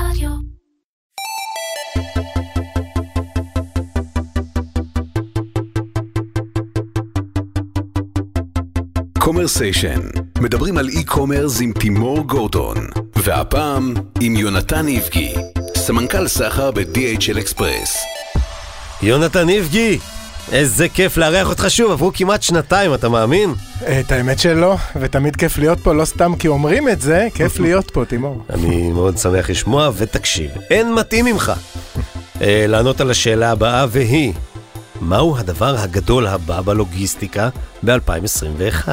רדיו. 0.00 0.30
Commersation, 9.18 10.00
מדברים 10.40 10.78
על 10.78 10.88
e-commerce 10.88 11.60
עם 11.60 11.72
תימור 11.72 12.20
גורדון, 12.20 12.76
והפעם 13.16 13.94
עם 14.20 14.36
יונתן 14.36 14.86
איבגי, 14.88 15.34
סמנכ"ל 15.76 16.28
סחר 16.28 16.70
ב-DHL 16.70 17.38
אקספרס. 17.38 18.04
יונתן 19.02 19.48
איבגי, 19.48 19.98
איזה 20.52 20.88
כיף 20.88 21.16
לארח 21.16 21.48
אותך 21.48 21.64
שוב, 21.68 21.92
עברו 21.92 22.10
כמעט 22.14 22.42
שנתיים, 22.42 22.94
אתה 22.94 23.08
מאמין? 23.08 23.54
את 24.00 24.12
האמת 24.12 24.38
שלא, 24.38 24.76
ותמיד 25.00 25.36
כיף 25.36 25.58
להיות 25.58 25.80
פה, 25.80 25.92
לא 25.92 26.04
סתם 26.04 26.32
כי 26.38 26.48
אומרים 26.48 26.88
את 26.88 27.00
זה, 27.00 27.28
כיף 27.34 27.58
להיות 27.64 27.90
פה, 27.90 28.04
תימור. 28.04 28.44
אני 28.50 28.92
מאוד 28.92 29.18
שמח 29.18 29.50
לשמוע, 29.50 29.90
ותקשיב, 29.96 30.50
אין 30.70 30.94
מתאים 30.94 31.24
ממך. 31.24 31.52
אה, 32.40 32.64
לענות 32.68 33.00
על 33.00 33.10
השאלה 33.10 33.50
הבאה, 33.50 33.86
והיא, 33.90 34.32
מהו 35.00 35.38
הדבר 35.38 35.76
הגדול 35.78 36.26
הבא 36.26 36.60
בלוגיסטיקה 36.60 37.48
ב-2021? 37.84 38.88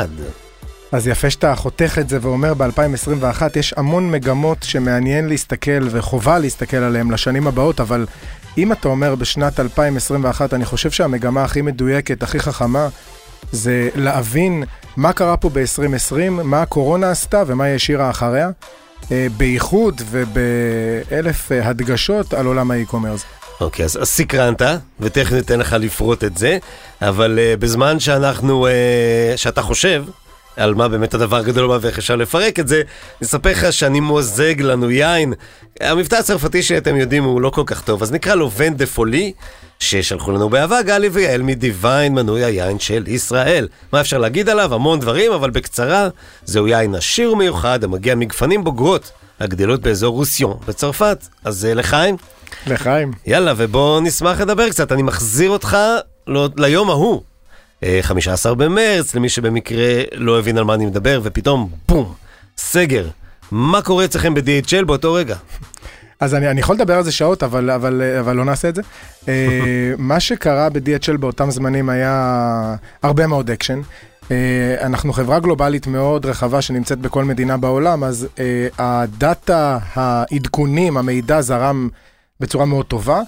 אז 0.91 1.08
יפה 1.08 1.30
שאתה 1.30 1.55
חותך 1.55 1.98
את 2.02 2.10
זה 2.10 2.18
ואומר 2.22 2.54
ב-2021 2.54 3.41
יש 3.55 3.74
המון 3.77 4.12
מגמות 4.12 4.58
שמעניין 4.63 5.27
להסתכל 5.27 5.88
וחובה 5.90 6.40
להסתכל 6.40 6.77
עליהן 6.77 7.12
לשנים 7.12 7.48
הבאות, 7.48 7.80
אבל 7.80 8.05
אם 8.57 8.71
אתה 8.71 8.88
אומר 8.88 9.16
בשנת 9.16 9.59
2021, 9.59 10.53
אני 10.53 10.66
חושב 10.66 10.91
שהמגמה 10.91 11.43
הכי 11.43 11.62
מדויקת, 11.62 12.23
הכי 12.23 12.39
חכמה, 12.39 12.88
זה 13.52 13.89
להבין 13.95 14.63
מה 14.98 15.13
קרה 15.13 15.38
פה 15.38 15.49
ב-2020, 15.49 16.29
מה 16.29 16.62
הקורונה 16.62 17.12
עשתה 17.12 17.43
ומה 17.48 17.63
היא 17.63 17.76
השאירה 17.76 18.09
אחריה, 18.09 18.49
אה, 19.12 19.27
בייחוד 19.38 20.02
ובאלף 20.09 21.52
אה, 21.52 21.67
הדגשות 21.67 22.34
על 22.34 22.45
עולם 22.45 22.71
האי-קומרס. 22.71 23.23
אוקיי, 23.62 23.85
אז, 23.85 23.98
אז 24.02 24.07
סקרנת, 24.07 24.62
ותכף 24.99 25.32
ניתן 25.32 25.60
לך 25.60 25.73
לפרוט 25.79 26.23
את 26.23 26.38
זה, 26.38 26.57
אבל 27.01 27.40
uh, 27.40 27.60
בזמן 27.60 27.99
שאנחנו, 27.99 28.67
uh, 28.67 29.38
שאתה 29.38 29.62
חושב 29.62 30.04
על 30.57 30.73
מה 30.73 30.87
באמת 30.87 31.13
הדבר 31.13 31.37
הגדול 31.37 31.65
הבא 31.65 31.77
ואיך 31.82 31.98
אפשר 31.98 32.15
לפרק 32.15 32.59
את 32.59 32.68
זה, 32.68 32.82
נספר 33.21 33.51
לך 33.51 33.73
שאני 33.73 33.99
מוזג 33.99 34.62
לנו 34.62 34.91
יין. 34.91 35.34
המבטא 35.79 36.15
הצרפתי 36.15 36.63
שאתם 36.63 36.95
יודעים 36.95 37.23
הוא 37.23 37.41
לא 37.41 37.49
כל 37.49 37.63
כך 37.65 37.82
טוב, 37.82 38.04
אז 38.04 38.12
נקרא 38.12 38.35
לו 38.35 38.51
ון 38.51 38.73
דה 38.73 38.85
פולי, 38.85 39.34
ששלחו 39.79 40.32
לנו 40.32 40.49
באהבה 40.49 40.82
גלי 40.82 41.07
ויעל 41.07 41.41
מדיוויין 41.41 42.13
מנוי 42.13 42.43
היין 42.43 42.79
של 42.79 43.04
ישראל. 43.07 43.68
מה 43.93 44.01
אפשר 44.01 44.18
להגיד 44.18 44.49
עליו? 44.49 44.73
המון 44.73 44.99
דברים, 44.99 45.32
אבל 45.32 45.49
בקצרה, 45.49 46.10
זהו 46.45 46.67
יין 46.67 46.95
עשיר 46.95 47.34
ומיוחד 47.34 47.84
המגיע 47.84 48.15
מגפנים 48.15 48.63
בוגרות. 48.63 49.12
הגדלות 49.40 49.82
באזור 49.82 50.15
רוסיון 50.15 50.57
בצרפת. 50.67 51.27
אז 51.43 51.67
uh, 51.71 51.76
לחיים. 51.76 52.17
לחיים. 52.67 53.12
יאללה, 53.26 53.54
ובוא 53.57 54.01
נשמח 54.01 54.41
לדבר 54.41 54.70
קצת. 54.70 54.91
אני 54.91 55.04
מחזיר 55.04 55.49
אותך 55.49 55.77
לא, 56.27 56.49
ליום 56.57 56.90
ההוא. 56.90 57.21
אה, 57.84 57.99
15 58.01 58.55
במרץ, 58.55 59.15
למי 59.15 59.29
שבמקרה 59.29 60.01
לא 60.13 60.39
הבין 60.39 60.57
על 60.57 60.63
מה 60.63 60.73
אני 60.73 60.85
מדבר, 60.85 61.21
ופתאום, 61.23 61.70
בום, 61.87 62.13
סגר. 62.57 63.07
מה 63.51 63.81
קורה 63.81 64.06
אצלכם 64.06 64.34
ב-DHL 64.34 64.85
באותו 64.85 65.13
רגע? 65.13 65.35
אז 66.19 66.35
אני, 66.35 66.50
אני 66.50 66.59
יכול 66.59 66.75
לדבר 66.75 66.97
על 66.97 67.03
זה 67.03 67.11
שעות, 67.11 67.44
אבל, 67.44 67.69
אבל, 67.69 68.01
אבל 68.19 68.35
לא 68.35 68.45
נעשה 68.45 68.69
את 68.69 68.75
זה. 68.75 68.81
אה, 69.28 69.94
מה 69.97 70.19
שקרה 70.19 70.69
ב-DHL 70.69 71.17
באותם 71.17 71.51
זמנים 71.51 71.89
היה 71.89 72.75
הרבה 73.03 73.28
מאוד 73.28 73.50
אקשן. 73.50 73.81
אה, 74.31 74.75
אנחנו 74.81 75.13
חברה 75.13 75.39
גלובלית 75.39 75.88
מאוד 75.88 76.25
רחבה 76.25 76.61
שנמצאת 76.61 77.00
בכל 77.00 77.23
מדינה 77.23 77.57
בעולם, 77.57 78.03
אז 78.03 78.28
אה, 78.39 78.67
הדאטה, 78.78 79.78
העדכונים, 79.94 80.97
המידע 80.97 81.41
זרם 81.41 81.89
בצורה 82.39 82.66
מאוד 82.66 82.85
טובה. 82.85 83.22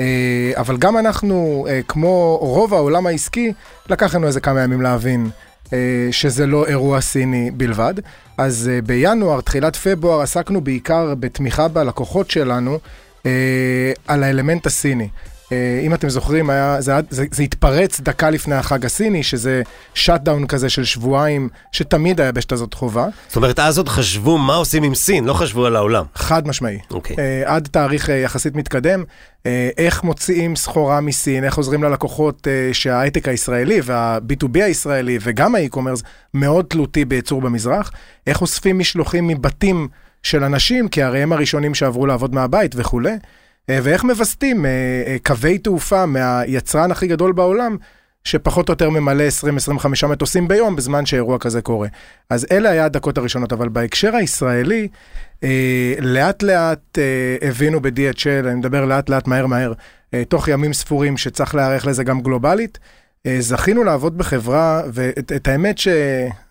אה, 0.00 0.52
אבל 0.56 0.76
גם 0.76 0.96
אנחנו, 0.98 1.66
אה, 1.68 1.80
כמו 1.88 2.38
רוב 2.40 2.74
העולם 2.74 3.06
העסקי, 3.06 3.52
לקח 3.90 4.14
לנו 4.14 4.26
איזה 4.26 4.40
כמה 4.40 4.60
ימים 4.60 4.82
להבין 4.82 5.30
אה, 5.72 5.78
שזה 6.10 6.46
לא 6.46 6.66
אירוע 6.66 7.00
סיני 7.00 7.50
בלבד. 7.50 7.94
אז 8.38 8.70
בינואר, 8.86 9.40
תחילת 9.40 9.76
פברואר, 9.76 10.20
עסקנו 10.20 10.60
בעיקר 10.60 11.14
בתמיכה 11.20 11.68
בלקוחות 11.68 12.30
שלנו 12.30 12.78
על 14.06 14.22
האלמנט 14.22 14.66
הסיני. 14.66 15.08
אה, 15.52 15.80
אם 15.82 15.94
אתם 15.94 16.08
זוכרים, 16.08 16.50
היה, 16.50 16.80
זה, 16.80 16.92
זה, 17.10 17.24
זה 17.30 17.42
התפרץ 17.42 18.00
דקה 18.00 18.30
לפני 18.30 18.54
החג 18.54 18.84
הסיני, 18.84 19.22
שזה 19.22 19.62
shutdown 19.94 20.46
כזה 20.46 20.68
של 20.68 20.84
שבועיים, 20.84 21.48
שתמיד 21.72 22.20
היבשת 22.20 22.52
הזאת 22.52 22.74
חווה. 22.74 23.06
זאת 23.28 23.36
אומרת, 23.36 23.58
אז 23.58 23.78
עוד 23.78 23.88
חשבו 23.88 24.38
מה 24.38 24.54
עושים 24.54 24.82
עם 24.82 24.94
סין, 24.94 25.24
לא 25.24 25.32
חשבו 25.32 25.66
על 25.66 25.76
העולם. 25.76 26.04
חד 26.14 26.48
משמעי. 26.48 26.78
אוקיי. 26.90 27.16
אה, 27.18 27.42
עד 27.54 27.68
תאריך 27.72 28.10
אה, 28.10 28.14
יחסית 28.14 28.54
מתקדם, 28.54 29.04
אה, 29.46 29.68
איך 29.78 30.04
מוציאים 30.04 30.56
סחורה 30.56 31.00
מסין, 31.00 31.44
איך 31.44 31.56
עוזרים 31.56 31.82
ללקוחות 31.82 32.48
אה, 32.48 32.74
שההייטק 32.74 33.28
הישראלי 33.28 33.80
וה-B2B 33.84 34.62
הישראלי 34.62 35.18
וגם 35.20 35.54
ה 35.54 35.58
e-commerce 35.58 36.02
מאוד 36.34 36.64
תלותי 36.68 37.04
בייצור 37.04 37.40
במזרח, 37.40 37.92
איך 38.26 38.40
אוספים 38.40 38.78
משלוחים 38.78 39.26
מבתים 39.26 39.88
של 40.22 40.44
אנשים, 40.44 40.88
כי 40.88 41.02
הרי 41.02 41.22
הם 41.22 41.32
הראשונים 41.32 41.74
שעברו 41.74 42.06
לעבוד 42.06 42.34
מהבית 42.34 42.74
וכולי, 42.76 43.16
ואיך 43.70 44.04
מווסתים 44.04 44.66
אה, 44.66 44.70
אה, 45.06 45.16
קווי 45.22 45.58
תעופה 45.58 46.06
מהיצרן 46.06 46.90
הכי 46.90 47.06
גדול 47.06 47.32
בעולם, 47.32 47.76
שפחות 48.24 48.68
או 48.68 48.72
יותר 48.72 48.90
ממלא 48.90 49.24
20-25 50.04 50.06
מטוסים 50.06 50.48
ביום 50.48 50.76
בזמן 50.76 51.06
שאירוע 51.06 51.38
כזה 51.38 51.62
קורה. 51.62 51.88
אז 52.30 52.46
אלה 52.50 52.70
היה 52.70 52.84
הדקות 52.84 53.18
הראשונות, 53.18 53.52
אבל 53.52 53.68
בהקשר 53.68 54.16
הישראלי, 54.16 54.88
אה, 55.44 55.94
לאט 56.00 56.42
לאט 56.42 56.98
אה, 56.98 57.48
הבינו 57.48 57.80
ב-DHL, 57.80 58.46
אני 58.46 58.54
מדבר 58.54 58.84
לאט 58.84 59.08
לאט 59.08 59.26
מהר 59.26 59.46
מהר, 59.46 59.72
אה, 60.14 60.22
תוך 60.24 60.48
ימים 60.48 60.72
ספורים 60.72 61.16
שצריך 61.16 61.54
להיערך 61.54 61.86
לזה 61.86 62.04
גם 62.04 62.20
גלובלית. 62.20 62.78
אה, 63.26 63.36
זכינו 63.40 63.84
לעבוד 63.84 64.18
בחברה, 64.18 64.82
ואת 64.92 65.32
את 65.36 65.48
האמת 65.48 65.78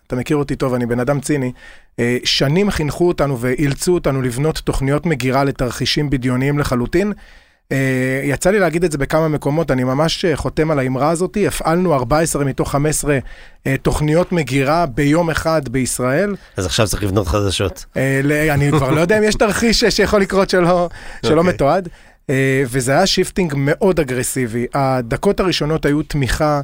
שאתה 0.06 0.16
מכיר 0.16 0.36
אותי 0.36 0.56
טוב, 0.56 0.74
אני 0.74 0.86
בן 0.86 1.00
אדם 1.00 1.20
ציני, 1.20 1.52
אה, 1.98 2.16
שנים 2.24 2.70
חינכו 2.70 3.08
אותנו 3.08 3.40
ואילצו 3.40 3.94
אותנו 3.94 4.22
לבנות 4.22 4.58
תוכניות 4.64 5.06
מגירה 5.06 5.44
לתרחישים 5.44 6.10
בדיוניים 6.10 6.58
לחלוטין. 6.58 7.12
אה, 7.72 8.20
יצא 8.24 8.50
לי 8.50 8.58
להגיד 8.58 8.84
את 8.84 8.92
זה 8.92 8.98
בכמה 8.98 9.28
מקומות, 9.28 9.70
אני 9.70 9.84
ממש 9.84 10.24
אה, 10.24 10.36
חותם 10.36 10.70
על 10.70 10.78
האמרה 10.78 11.10
הזאת, 11.10 11.36
הפעלנו 11.46 11.94
14 11.94 12.44
מתוך 12.44 12.70
15 12.70 13.18
אה, 13.66 13.74
תוכניות 13.82 14.32
מגירה 14.32 14.86
ביום 14.86 15.30
אחד 15.30 15.68
בישראל. 15.68 16.36
אז 16.56 16.66
עכשיו 16.66 16.86
צריך 16.86 17.02
לבנות 17.02 17.26
חדשות. 17.26 17.84
אני 18.50 18.70
כבר 18.70 18.90
לא 18.90 19.00
יודע 19.00 19.18
אם 19.18 19.24
יש 19.24 19.34
תרחיש 19.34 19.84
שיכול 19.84 20.20
לקרות 20.20 20.50
שלא, 20.50 20.88
שלא 21.26 21.38
אוקיי. 21.38 21.52
מתועד. 21.54 21.88
וזה 22.66 22.92
היה 22.92 23.06
shifting 23.06 23.54
מאוד 23.56 24.00
אגרסיבי. 24.00 24.66
הדקות 24.74 25.40
הראשונות 25.40 25.86
היו 25.86 26.02
תמיכה 26.02 26.60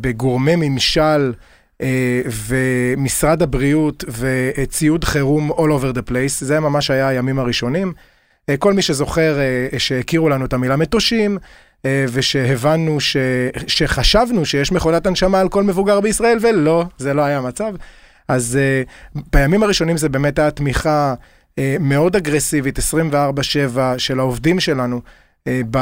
בגורמי 0.00 0.56
ממשל 0.56 1.32
אה, 1.82 2.22
ומשרד 2.46 3.42
הבריאות 3.42 4.04
וציוד 4.08 5.04
חירום 5.04 5.50
all 5.50 5.80
over 5.80 5.96
the 5.96 6.10
place. 6.10 6.44
זה 6.44 6.60
ממש 6.60 6.90
היה 6.90 7.08
הימים 7.08 7.38
הראשונים. 7.38 7.92
אה, 8.48 8.56
כל 8.56 8.72
מי 8.72 8.82
שזוכר 8.82 9.38
אה, 9.40 9.78
שהכירו 9.78 10.28
לנו 10.28 10.44
את 10.44 10.52
המילה 10.52 10.76
מטושים, 10.76 11.38
אה, 11.84 12.04
ושהבנו, 12.12 13.00
ש... 13.00 13.16
שחשבנו 13.66 14.46
שיש 14.46 14.72
מכונת 14.72 15.06
הנשמה 15.06 15.40
על 15.40 15.48
כל 15.48 15.62
מבוגר 15.62 16.00
בישראל, 16.00 16.38
ולא, 16.40 16.84
זה 16.98 17.14
לא 17.14 17.22
היה 17.22 17.38
המצב. 17.38 17.74
אז 18.28 18.58
בימים 19.32 19.62
הראשונים 19.62 19.96
זה 19.96 20.08
באמת 20.08 20.38
היה 20.38 20.50
תמיכה 20.50 21.14
מאוד 21.80 22.16
אגרסיבית, 22.16 22.78
24-7 22.78 22.82
של 23.98 24.18
העובדים 24.18 24.60
שלנו 24.60 25.00
ב, 25.48 25.78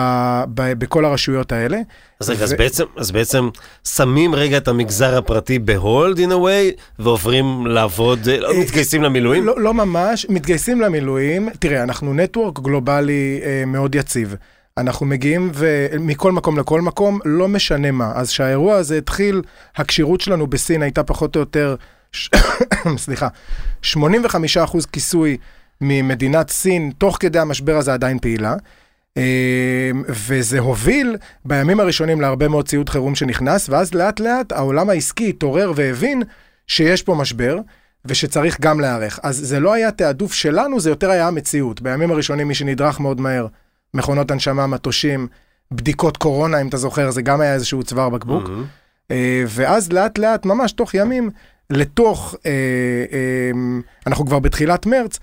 ב, 0.54 0.72
בכל 0.72 1.04
הרשויות 1.04 1.53
האלה. 1.53 1.78
אז 2.21 2.31
רגע, 2.31 2.44
אז 2.44 2.53
ו- 2.53 2.56
בעצם, 2.56 2.84
אז 2.97 3.10
בעצם 3.10 3.48
שמים 3.84 4.34
רגע 4.34 4.56
את 4.56 4.69
המגזר 4.69 5.19
הפרטי 5.19 5.59
ב-hold 5.59 6.16
in 6.16 6.31
a 6.31 6.34
way, 6.34 6.81
ועוברים 6.98 7.66
לעבוד, 7.66 8.28
אה, 8.28 8.41
לא 8.41 8.60
מתגייסים 8.60 9.03
למילואים? 9.03 9.47
לא, 9.47 9.60
לא 9.60 9.75
ממש, 9.75 10.26
מתגייסים 10.28 10.81
למילואים. 10.81 11.49
תראה, 11.59 11.82
אנחנו 11.82 12.14
נטוורק 12.14 12.61
גלובלי 12.61 13.40
uh, 13.43 13.67
מאוד 13.67 13.94
יציב. 13.94 14.34
אנחנו 14.76 15.06
מגיעים 15.06 15.50
ו... 15.55 15.87
מכל 16.00 16.32
מקום 16.32 16.58
לכל 16.58 16.81
מקום, 16.81 17.19
לא 17.25 17.49
משנה 17.49 17.90
מה. 17.90 18.12
אז 18.14 18.31
כשהאירוע 18.31 18.76
הזה 18.76 18.99
התחיל, 18.99 19.43
הכשירות 19.76 20.20
שלנו 20.20 20.46
בסין 20.46 20.82
הייתה 20.82 21.02
פחות 21.02 21.37
או 21.37 21.40
יותר, 21.40 21.76
סליחה, 22.96 23.29
85% 23.84 23.96
כיסוי 24.93 25.37
ממדינת 25.81 26.50
סין, 26.50 26.93
תוך 26.99 27.17
כדי 27.20 27.38
המשבר 27.38 27.76
הזה 27.76 27.93
עדיין 27.94 28.19
פעילה. 28.19 28.55
אה, 29.16 29.90
וזה 30.08 30.58
הוביל 30.58 31.16
בימים 31.44 31.80
הראשונים 31.80 32.20
להרבה 32.20 32.48
מאוד 32.48 32.68
ציוד 32.68 32.88
חירום 32.88 33.14
שנכנס, 33.14 33.68
ואז 33.68 33.94
לאט 33.94 34.20
לאט 34.20 34.52
העולם 34.52 34.90
העסקי 34.90 35.28
התעורר 35.28 35.72
והבין 35.74 36.22
שיש 36.66 37.02
פה 37.02 37.14
משבר, 37.14 37.58
ושצריך 38.04 38.60
גם 38.60 38.80
להיערך. 38.80 39.20
אז 39.22 39.36
זה 39.36 39.60
לא 39.60 39.72
היה 39.72 39.90
תעדוף 39.90 40.32
שלנו, 40.32 40.80
זה 40.80 40.90
יותר 40.90 41.10
היה 41.10 41.28
המציאות. 41.28 41.80
בימים 41.80 42.10
הראשונים 42.10 42.48
מי 42.48 42.54
שנדרך 42.54 43.00
מאוד 43.00 43.20
מהר, 43.20 43.46
מכונות 43.94 44.30
הנשמה, 44.30 44.66
מטושים, 44.66 45.28
בדיקות 45.72 46.16
קורונה, 46.16 46.60
אם 46.60 46.68
אתה 46.68 46.76
זוכר, 46.76 47.10
זה 47.10 47.22
גם 47.22 47.40
היה 47.40 47.54
איזשהו 47.54 47.82
צוואר 47.82 48.08
בקבוק. 48.08 48.50
אה, 49.10 49.44
ואז 49.46 49.92
לאט 49.92 50.18
לאט, 50.18 50.46
ממש 50.46 50.72
תוך 50.72 50.94
ימים, 50.94 51.30
לתוך, 51.70 52.34
אה, 52.46 52.50
אה, 53.12 53.50
אנחנו 54.06 54.26
כבר 54.26 54.38
בתחילת 54.38 54.86
מרץ, 54.86 55.18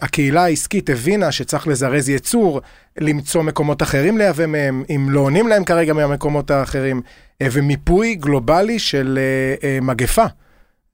הקהילה 0.00 0.44
העסקית 0.44 0.90
הבינה 0.90 1.32
שצריך 1.32 1.68
לזרז 1.68 2.08
ייצור, 2.08 2.60
למצוא 3.00 3.42
מקומות 3.42 3.82
אחרים 3.82 4.18
לייבא 4.18 4.46
מהם, 4.46 4.84
אם 4.90 5.06
לא 5.10 5.20
עונים 5.20 5.48
להם 5.48 5.64
כרגע 5.64 5.92
מהמקומות 5.92 6.50
האחרים, 6.50 7.02
אה, 7.42 7.46
ומיפוי 7.52 8.14
גלובלי 8.14 8.78
של 8.78 9.18
אה, 9.18 9.68
אה, 9.68 9.78
מגפה. 9.80 10.24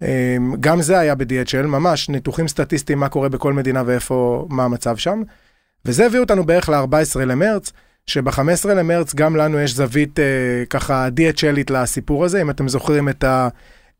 אה, 0.02 0.36
גם 0.60 0.82
זה 0.82 0.98
היה 0.98 1.14
ב-DHL, 1.14 1.66
ממש 1.66 2.08
ניתוחים 2.08 2.48
סטטיסטיים 2.48 2.98
מה 2.98 3.08
קורה 3.08 3.28
בכל 3.28 3.52
מדינה 3.52 3.82
ואיפה, 3.86 4.46
מה 4.50 4.64
המצב 4.64 4.96
שם. 4.96 5.22
וזה 5.84 6.06
הביא 6.06 6.20
אותנו 6.20 6.44
בערך 6.44 6.68
ל-14 6.68 7.18
למרץ, 7.18 7.72
שב-15 8.06 8.68
למרץ 8.68 9.14
גם 9.14 9.36
לנו 9.36 9.60
יש 9.60 9.74
זווית 9.74 10.18
אה, 10.18 10.24
ככה 10.70 11.08
DHLית 11.08 11.72
לסיפור 11.72 12.24
הזה, 12.24 12.42
אם 12.42 12.50
אתם 12.50 12.68
זוכרים 12.68 13.08
את 13.08 13.24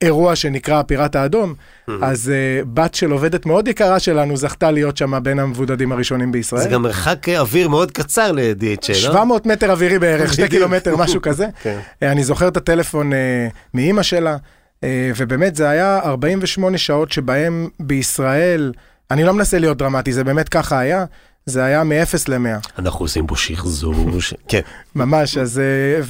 האירוע 0.02 0.37
שנקרא 0.37 0.81
הפיראט 0.81 1.17
האדום, 1.17 1.55
אז 2.02 2.31
אה, 2.31 2.64
בת 2.75 2.94
של 2.94 3.11
עובדת 3.11 3.47
מאוד 3.47 3.69
יקרה 3.69 3.99
שלנו 3.99 4.37
זכתה 4.37 4.70
להיות 4.70 4.97
שם 4.97 5.23
בין 5.23 5.38
המבודדים 5.38 5.93
הראשונים 5.93 6.32
בישראל. 6.32 6.62
זה 6.62 6.69
גם 6.69 6.82
מרחק 6.82 7.29
אה, 7.29 7.41
אוויר 7.41 7.69
מאוד 7.69 7.91
קצר 7.91 8.32
ל-DHL, 8.32 8.88
לא? 8.88 8.94
700 8.94 9.47
מטר 9.47 9.70
אווירי 9.70 9.99
בערך, 9.99 10.32
שתי 10.32 10.49
קילומטר, 10.49 10.97
משהו 10.97 11.20
כזה. 11.29 11.47
כן. 11.62 11.79
אה, 12.02 12.12
אני 12.12 12.25
זוכר 12.25 12.49
את 12.49 12.56
הטלפון 12.56 13.12
אה, 13.12 13.49
מאימא 13.75 14.02
שלה, 14.02 14.37
אה, 14.85 15.11
ובאמת 15.17 15.56
זה 15.56 15.69
היה 15.69 16.00
48 16.05 16.79
שעות 16.79 17.12
שבהם 17.12 17.69
בישראל, 17.81 18.73
אני 19.11 19.25
לא 19.25 19.32
מנסה 19.35 19.58
להיות 19.58 19.79
דרמטי, 19.79 20.12
זה 20.12 20.25
באמת 20.25 20.49
ככה 20.49 20.79
היה, 20.79 21.05
זה 21.50 21.64
היה 21.64 21.85
מ-0 21.85 21.94
ל-100. 22.29 22.69
אנחנו 22.79 23.05
עושים 23.05 23.26
פה 23.26 23.37
שחזור. 23.37 23.94
ש- 24.20 24.35
כן. 24.49 24.61
ממש, 24.94 25.37
אז 25.37 25.58
אה, 25.58 26.00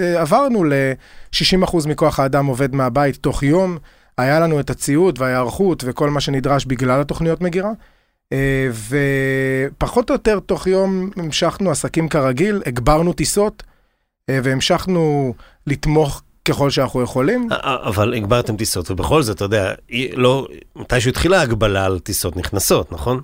ועברנו 0.00 0.64
ל-60% 0.64 1.88
מכוח 1.88 2.20
האדם 2.20 2.46
עובד 2.46 2.74
מהבית 2.74 3.16
תוך 3.16 3.42
יום, 3.42 3.78
היה 4.18 4.40
לנו 4.40 4.60
את 4.60 4.70
הציוד 4.70 5.20
וההיערכות 5.20 5.84
וכל 5.86 6.10
מה 6.10 6.20
שנדרש 6.20 6.64
בגלל 6.64 7.00
התוכניות 7.00 7.40
מגירה. 7.40 7.70
אה, 8.32 8.68
ופחות 9.72 10.10
או 10.10 10.14
יותר 10.14 10.38
תוך 10.40 10.66
יום 10.66 11.10
המשכנו 11.16 11.70
עסקים 11.70 12.08
כרגיל, 12.08 12.62
הגברנו 12.66 13.12
טיסות 13.12 13.62
אה, 14.30 14.38
והמשכנו 14.42 15.34
לתמוך 15.66 16.22
ככל 16.44 16.70
שאנחנו 16.70 17.02
יכולים. 17.02 17.48
אבל 17.62 18.14
הגברתם 18.14 18.56
טיסות, 18.56 18.90
ובכל 18.90 19.22
זאת, 19.22 19.36
אתה 19.36 19.44
יודע, 19.44 19.72
לא, 20.14 20.48
מתישהו 20.76 21.10
התחילה 21.10 21.38
ההגבלה 21.38 21.84
על 21.84 21.98
טיסות 21.98 22.36
נכנסות, 22.36 22.92
נכון? 22.92 23.20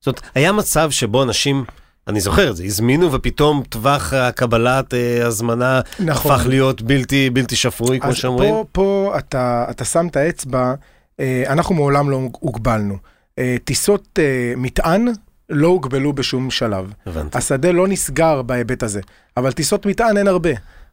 זאת 0.00 0.06
אומרת, 0.06 0.20
היה 0.34 0.52
מצב 0.52 0.90
שבו 0.90 1.22
אנשים, 1.22 1.64
אני 2.08 2.20
זוכר 2.20 2.50
את 2.50 2.56
זה, 2.56 2.64
הזמינו 2.64 3.12
ופתאום 3.12 3.62
טווח 3.68 4.12
הקבלת 4.12 4.94
אה, 4.94 5.26
הזמנה 5.26 5.80
נכון. 6.00 6.32
הפך 6.32 6.46
להיות 6.46 6.82
בלתי, 6.82 7.30
בלתי 7.30 7.56
שפוי, 7.56 8.00
כמו 8.00 8.10
אז 8.10 8.16
שאומרים. 8.16 8.54
פה, 8.54 8.64
פה 8.72 9.14
אתה, 9.18 9.66
אתה 9.70 9.84
שם 9.84 10.06
את 10.06 10.16
האצבע, 10.16 10.74
אה, 11.20 11.42
אנחנו 11.46 11.74
מעולם 11.74 12.10
לא 12.10 12.20
הוגבלנו. 12.32 12.96
אה, 13.38 13.56
טיסות 13.64 14.18
אה, 14.18 14.52
מטען 14.56 15.08
לא 15.48 15.68
הוגבלו 15.68 16.12
בשום 16.12 16.50
שלב. 16.50 16.92
הבנתי. 17.06 17.38
השדה 17.38 17.72
לא 17.72 17.88
נסגר 17.88 18.42
בהיבט 18.42 18.82
הזה, 18.82 19.00
אבל 19.36 19.52
טיסות 19.52 19.86
מטען 19.86 20.16
אין 20.16 20.28
הרבה. 20.28 20.50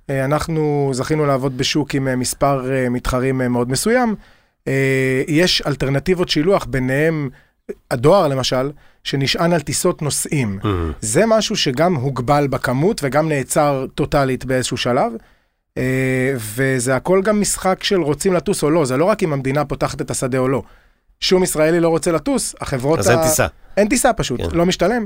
אה, 0.10 0.26
אנחנו 0.26 0.90
זכינו 0.94 1.26
לעבוד 1.26 1.58
בשוק 1.58 1.96
עם 1.96 2.08
אה, 2.08 2.16
מספר 2.16 2.72
אה, 2.72 2.90
מתחרים 2.90 3.42
אה, 3.42 3.48
מאוד 3.48 3.70
מסוים. 3.72 4.16
אה, 4.68 5.24
יש 5.28 5.62
אלטרנטיבות 5.68 6.30
שילוח, 6.30 6.66
ביניהם 6.66 7.30
הדואר 7.92 8.28
למשל, 8.28 8.72
שנשען 9.06 9.54
על 9.54 9.62
טיסות 9.62 10.02
נוסעים. 10.02 10.60
Mhm. 10.62 10.66
זה 11.02 11.24
משהו 11.28 11.56
שגם 11.56 11.96
הוגבל 11.96 12.48
בכמות 12.48 13.02
וגם 13.04 13.30
נעצר 13.30 13.86
טוטאלית 13.96 14.46
באיזשהו 14.46 14.78
שלב. 14.78 15.12
אה, 15.78 16.34
וזה 16.38 16.96
הכל 16.96 17.22
גם 17.24 17.42
משחק 17.42 17.84
של 17.84 18.02
רוצים 18.02 18.34
לטוס 18.34 18.64
או 18.64 18.70
לא, 18.70 18.86
זה 18.86 18.98
לא 18.98 19.06
רק 19.06 19.24
אם 19.24 19.34
המדינה 19.34 19.66
פותחת 19.66 20.02
את 20.02 20.12
השדה 20.12 20.38
או 20.38 20.48
לא. 20.48 20.62
שום 21.20 21.44
ישראלי 21.44 21.80
לא 21.80 21.90
רוצה 21.90 22.12
לטוס, 22.12 22.56
החברות... 22.62 23.00
אז 23.00 23.10
אין 23.10 23.20
ה- 23.20 23.24
טיסה. 23.24 23.48
אין 23.78 23.88
טיסה 23.88 24.14
פשוט, 24.14 24.42
כן. 24.42 24.48
לא 24.58 24.66
משתלם. 24.66 25.06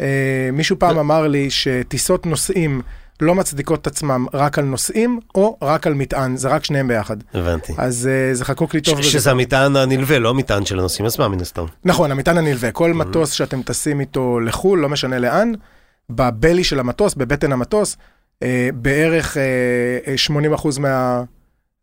אה, 0.00 0.06
מישהו 0.52 0.78
פעם 0.78 0.98
אמר 0.98 1.26
לי 1.28 1.50
שטיסות 1.50 2.26
נוסעים 2.26 2.82
לא 3.20 3.34
מצדיקות 3.34 3.80
את 3.80 3.86
עצמם 3.86 4.26
רק 4.34 4.58
על 4.58 4.64
נוסעים 4.64 5.20
או 5.34 5.58
רק 5.62 5.86
על 5.86 5.94
מטען, 5.94 6.36
זה 6.36 6.48
רק 6.48 6.64
שניהם 6.64 6.88
ביחד. 6.88 7.16
הבנתי. 7.34 7.72
אז 7.78 8.08
אה, 8.12 8.34
זה 8.34 8.44
חקוק 8.44 8.74
לי 8.74 8.80
טוב. 8.80 9.02
ש-. 9.02 9.12
שזה 9.12 9.30
המטען 9.30 9.76
הנלווה, 9.76 10.18
לא 10.18 10.30
המטען 10.30 10.66
של 10.66 10.78
הנוסעים 10.78 11.06
עצמם, 11.06 11.32
מן 11.32 11.40
הסתם. 11.40 11.64
נכון, 11.84 12.10
המטען 12.10 12.38
הנלווה, 12.38 12.72
כל 12.72 12.92
מטוס 12.92 13.30
שאתם 13.30 13.62
טסים 13.62 14.00
איתו 14.00 14.40
לחו"ל, 14.40 14.78
לא 14.78 14.88
משנה 14.88 15.18
לאן, 15.18 15.52
בבלי 16.10 16.64
של 16.64 16.80
המטוס, 16.80 17.14
בבטן 17.14 17.52
המטוס, 17.52 17.96
אה, 18.42 18.68
בערך 18.74 19.36
אה, 19.36 20.14
80% 20.16 20.80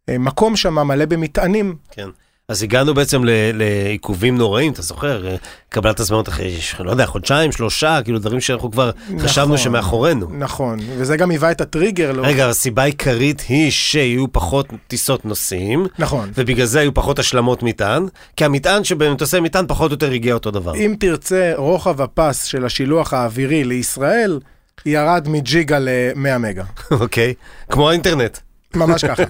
מהמקום 0.07 0.55
שם 0.55 0.87
מלא 0.87 1.05
במטענים. 1.05 1.75
כן. 1.91 2.09
אז 2.51 2.63
הגענו 2.63 2.93
בעצם 2.93 3.21
לעיכובים 3.53 4.37
נוראים, 4.37 4.73
אתה 4.73 4.81
זוכר? 4.81 5.35
קבלת 5.69 5.99
הזמנות 5.99 6.29
אחרי, 6.29 6.57
לא 6.79 6.91
יודע, 6.91 7.05
חודשיים, 7.05 7.51
שלושה, 7.51 7.99
כאילו 8.03 8.19
דברים 8.19 8.41
שאנחנו 8.41 8.71
כבר 8.71 8.91
חשבנו 9.19 9.45
נכון. 9.45 9.57
שמאחורינו. 9.57 10.27
נכון, 10.37 10.79
וזה 10.97 11.17
גם 11.17 11.31
היווה 11.31 11.51
את 11.51 11.61
הטריגר. 11.61 12.11
לא... 12.11 12.21
רגע, 12.25 12.49
הסיבה 12.49 12.83
העיקרית 12.83 13.43
היא 13.49 13.71
שיהיו 13.71 14.31
פחות 14.31 14.67
טיסות 14.87 15.25
נוסעים, 15.25 15.87
נכון. 15.99 16.31
ובגלל 16.35 16.65
זה 16.65 16.79
היו 16.79 16.93
פחות 16.93 17.19
השלמות 17.19 17.63
מטען, 17.63 18.05
כי 18.35 18.45
המטען 18.45 18.83
שבמטוסי 18.83 19.39
מטען 19.39 19.65
פחות 19.67 19.91
או 19.91 19.93
יותר 19.93 20.11
הגיע 20.11 20.33
אותו 20.33 20.51
דבר. 20.51 20.75
אם 20.75 20.95
תרצה, 20.99 21.53
רוחב 21.55 22.01
הפס 22.01 22.43
של 22.43 22.65
השילוח 22.65 23.13
האווירי 23.13 23.63
לישראל 23.63 24.39
ירד 24.85 25.27
מג'יגה 25.29 25.79
ל-100 25.79 26.37
מגה. 26.37 26.63
אוקיי? 26.91 27.33
כמו 27.69 27.89
האינטרנט, 27.89 28.37
ממש 28.75 29.05
ככה. 29.05 29.23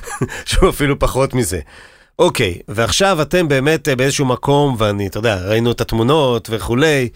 שהוא 0.46 0.68
אפילו 0.70 0.98
פחות 0.98 1.34
מזה. 1.34 1.60
אוקיי, 2.20 2.58
ועכשיו 2.68 3.22
אתם 3.22 3.48
באמת 3.48 3.88
אה, 3.88 3.96
באיזשהו 3.96 4.26
מקום, 4.26 4.74
ואני, 4.78 5.06
אתה 5.06 5.18
יודע, 5.18 5.36
ראינו 5.36 5.70
את 5.70 5.80
התמונות 5.80 6.48
וכולי, 6.52 7.08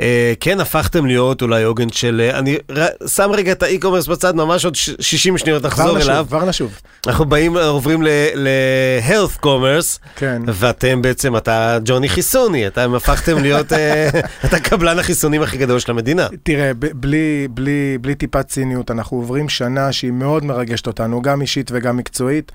אה, 0.00 0.32
כן 0.40 0.60
הפכתם 0.60 1.06
להיות 1.06 1.42
אולי 1.42 1.62
עוגן 1.62 1.88
של... 1.92 2.20
אה, 2.24 2.38
אני 2.38 2.58
ר... 2.76 2.86
שם 3.06 3.30
רגע 3.34 3.52
את 3.52 3.62
האי-קומרס 3.62 4.06
בצד, 4.06 4.36
ממש 4.36 4.64
עוד 4.64 4.74
ש- 4.74 4.90
60 5.00 5.38
שניות 5.38 5.60
כבר 5.62 5.68
נחזור 5.68 5.98
נשוב, 5.98 6.10
אליו. 6.10 6.26
כבר 6.28 6.44
נשוב. 6.44 6.80
אנחנו 7.06 7.24
באים, 7.24 7.56
עוברים 7.56 8.02
ל-health 8.34 9.44
commerce, 9.44 9.98
כן. 10.16 10.42
ואתם 10.46 11.02
בעצם, 11.02 11.36
אתה 11.36 11.78
ג'וני 11.84 12.08
חיסוני, 12.08 12.66
אתם 12.66 12.94
הפכתם 12.94 13.38
להיות, 13.38 13.72
אה, 13.72 14.08
אתה 14.44 14.60
קבלן 14.60 14.98
החיסונים 14.98 15.42
הכי 15.42 15.58
גדול 15.58 15.78
של 15.78 15.90
המדינה. 15.90 16.28
תראה, 16.42 16.74
בלי, 16.74 17.48
בלי, 17.50 17.98
בלי 18.00 18.14
טיפת 18.14 18.46
ציניות, 18.48 18.90
אנחנו 18.90 19.16
עוברים 19.16 19.48
שנה 19.48 19.92
שהיא 19.92 20.12
מאוד 20.12 20.44
מרגשת 20.44 20.86
אותנו, 20.86 21.22
גם 21.22 21.40
אישית 21.40 21.70
וגם 21.74 21.96
מקצועית. 21.96 22.52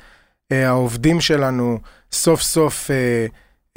אה, 0.51 0.67
העובדים 0.67 1.21
שלנו, 1.21 1.79
סוף 2.11 2.41
סוף, 2.41 2.91
אה, 2.91 3.25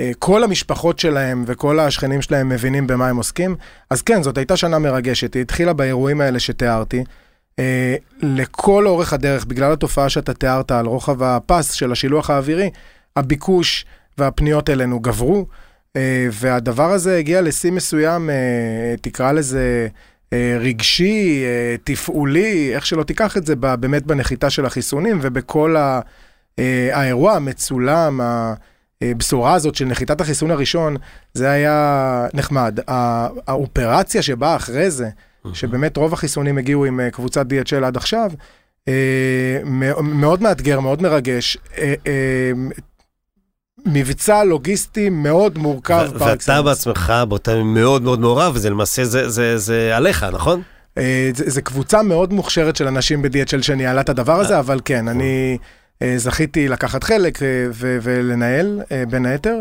אה, 0.01 0.11
כל 0.19 0.45
המשפחות 0.45 0.99
שלהם 0.99 1.45
וכל 1.47 1.81
השכנים 1.81 2.23
שלהם 2.23 2.49
מבינים 2.49 2.87
במה 2.87 3.09
הם 3.09 3.17
עוסקים. 3.17 3.57
אז 3.91 4.03
כן, 4.03 4.23
זאת 4.23 4.39
הייתה 4.39 4.57
שנה 4.57 4.79
מרגשת, 4.79 5.35
היא 5.35 5.43
התחילה 5.43 5.73
באירועים 5.73 6.21
האלה 6.21 6.41
שתיארתי. 6.41 7.05
לכל 8.23 8.87
אורך 8.87 9.13
הדרך, 9.13 9.45
בגלל 9.45 9.73
התופעה 9.73 10.09
שאתה 10.09 10.35
תיארת 10.35 10.71
על 10.71 10.87
רוחב 10.87 11.23
הפס 11.23 11.73
של 11.73 11.93
השילוח 11.93 12.31
האווירי, 12.31 12.71
הביקוש 13.17 13.87
והפניות 14.19 14.71
אלינו 14.71 15.01
גברו, 15.01 15.47
והדבר 16.33 16.91
הזה 16.91 17.17
הגיע 17.17 17.41
לשיא 17.41 17.73
מסוים, 17.73 18.31
תקרא 19.01 19.33
לזה 19.33 19.89
רגשי, 20.61 21.45
תפעולי, 21.85 22.75
איך 22.75 22.87
שלא 22.87 23.03
תיקח 23.03 23.37
את 23.37 23.47
זה, 23.47 23.57
באמת 23.57 24.07
בנחיתה 24.07 24.51
של 24.51 24.67
החיסונים 24.67 25.19
ובכל 25.23 25.77
ה, 25.77 26.01
האירוע 26.93 27.33
המצולם, 27.33 28.21
הבשורה 29.03 29.55
הזאת 29.55 29.75
של 29.75 29.85
נחיתת 29.85 30.21
החיסון 30.21 30.51
הראשון, 30.51 30.97
זה 31.35 31.51
היה 31.51 32.27
נחמד. 32.35 32.79
האופרציה 33.47 34.23
שבאה 34.23 34.57
אחרי 34.57 34.91
זה, 34.91 35.09
שבאמת 35.53 35.97
רוב 35.97 36.13
החיסונים 36.13 36.59
הגיעו 36.59 36.85
עם 36.85 37.01
אה, 37.01 37.11
קבוצת 37.11 37.47
DHL 37.47 37.85
עד 37.85 37.97
עכשיו, 37.97 38.31
אה, 38.89 38.95
מא- 39.65 40.01
מאוד 40.03 40.43
מאתגר, 40.43 40.81
מאוד 40.81 41.03
מרגש. 41.03 41.59
אה, 41.79 41.95
אה, 42.07 42.53
מבצע 43.87 44.45
לוגיסטי 44.45 45.09
מאוד 45.11 45.59
מורכב. 45.59 46.09
ו- 46.15 46.19
ואתה. 46.25 46.63
בעצמך 46.63 47.13
באותה 47.29 47.63
מאוד 47.63 48.03
מאוד 48.03 48.21
מעורב, 48.21 48.53
וזה 48.55 48.71
למעשה, 48.71 49.05
זה- 49.05 49.29
זה 49.29 49.59
זה 49.59 49.97
עליך, 49.97 50.25
נכון? 50.33 50.63
אה, 50.99 51.31
זה, 51.35 51.45
זה 51.51 51.63
קבוצה 51.63 52.03
מאוד 52.03 52.33
מוכשרת 52.33 52.77
של 52.77 52.87
אנשים 52.87 53.23
ב-DHL 53.23 53.63
שניהלה 53.63 54.01
את 54.01 54.09
הדבר 54.09 54.41
הזה, 54.41 54.59
אבל 54.59 54.81
כן, 54.85 55.09
אני 55.09 55.25
אה, 55.61 55.67
זכיתי 56.17 56.69
לקחת 56.69 57.05
חלק 57.05 57.43
אה, 57.43 57.49
ולנהל, 58.03 58.81
אה, 58.93 59.03
בין 59.11 59.27
היתר. 59.27 59.61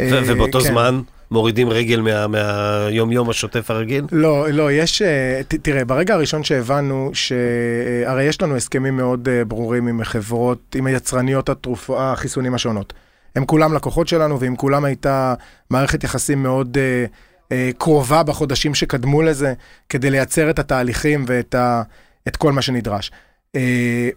אה, 0.00 0.20
ובאותו 0.26 0.60
כן. 0.60 0.64
זמן 0.68 1.00
מורידים 1.30 1.70
רגל 1.70 2.00
מה- 2.00 2.26
מהיום-יום 2.26 3.30
השוטף 3.30 3.70
הרגיל? 3.70 4.04
לא, 4.12 4.46
לא, 4.50 4.72
יש, 4.72 5.02
אה, 5.02 5.40
ת- 5.48 5.54
תראה, 5.54 5.84
ברגע 5.84 6.14
הראשון 6.14 6.44
שהבנו 6.44 7.10
שהרי 7.14 8.24
יש 8.24 8.42
לנו 8.42 8.56
הסכמים 8.56 8.96
מאוד 8.96 9.28
אה, 9.28 9.44
ברורים 9.44 9.86
עם 9.88 10.04
חברות, 10.04 10.74
עם 10.78 10.86
היצרניות 10.86 11.48
התרופ... 11.48 11.90
החיסונים 11.90 12.54
השונות. 12.54 12.92
הם 13.36 13.44
כולם 13.46 13.74
לקוחות 13.74 14.08
שלנו, 14.08 14.40
ועם 14.40 14.56
כולם 14.56 14.84
הייתה 14.84 15.34
מערכת 15.70 16.04
יחסים 16.04 16.42
מאוד 16.42 16.78
אה, 16.80 17.04
אה, 17.52 17.70
קרובה 17.78 18.22
בחודשים 18.22 18.74
שקדמו 18.74 19.22
לזה, 19.22 19.52
כדי 19.88 20.10
לייצר 20.10 20.50
את 20.50 20.58
התהליכים 20.58 21.24
ואת 21.26 21.54
ה, 21.54 21.82
את 22.28 22.36
כל 22.36 22.52
מה 22.52 22.62
שנדרש. 22.62 23.10
אה, 23.56 24.08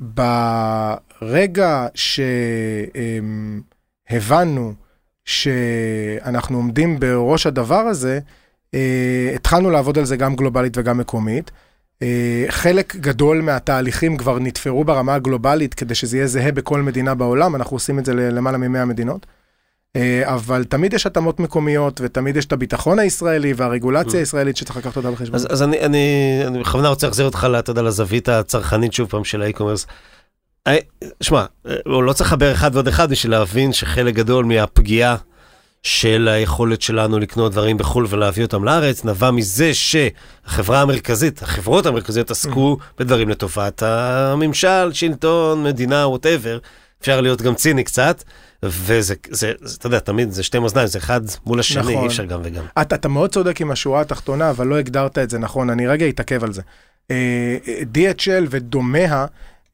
ברגע 1.22 1.88
שהבנו 4.06 4.74
שאנחנו 5.26 6.58
עומדים 6.58 7.00
בראש 7.00 7.48
הדבר 7.48 7.80
הזה, 7.80 8.20
אה, 8.74 9.32
התחלנו 9.36 9.70
לעבוד 9.70 9.98
על 9.98 10.06
זה 10.06 10.18
גם 10.18 10.36
גלובלית 10.36 10.78
וגם 10.78 10.98
מקומית. 10.98 11.52
אה, 12.02 12.46
חלק 12.50 12.96
גדול 12.96 13.42
מהתהליכים 13.42 14.18
כבר 14.18 14.40
נתפרו 14.40 14.84
ברמה 14.84 15.16
הגלובלית 15.16 15.74
כדי 15.74 15.96
שזה 15.96 16.18
יהיה 16.18 16.28
זהה 16.28 16.52
בכל 16.52 16.82
מדינה 16.82 17.16
בעולם, 17.16 17.56
אנחנו 17.56 17.76
עושים 17.76 18.00
את 18.00 18.06
זה 18.06 18.14
ללמעלה 18.14 18.58
מ-100 18.58 18.86
מדינות. 18.86 19.26
אה, 19.96 20.34
אבל 20.34 20.64
תמיד 20.64 20.94
יש 20.94 21.06
התאמות 21.06 21.40
מקומיות, 21.40 22.02
ותמיד 22.04 22.38
יש 22.38 22.46
את 22.46 22.54
הביטחון 22.54 23.00
הישראלי 23.00 23.54
והרגולציה 23.58 24.20
הישראלית 24.20 24.58
שצריך 24.58 24.78
לקחת 24.78 24.98
אותה 24.98 25.12
בחשבון. 25.12 25.40
אז, 25.50 25.64
אני, 25.64 25.80
אני, 25.80 26.40
אני 26.48 26.60
בכוונה 26.60 26.90
רוצה 26.90 27.08
להחזיר 27.08 27.26
אותך, 27.26 27.48
אתה 27.60 27.72
יודע, 27.72 27.82
לזווית 27.82 28.30
הצרכנית 28.30 28.94
שוב 28.94 29.10
פעם 29.10 29.24
של 29.24 29.42
האי-קומרס. 29.42 29.88
אה, 30.68 30.78
שמע, 31.22 31.46
לא 31.86 32.14
צריך 32.14 32.30
לחבר 32.30 32.52
אחד 32.52 32.72
ועוד 32.74 32.88
אחד 32.88 33.10
בשביל 33.10 33.32
להבין 33.32 33.74
שחלק 33.74 34.16
גדול 34.16 34.46
מהפגיעה 34.46 35.16
של 35.84 36.28
היכולת 36.32 36.82
שלנו 36.82 37.20
לקנות 37.20 37.52
דברים 37.52 37.78
בחו"ל 37.78 38.06
ולהביא 38.10 38.44
אותם 38.44 38.64
לארץ, 38.64 39.06
נבע 39.06 39.32
מזה 39.32 39.72
שהחברה 39.74 40.82
המרכזית, 40.82 41.42
החברות 41.42 41.86
המרכזיות 41.86 42.32
עסקו 42.32 42.78
בדברים 43.00 43.30
לטובת 43.30 43.84
הממשל, 43.84 44.94
שלטון, 44.94 45.64
מדינה, 45.64 46.08
ווטאבר. 46.08 46.58
אפשר 47.06 47.22
להיות 47.22 47.42
גם 47.42 47.56
ציני 47.56 47.84
קצת, 47.84 48.24
וזה, 48.64 49.16
זה, 49.30 49.52
זה, 49.62 49.78
אתה 49.78 49.88
יודע, 49.88 50.00
תמיד 50.00 50.32
זה 50.32 50.44
שתי 50.44 50.60
מאזניים, 50.60 50.88
זה 50.88 51.00
אחד 51.00 51.22
מול 51.46 51.60
השני, 51.60 51.82
נכון. 51.82 52.04
אי 52.04 52.08
אפשר 52.08 52.26
גם 52.26 52.40
וגם. 52.44 52.64
אתה, 52.82 52.96
אתה 52.96 53.08
מאוד 53.08 53.32
צודק 53.32 53.62
עם 53.62 53.72
השורה 53.72 54.02
התחתונה, 54.02 54.50
אבל 54.50 54.68
לא 54.68 54.78
הגדרת 54.78 55.18
את 55.18 55.30
זה 55.30 55.40
נכון, 55.40 55.70
אני 55.70 55.88
רגע 55.88 56.10
אתעכב 56.10 56.44
על 56.44 56.54
זה. 56.54 56.62
אה, 57.12 57.58
DHL 57.94 58.44
ודומיה 58.50 59.26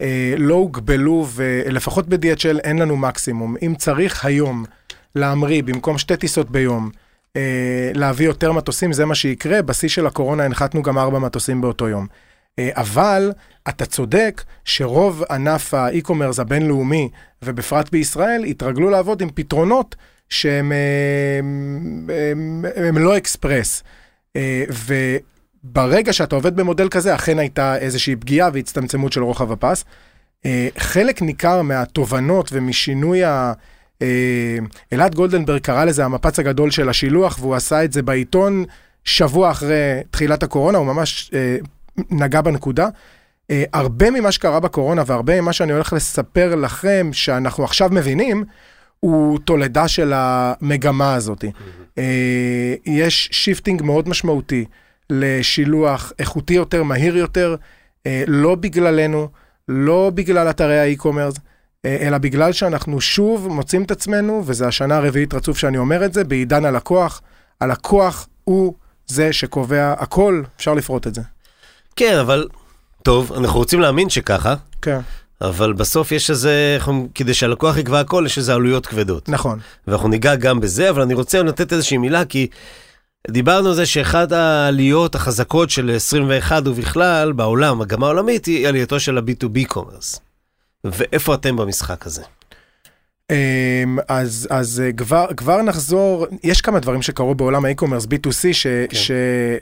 אה, 0.01 0.33
לא 0.38 0.53
הוגבלו, 0.53 1.27
ולפחות 1.33 2.07
ב-DHL 2.07 2.59
אין 2.63 2.79
לנו 2.79 2.97
מקסימום. 2.97 3.55
אם 3.61 3.73
צריך 3.77 4.25
היום 4.25 4.65
להמריא 5.15 5.63
במקום 5.63 5.97
שתי 5.97 6.17
טיסות 6.17 6.50
ביום, 6.50 6.89
אה, 7.35 7.91
להביא 7.93 8.25
יותר 8.25 8.51
מטוסים, 8.51 8.93
זה 8.93 9.05
מה 9.05 9.15
שיקרה. 9.15 9.61
בשיא 9.61 9.89
של 9.89 10.07
הקורונה 10.07 10.43
הנחתנו 10.43 10.81
גם 10.81 10.97
ארבע 10.97 11.19
מטוסים 11.19 11.61
באותו 11.61 11.88
יום. 11.88 12.07
אה, 12.60 12.70
אבל 12.74 13.31
אתה 13.70 13.86
צודק 13.86 14.43
שרוב 14.65 15.24
ענף 15.29 15.74
האי-קומרס 15.74 16.39
הבינלאומי, 16.39 17.10
ובפרט 17.41 17.89
בישראל, 17.91 18.43
התרגלו 18.43 18.89
לעבוד 18.89 19.22
עם 19.22 19.29
פתרונות 19.34 19.96
שהם 20.29 20.72
הם, 21.39 22.10
הם, 22.31 22.65
הם 22.88 22.98
לא 22.98 23.17
אקספרס. 23.17 23.84
אה, 24.36 24.63
וברגע 25.63 26.13
שאתה 26.13 26.36
עובד 26.36 26.55
במודל 26.55 26.89
כזה, 26.89 27.15
אכן 27.15 27.39
הייתה 27.39 27.77
איזושהי 27.77 28.15
פגיעה 28.15 28.50
והצטמצמות 28.53 29.13
של 29.13 29.24
רוחב 29.24 29.51
הפס. 29.51 29.86
אה, 30.46 30.67
חלק 30.77 31.22
ניכר 31.22 31.62
מהתובנות 31.62 32.50
ומשינוי 32.53 33.24
ה... 33.24 33.53
אלעד 34.93 35.15
גולדנברג 35.15 35.62
קרא 35.62 35.86
לזה 35.86 36.05
המפץ 36.05 36.39
הגדול 36.39 36.72
של 36.72 36.89
השילוח, 36.89 37.38
והוא 37.41 37.55
עשה 37.55 37.84
את 37.84 37.93
זה 37.93 38.01
בעיתון 38.01 38.65
שבוע 39.03 39.51
אחרי 39.51 40.00
תחילת 40.12 40.43
הקורונה, 40.43 40.77
הוא 40.77 40.86
ממש 40.86 41.31
נגע 42.10 42.41
בנקודה. 42.41 42.88
Uh, 42.88 43.53
הרבה 43.74 44.12
ממה 44.12 44.31
שקרה 44.31 44.60
בקורונה 44.60 45.03
והרבה 45.05 45.41
ממה 45.41 45.53
שאני 45.53 45.74
הולך 45.74 45.93
לספר 45.93 46.55
לכם 46.55 47.10
שאנחנו 47.13 47.63
עכשיו 47.63 47.89
מבינים, 47.91 48.43
הוא 49.00 49.39
תולדה 49.39 49.88
של 49.88 50.13
המגמה 50.15 51.15
הזאת. 51.15 51.43
Uh, 51.43 52.00
יש 52.86 53.29
shifting 53.31 53.83
מאוד 53.83 54.10
משמעותי 54.10 54.65
לשילוח 55.10 56.13
איכותי 56.19 56.53
יותר, 56.53 56.83
מהיר 56.83 57.17
יותר, 57.17 57.55
אה, 58.00 58.07
לא 58.27 58.55
בגללנו, 58.55 59.27
לא 59.67 60.12
בגלל 60.15 60.50
אתרי 60.50 60.79
ה 60.79 60.84
e-commerce, 60.84 61.33
אלא 61.86 62.17
בגלל 62.17 62.51
שאנחנו 62.51 63.01
שוב 63.01 63.48
מוצאים 63.48 63.83
את 63.83 63.91
עצמנו, 63.91 64.43
וזו 64.45 64.65
השנה 64.65 64.98
הרביעית 64.98 65.33
רצוף 65.33 65.57
שאני 65.57 65.77
אומר 65.77 66.05
את 66.05 66.13
זה, 66.13 66.24
בעידן 66.24 66.65
הלקוח. 66.65 67.21
הלקוח 67.62 68.27
הוא 68.43 68.74
זה 69.07 69.33
שקובע 69.33 69.93
הכל, 69.98 70.43
אפשר 70.57 70.74
לפרוט 70.74 71.07
את 71.07 71.15
זה. 71.15 71.21
כן, 71.95 72.17
אבל 72.17 72.48
טוב, 73.03 73.33
אנחנו 73.33 73.60
רוצים 73.60 73.79
להאמין 73.79 74.10
שככה. 74.10 74.55
כן. 74.81 75.00
אבל 75.41 75.74
בסוף 75.74 76.12
יש 76.12 76.29
איזה, 76.29 76.77
כדי 77.15 77.33
שהלקוח 77.33 77.77
יקבע 77.77 78.00
הכל, 78.00 78.24
יש 78.25 78.38
איזה 78.38 78.53
עלויות 78.53 78.86
כבדות. 78.86 79.29
נכון. 79.29 79.60
ואנחנו 79.88 80.07
ניגע 80.07 80.36
גם 80.36 80.60
בזה, 80.60 80.89
אבל 80.89 81.01
אני 81.01 81.13
רוצה 81.13 81.43
לתת 81.43 81.74
איזושהי 81.74 81.98
מילה, 81.98 82.25
כי 82.25 82.48
דיברנו 83.29 83.69
על 83.69 83.75
זה 83.75 83.86
שאחד 83.86 84.33
העליות 84.33 85.15
החזקות 85.15 85.69
של 85.69 85.91
21 85.95 86.67
ובכלל 86.67 87.31
בעולם, 87.31 87.79
מגמה 87.79 88.07
עולמית, 88.07 88.45
היא 88.45 88.67
עלייתו 88.67 89.00
של 89.00 89.17
ה-B2B 89.17 89.67
commerce. 89.67 90.19
ואיפה 90.83 91.33
אתם 91.33 91.55
במשחק 91.55 92.05
הזה? 92.05 92.24
אמ, 93.31 93.97
אז, 94.07 94.47
אז 94.50 94.83
אה, 94.85 94.91
כבר, 94.91 95.25
כבר 95.38 95.61
נחזור, 95.61 96.27
יש 96.43 96.61
כמה 96.61 96.79
דברים 96.79 97.01
שקרו 97.01 97.35
בעולם 97.35 97.65
ה 97.65 97.69
e-commerce 97.69 98.05
B2C 98.05 98.53
ש, 98.53 98.67
כן. 98.67 98.97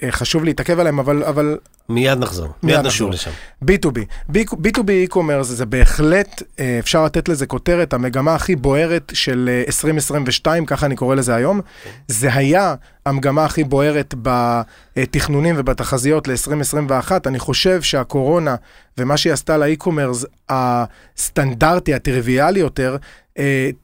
שחשוב 0.09 0.43
להתעכב 0.43 0.79
עליהם, 0.79 0.99
אבל, 0.99 1.23
אבל... 1.23 1.57
מיד 1.89 2.19
נחזור, 2.19 2.47
מיד, 2.63 2.75
מיד 2.75 2.85
נשוב 2.85 3.11
לשם. 3.11 3.31
B2B, 3.65 3.97
B2B 4.33 4.89
e-commerce 5.07 5.43
זה 5.43 5.65
בהחלט, 5.65 6.43
אה, 6.59 6.79
אפשר 6.79 7.05
לתת 7.05 7.29
לזה 7.29 7.45
כותרת, 7.45 7.93
המגמה 7.93 8.35
הכי 8.35 8.55
בוערת 8.55 9.11
של 9.15 9.49
2022, 9.67 10.63
אה, 10.63 10.67
ככה 10.67 10.85
אני 10.85 10.95
קורא 10.95 11.15
לזה 11.15 11.35
היום. 11.35 11.61
כן. 11.83 11.89
זה 12.07 12.33
היה 12.33 12.75
המגמה 13.05 13.45
הכי 13.45 13.63
בוערת 13.63 14.15
בתכנונים 14.21 15.55
ובתחזיות 15.57 16.27
ל-2021. 16.27 17.11
אני 17.25 17.39
חושב 17.39 17.81
שהקורונה 17.81 18.55
ומה 18.97 19.17
שהיא 19.17 19.33
עשתה 19.33 19.57
ל 19.57 19.64
e-commerce 19.64 20.25
הסטנדרטי, 20.49 21.93
הטריוויאלי 21.93 22.59
יותר, 22.59 22.93
אה, 22.93 23.28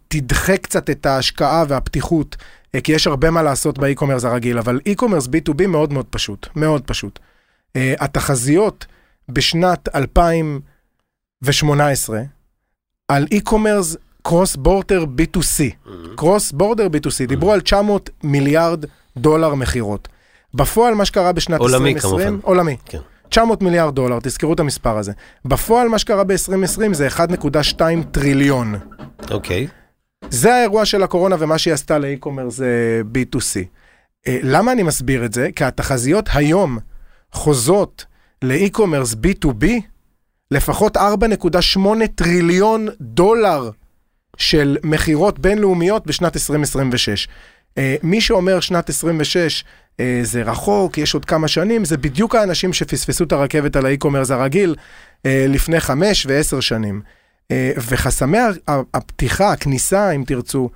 דחתה 0.08 0.58
קצת 0.58 0.90
את 0.90 1.06
ההשקעה 1.06 1.64
והפתיחות, 1.68 2.36
אה, 2.76 2.82
כי 2.82 2.92
יש 2.92 3.08
הרבה 3.08 3.32
מה 3.32 3.44
לעשות 3.44 3.78
ב 3.78 3.82
e-commerce 3.82 4.26
הרגיל, 4.26 4.58
אבל 4.58 4.80
e-commerce 4.86 5.28
B2B 5.28 5.68
מאוד 5.68 5.94
מאוד 5.94 6.06
פשוט, 6.10 6.48
מאוד 6.56 6.82
פשוט. 6.86 7.20
אה, 7.76 7.94
התחזיות 8.00 8.86
בשנת 9.30 9.96
2018 9.96 12.22
על 13.08 13.28
e-commerce 13.32 13.98
cross 14.22 14.56
border 14.56 15.04
B2C, 15.04 15.64
קרוס 16.16 16.52
בורדר 16.52 16.88
B2C, 16.88 17.28
דיברו 17.28 17.54
על 17.54 17.62
900 17.62 18.10
מיליארד 18.24 18.86
דולר 19.18 19.54
מכירות. 19.54 20.08
בפועל 20.54 20.96
מה 20.96 21.06
שקרה 21.06 21.32
בשנת 21.32 21.60
עולמי 21.60 21.94
2020, 21.94 22.28
כמובן. 22.28 22.40
עולמי, 22.44 22.78
כן. 22.86 23.00
900 23.30 23.62
מיליארד 23.62 23.96
דולר, 23.96 24.20
תזכרו 24.24 24.54
את 24.54 24.60
המספר 24.60 24.98
הזה. 24.98 25.12
בפועל 25.46 25.88
מה 25.88 26.00
שקרה 26.00 26.24
ב-2020 26.24 26.94
זה 26.94 27.08
1.2 27.08 27.82
טריליון. 28.12 28.76
אוקיי. 29.32 29.68
זה 30.30 30.56
האירוע 30.56 30.86
של 30.86 31.04
הקורונה 31.04 31.36
ומה 31.40 31.58
שהיא 31.58 31.74
עשתה 31.74 31.98
לאי-קומרס 31.98 32.56
זה 32.56 33.02
B2C. 33.14 33.60
אה, 34.28 34.40
למה 34.44 34.72
אני 34.72 34.84
מסביר 34.84 35.26
את 35.26 35.34
זה? 35.34 35.50
כי 35.56 35.64
התחזיות 35.64 36.30
היום 36.34 36.78
חוזות 37.32 38.06
לאי-קומרס 38.42 39.14
B2B 39.14 39.66
לפחות 40.52 40.98
4.8 40.98 41.80
טריליון 42.16 42.88
דולר 43.02 43.70
של 44.38 44.78
מכירות 44.84 45.40
בינלאומיות 45.40 46.08
בשנת 46.08 46.36
2026. 46.36 47.28
אה, 47.78 47.96
מי 48.04 48.22
שאומר 48.22 48.60
שנת 48.60 48.90
26 48.90 49.64
אה, 50.00 50.20
זה 50.24 50.44
רחוק, 50.44 50.98
יש 50.98 51.14
עוד 51.14 51.26
כמה 51.26 51.48
שנים, 51.48 51.86
זה 51.86 51.98
בדיוק 51.98 52.36
האנשים 52.36 52.74
שפספסו 52.74 53.24
את 53.24 53.32
הרכבת 53.32 53.76
על 53.76 53.86
האי-קומרס 53.86 54.32
הרגיל 54.32 54.76
אה, 55.26 55.46
לפני 55.50 55.80
חמש 55.80 56.26
ועשר 56.26 56.60
שנים. 56.60 57.02
וחסמי 57.90 58.38
הפתיחה, 58.94 59.52
הכניסה, 59.52 60.12
אם 60.12 60.24
תרצו, 60.28 60.70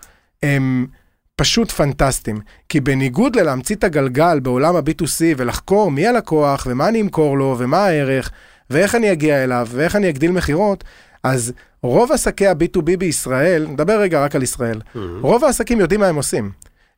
הם 0.44 0.88
פשוט 1.36 1.72
פנטסטיים. 1.72 2.40
כי 2.70 2.80
בניגוד 2.80 3.36
ללהמציא 3.36 3.76
את 3.76 3.84
הגלגל 3.84 4.40
בעולם 4.40 4.76
ה-B2C 4.76 5.22
ולחקור 5.38 5.92
מי 5.92 6.08
הלקוח 6.08 6.68
ומה 6.70 6.88
אני 6.88 7.02
אמכור 7.02 7.38
לו 7.38 7.56
ומה 7.60 7.86
הערך 7.86 8.32
ואיך 8.70 8.96
אני 8.96 9.12
אגיע 9.12 9.44
אליו 9.44 9.68
ואיך 9.72 9.96
אני 9.96 10.10
אגדיל 10.10 10.32
מכירות, 10.32 10.84
אז 11.24 11.54
רוב 11.84 12.12
עסקי 12.12 12.48
ה-B2B 12.48 12.98
בישראל, 13.00 13.68
נדבר 13.68 14.00
רגע 14.00 14.24
רק 14.24 14.36
על 14.36 14.44
ישראל, 14.44 14.82
mm-hmm. 14.82 15.00
רוב 15.22 15.46
העסקים 15.46 15.80
יודעים 15.80 16.00
מה 16.00 16.08
הם 16.08 16.16
עושים. 16.16 16.52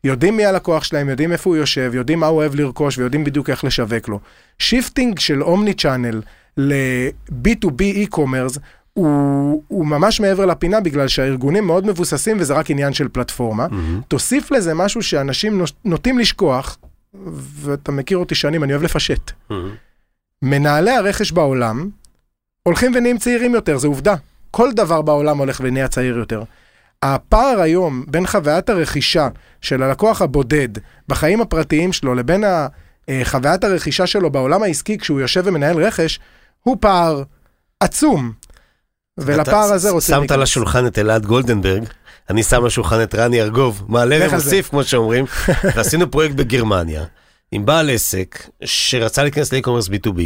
יודעים 0.04 0.38
מי 0.38 0.46
הלקוח 0.46 0.84
שלהם, 0.84 1.10
יודעים 1.10 1.32
איפה 1.32 1.50
הוא 1.50 1.58
יושב, 1.58 1.92
יודעים 1.94 2.20
מה 2.20 2.28
הוא 2.28 2.38
אוהב 2.38 2.56
לרכוש 2.56 2.98
ויודעים 2.98 3.24
בדיוק 3.24 3.50
איך 3.50 3.64
לשווק 3.64 4.08
לו. 4.08 4.20
shifting 4.60 5.20
של 5.20 5.44
omni 5.44 5.74
channel 5.74 6.22
ל-B2B 6.58 8.08
e-commerce 8.08 8.60
הוא, 8.94 9.64
הוא 9.68 9.86
ממש 9.86 10.20
מעבר 10.20 10.46
לפינה 10.46 10.80
בגלל 10.80 11.08
שהארגונים 11.08 11.68
מאוד 11.68 11.86
מבוססים 11.86 12.38
וזה 12.40 12.54
רק 12.54 12.72
עניין 12.72 12.94
של 12.94 13.08
פלטפורמה. 13.08 13.66
Mm-hmm. 13.66 14.04
תוסיף 14.08 14.52
לזה 14.52 14.74
משהו 14.74 15.04
שאנשים 15.04 15.64
נוטים 15.86 16.20
לשכוח, 16.20 16.78
ואתה 17.34 17.92
מכיר 17.92 18.18
אותי 18.18 18.36
שנים, 18.36 18.64
אני 18.64 18.74
אוהב 18.74 18.84
לפשט. 18.84 19.32
Mm-hmm. 19.32 19.54
מנהלי 20.42 20.92
הרכש 20.92 21.32
בעולם 21.32 21.90
הולכים 22.64 22.92
ונהיים 22.96 23.18
צעירים 23.18 23.54
יותר, 23.54 23.78
זה 23.78 23.88
עובדה. 23.88 24.16
כל 24.52 24.72
דבר 24.72 25.02
בעולם 25.02 25.38
הולך 25.38 25.62
ונהיה 25.64 25.88
צעיר 25.88 26.18
יותר. 26.18 26.44
הפער 27.04 27.62
היום 27.62 28.06
בין 28.08 28.28
חוויית 28.28 28.70
הרכישה 28.70 29.28
של 29.62 29.84
הלקוח 29.84 30.22
הבודד 30.22 30.70
בחיים 31.08 31.42
הפרטיים 31.42 31.94
שלו 31.94 32.16
לבין 32.16 32.44
אה, 32.44 32.68
חוויית 33.24 33.64
הרכישה 33.64 34.08
שלו 34.08 34.30
בעולם 34.30 34.64
העסקי 34.64 34.98
כשהוא 34.98 35.22
יושב 35.22 35.42
ומנהל 35.46 35.84
רכש, 35.84 36.20
הוא 36.64 36.78
פער 36.80 37.24
עצום. 37.80 38.32
ולפער 39.18 39.74
הזה 39.74 39.90
רוצים... 39.90 40.16
שמת 40.16 40.32
על 40.32 40.42
השולחן 40.42 40.88
את 40.88 41.00
אלעד 41.00 41.26
גולדנברג, 41.26 41.84
אני 42.30 42.44
שם 42.44 42.62
על 42.62 42.68
השולחן 42.68 43.04
את 43.04 43.16
רני 43.16 43.42
ארגוב, 43.42 43.84
מעלה. 43.88 44.28
ומוסיף, 44.30 44.68
כמו 44.70 44.84
שאומרים, 44.84 45.26
ועשינו 45.76 46.12
פרויקט 46.12 46.36
בגרמניה, 46.36 47.04
עם 47.52 47.66
בעל 47.66 47.90
עסק 47.90 48.48
שרצה 48.64 49.24
להיכנס 49.24 49.54
לאי-קומרס 49.54 49.88
B2B. 49.88 50.20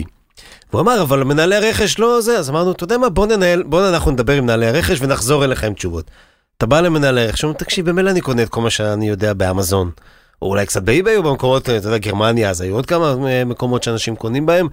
והוא 0.72 0.82
אמר, 0.82 1.01
אבל 1.01 1.24
מנהלי 1.24 1.56
הרכש 1.56 2.00
לא 2.00 2.22
זה, 2.22 2.39
אז 2.39 2.50
אמרנו, 2.50 2.72
אתה 2.72 2.84
יודע 2.84 2.98
מה, 2.98 3.10
בוא 3.10 3.27
ננהל, 3.27 3.63
בוא 3.63 3.89
אנחנו 3.89 4.12
נדבר 4.12 4.34
עם 4.34 4.44
מנהלי 4.44 4.68
הרכש 4.68 4.98
ונחזור 5.01 5.46
אליך 5.46 5.63
עם 5.63 5.74
תשובות. 5.74 6.12
אתה 6.58 6.65
בא 6.65 6.82
למנהלי 6.82 7.22
הרכש, 7.22 7.42
הוא 7.42 7.50
אומר, 7.50 7.60
תקשיב, 7.60 7.89
במילא 7.89 8.10
אני 8.12 8.22
קונה 8.22 8.44
את 8.44 8.50
כל 8.50 8.62
מה 8.62 8.70
שאני 8.70 9.10
יודע 9.10 9.34
באמזון. 9.34 9.92
או 10.42 10.50
אולי 10.50 10.65
קצת 10.65 10.84
באי-ביי 10.84 11.18
או 11.18 11.24
במקומות, 11.24 11.62
אתה 11.62 11.72
יודע, 11.72 11.98
גרמניה, 11.98 12.50
אז 12.50 12.62
היו 12.62 12.75
עוד 12.75 12.86
כמה 12.86 13.15
אה, 13.27 13.46
מקומות 13.46 13.84
שאנשים 13.84 14.15
קונים 14.15 14.46
בהם, 14.46 14.68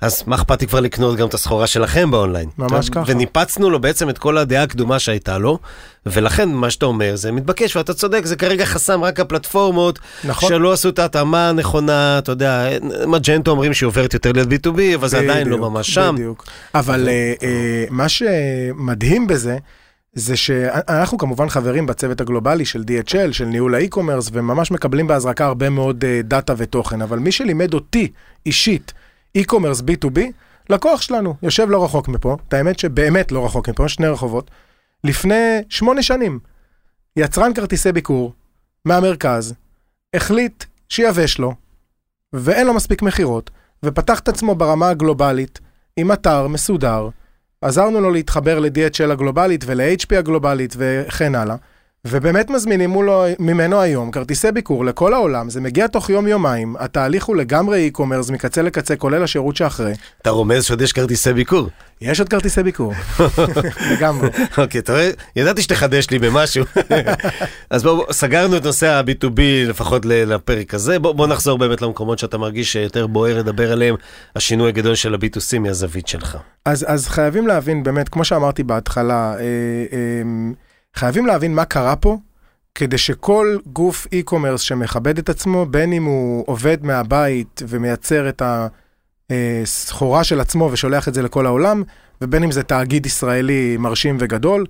אז 0.00 0.22
מה 0.26 0.36
אכפת 0.36 0.60
לי 0.60 0.66
כבר 0.66 0.80
לקנות 0.80 1.16
גם 1.16 1.28
את 1.28 1.34
הסחורה 1.34 1.66
שלכם 1.66 2.10
באונליין? 2.10 2.48
ממש 2.58 2.90
ככה. 2.90 3.02
וניפצנו 3.06 3.70
לו 3.70 3.80
בעצם 3.80 4.10
את 4.10 4.18
כל 4.18 4.38
הדעה 4.38 4.62
הקדומה 4.62 4.98
שהייתה 4.98 5.38
לו, 5.38 5.58
ולכן 6.06 6.48
מה 6.48 6.70
שאתה 6.70 6.86
אומר 6.86 7.16
זה 7.16 7.32
מתבקש, 7.32 7.76
ואתה 7.76 7.94
צודק, 7.94 8.20
זה 8.24 8.36
כרגע 8.36 8.64
חסם 8.64 9.04
רק 9.04 9.20
הפלטפורמות, 9.20 9.98
נכון. 10.24 10.48
שלא 10.48 10.72
עשו 10.72 10.88
את 10.88 10.98
ההתאמה 10.98 11.48
הנכונה, 11.48 12.18
אתה 12.18 12.32
יודע, 12.32 12.68
מג'נטו 13.06 13.50
אומרים 13.50 13.74
שהיא 13.74 13.86
עוברת 13.86 14.14
יותר 14.14 14.32
להיות 14.32 14.48
B2B, 14.48 14.94
אבל 14.94 15.08
זה 15.08 15.18
עדיין 15.18 15.48
לא 15.48 15.58
ממש 15.58 15.94
שם. 15.94 16.14
בדיוק. 16.14 16.44
אבל 16.74 17.08
אה, 17.08 17.32
אה, 17.42 17.84
מה 17.90 18.08
שמדהים 18.08 19.26
בזה, 19.26 19.58
זה 20.12 20.36
שאנחנו 20.36 21.18
כמובן 21.18 21.48
חברים 21.48 21.86
בצוות 21.86 22.20
הגלובלי 22.20 22.64
של 22.64 22.84
DHL, 22.86 23.32
של 23.32 23.44
ניהול 23.44 23.74
ה 23.74 23.79
e-commerce, 23.79 24.30
וממש 24.32 24.70
מקבלים 24.70 25.06
בהזרקה 25.06 25.46
הרבה 25.46 25.70
מאוד 25.70 26.04
דאטה 26.24 26.54
ותוכן, 26.56 27.02
אבל 27.02 27.18
מי 27.18 27.32
שלימד 27.32 27.74
אותי 27.74 28.12
אישית 28.46 28.92
e-commerce 29.34 29.80
B2B, 29.80 30.20
לקוח 30.70 31.02
שלנו, 31.02 31.34
יושב 31.42 31.70
לא 31.70 31.84
רחוק 31.84 32.08
מפה, 32.08 32.36
את 32.48 32.54
האמת 32.54 32.78
שבאמת 32.78 33.32
לא 33.32 33.44
רחוק 33.44 33.68
מפה, 33.68 33.88
שני 33.88 34.06
רחובות, 34.06 34.50
לפני 35.04 35.60
שמונה 35.68 36.02
שנים, 36.02 36.38
יצרן 37.16 37.54
כרטיסי 37.54 37.92
ביקור 37.92 38.32
מהמרכז, 38.84 39.54
החליט 40.14 40.64
שיבש 40.88 41.38
לו, 41.38 41.54
ואין 42.32 42.66
לו 42.66 42.74
מספיק 42.74 43.02
מכירות, 43.02 43.50
ופתח 43.84 44.18
את 44.18 44.28
עצמו 44.28 44.54
ברמה 44.54 44.88
הגלובלית 44.88 45.60
עם 45.96 46.12
אתר 46.12 46.48
מסודר, 46.48 47.08
עזרנו 47.62 48.00
לו 48.00 48.10
להתחבר 48.10 48.58
ל-DHL 48.58 49.12
הגלובלית 49.12 49.64
ול-HP 49.66 50.16
הגלובלית 50.18 50.74
וכן 50.78 51.34
הלאה, 51.34 51.56
ובאמת 52.10 52.50
מזמינים 52.50 52.90
מולו, 52.90 53.24
ממנו 53.38 53.80
היום 53.80 54.10
כרטיסי 54.10 54.52
ביקור 54.52 54.84
לכל 54.84 55.14
העולם, 55.14 55.50
זה 55.50 55.60
מגיע 55.60 55.86
תוך 55.86 56.10
יום-יומיים, 56.10 56.76
התהליך 56.78 57.24
הוא 57.24 57.36
לגמרי 57.36 57.90
e-commerce 57.94 58.32
מקצה 58.32 58.62
לקצה, 58.62 58.96
כולל 58.96 59.22
השירות 59.22 59.56
שאחרי. 59.56 59.92
אתה 60.22 60.30
רומז 60.30 60.64
שעוד 60.64 60.80
יש 60.80 60.92
כרטיסי 60.92 61.32
ביקור. 61.32 61.68
יש 62.00 62.20
עוד 62.20 62.28
כרטיסי 62.28 62.62
ביקור, 62.62 62.92
לגמרי. 63.92 64.28
אוקיי, 64.58 64.80
אתה 64.80 64.92
רואה? 64.92 65.10
ידעתי 65.36 65.62
שתחדש 65.62 66.10
לי 66.10 66.18
במשהו. 66.18 66.64
אז 67.70 67.82
בואו, 67.82 68.12
סגרנו 68.12 68.56
את 68.56 68.64
נושא 68.64 68.86
ה-B2B 68.86 69.40
לפחות 69.68 70.06
לפרק 70.06 70.74
הזה. 70.74 70.98
בוא, 70.98 71.12
בוא 71.12 71.26
נחזור 71.26 71.58
באמת 71.58 71.82
למקומות 71.82 72.18
שאתה 72.18 72.38
מרגיש 72.38 72.72
שיותר 72.72 73.06
בוער 73.06 73.38
לדבר 73.38 73.72
עליהם, 73.72 73.94
השינוי 74.36 74.68
הגדול 74.68 74.94
של 74.94 75.14
ה-B2C 75.14 75.58
מהזווית 75.58 76.08
שלך. 76.08 76.36
אז, 76.64 76.84
אז 76.88 77.08
חייבים 77.08 77.46
להבין, 77.46 77.82
באמת, 77.82 78.08
כמו 78.08 78.24
שאמרתי 78.24 78.62
בהתחלה, 78.62 79.34
אה, 79.34 79.40
אה, 79.92 80.22
חייבים 80.96 81.26
להבין 81.26 81.54
מה 81.54 81.64
קרה 81.64 81.96
פה, 81.96 82.18
כדי 82.74 82.98
שכל 82.98 83.58
גוף 83.66 84.06
e-commerce 84.06 84.58
שמכבד 84.58 85.18
את 85.18 85.28
עצמו, 85.28 85.66
בין 85.66 85.92
אם 85.92 86.04
הוא 86.04 86.44
עובד 86.46 86.78
מהבית 86.82 87.62
ומייצר 87.68 88.28
את 88.28 88.42
הסחורה 89.32 90.24
של 90.24 90.40
עצמו 90.40 90.68
ושולח 90.72 91.08
את 91.08 91.14
זה 91.14 91.22
לכל 91.22 91.46
העולם, 91.46 91.82
ובין 92.22 92.42
אם 92.42 92.50
זה 92.50 92.62
תאגיד 92.62 93.06
ישראלי 93.06 93.76
מרשים 93.76 94.16
וגדול, 94.20 94.66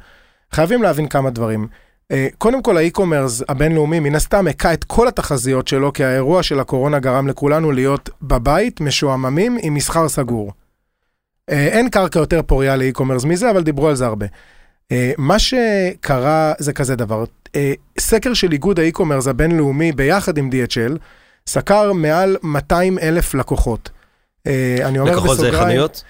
חייבים 0.53 0.83
להבין 0.83 1.09
כמה 1.09 1.31
דברים. 1.31 1.69
אה, 2.11 2.29
קודם 2.39 2.63
כל, 2.63 2.77
ה 2.77 2.83
e-commerce 2.83 3.43
הבינלאומי 3.49 4.01
מן 4.01 4.15
הסתם 4.15 4.47
הכה 4.47 4.73
את 4.73 4.85
כל 4.85 5.09
התחזיות 5.09 5.69
שלו, 5.69 5.93
כי 5.93 6.05
האירוע 6.05 6.43
של 6.43 6.61
הקורונה 6.61 6.99
גרם 6.99 7.29
לכולנו 7.29 7.73
להיות 7.73 8.11
בבית, 8.23 8.81
משועממים, 8.81 9.59
עם 9.63 9.75
מסחר 9.75 10.09
סגור. 10.09 10.53
אה, 11.51 11.69
אין 11.69 11.89
קרקע 11.89 12.19
יותר 12.19 12.43
פוריה 12.43 12.77
ל 12.77 12.81
e-commerce 12.81 13.25
מזה, 13.25 13.51
אבל 13.51 13.63
דיברו 13.63 13.89
על 13.89 13.95
זה 13.95 14.07
הרבה. 14.07 14.27
אה, 14.93 15.13
מה 15.19 15.39
שקרה 15.39 16.53
זה 16.59 16.73
כזה 16.73 16.97
דבר, 16.97 17.25
אה, 17.57 17.73
סקר 17.99 18.35
של 18.35 18.53
איגוד 18.53 18.79
ה 18.79 18.83
e-commerce 18.83 19.27
הבינלאומי 19.27 19.93
ביחד 19.93 20.39
עם 20.39 20.51
DHL, 20.53 20.99
סקר 21.47 21.93
מעל 21.93 22.37
200 22.43 22.99
אלף 22.99 23.35
לקוחות. 23.35 23.91
אה, 24.47 24.77
אני 24.83 24.99
אומר 24.99 25.13
לקוחות 25.13 25.37
זה 25.37 25.43
בסוגריים, 25.43 25.69
חנויות? 25.69 26.03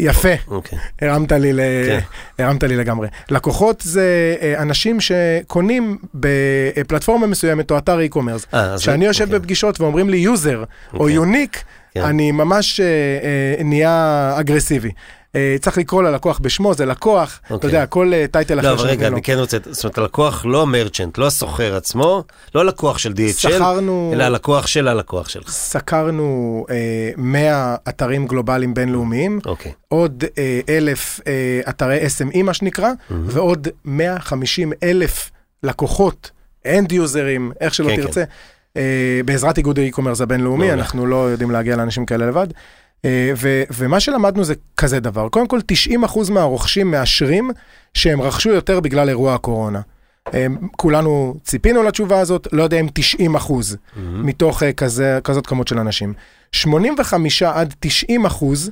יפה, 0.00 0.28
אוקיי. 0.48 0.78
הרמת 1.00 1.32
לי, 1.32 1.52
ל... 1.52 1.60
כן. 1.86 1.98
הרמת 2.44 2.62
לי 2.62 2.76
לגמרי. 2.76 3.08
לקוחות 3.30 3.80
זה 3.80 4.36
אנשים 4.58 4.98
שקונים 5.00 5.98
בפלטפורמה 6.14 7.26
מסוימת 7.26 7.70
או 7.70 7.78
אתר 7.78 7.98
e-commerce. 7.98 8.56
כשאני 8.78 9.04
יושב 9.04 9.24
אוקיי. 9.24 9.38
בפגישות 9.38 9.80
ואומרים 9.80 10.10
לי 10.10 10.16
user 10.16 10.64
או 10.94 10.98
אוקיי. 10.98 11.14
unique, 11.14 11.64
כן. 11.94 12.04
אני 12.04 12.32
ממש 12.32 12.80
אה, 12.80 12.86
אה, 12.86 13.64
נהיה 13.64 14.34
אגרסיבי. 14.40 14.90
אה, 15.36 15.56
צריך 15.60 15.78
לקרוא 15.78 16.02
ללקוח 16.02 16.38
בשמו, 16.38 16.74
זה 16.74 16.86
לקוח, 16.86 17.40
אתה 17.46 17.54
אוקיי. 17.54 17.68
יודע, 17.68 17.86
כל 17.86 18.12
אה, 18.14 18.24
title 18.30 18.54
לא, 18.54 18.60
אחר 18.60 18.72
אבל 18.72 18.80
רגע, 18.80 18.88
שנותנים 18.88 19.10
לו. 19.10 19.16
אני 19.16 19.22
כן 19.22 19.38
רוצה, 19.38 19.56
זאת 19.70 19.84
אומרת, 19.84 19.98
הלקוח 19.98 20.44
לא 20.48 20.62
ה 20.62 20.68
merchant, 20.68 21.18
לא 21.18 21.26
הסוחר 21.26 21.76
עצמו, 21.76 22.24
לא 22.54 22.60
הלקוח 22.60 22.98
של 22.98 23.12
DHL, 23.12 23.32
סקרנו- 23.38 24.10
אלא 24.14 24.24
הלקוח 24.24 24.66
של 24.66 24.88
הלקוח 24.88 25.28
שלך. 25.28 25.50
סקרנו 25.50 26.66
אה, 26.70 26.74
100 27.16 27.76
אתרים 27.88 28.26
גלובליים 28.26 28.74
בינלאומיים, 28.74 29.40
אוקיי. 29.46 29.72
עוד 29.88 30.24
אה, 30.38 30.60
אלף 30.68 31.20
אה, 31.26 31.32
אתרי 31.68 31.98
SME 32.06 32.42
מה 32.42 32.54
שנקרא, 32.54 32.90
ועוד 33.10 33.68
150 33.84 34.72
אלף 34.82 35.30
לקוחות, 35.62 36.30
end 36.66 36.92
יוזרים, 36.92 37.52
איך 37.60 37.74
שלא 37.74 37.88
כן, 37.88 37.96
תרצה, 38.02 38.24
אה, 38.76 38.82
בעזרת 39.24 39.58
איגוד 39.58 39.78
ה 39.78 39.82
e-commerce 39.82 40.20
הבינלאומי, 40.20 40.66
מעולה. 40.66 40.74
אנחנו 40.82 41.06
לא 41.06 41.30
יודעים 41.30 41.50
להגיע 41.50 41.76
לאנשים 41.76 42.06
כאלה 42.06 42.26
לבד. 42.26 42.46
אה, 43.04 43.32
ו- 43.36 43.62
ומה 43.70 44.00
שלמדנו 44.00 44.44
זה 44.44 44.54
כזה 44.76 45.00
דבר, 45.00 45.28
קודם 45.28 45.46
כל 45.46 45.60
90% 45.72 46.30
מהרוכשים 46.30 46.90
מאשרים 46.90 47.50
שהם 47.94 48.22
רכשו 48.22 48.50
יותר 48.50 48.80
בגלל 48.80 49.08
אירוע 49.08 49.34
הקורונה. 49.34 49.80
אה, 50.34 50.46
כולנו 50.76 51.34
ציפינו 51.44 51.82
לתשובה 51.82 52.20
הזאת, 52.20 52.48
לא 52.52 52.62
יודע 52.62 52.80
אם 52.80 52.86
90 52.94 53.34
אחוז 53.34 53.76
מתוך 53.96 54.62
אה, 54.62 54.72
כזה, 54.72 55.18
כזאת 55.24 55.46
כמות 55.46 55.68
של 55.68 55.78
אנשים. 55.78 56.14
85 56.52 57.42
עד 57.42 57.74
90 57.80 58.26
אחוז 58.26 58.70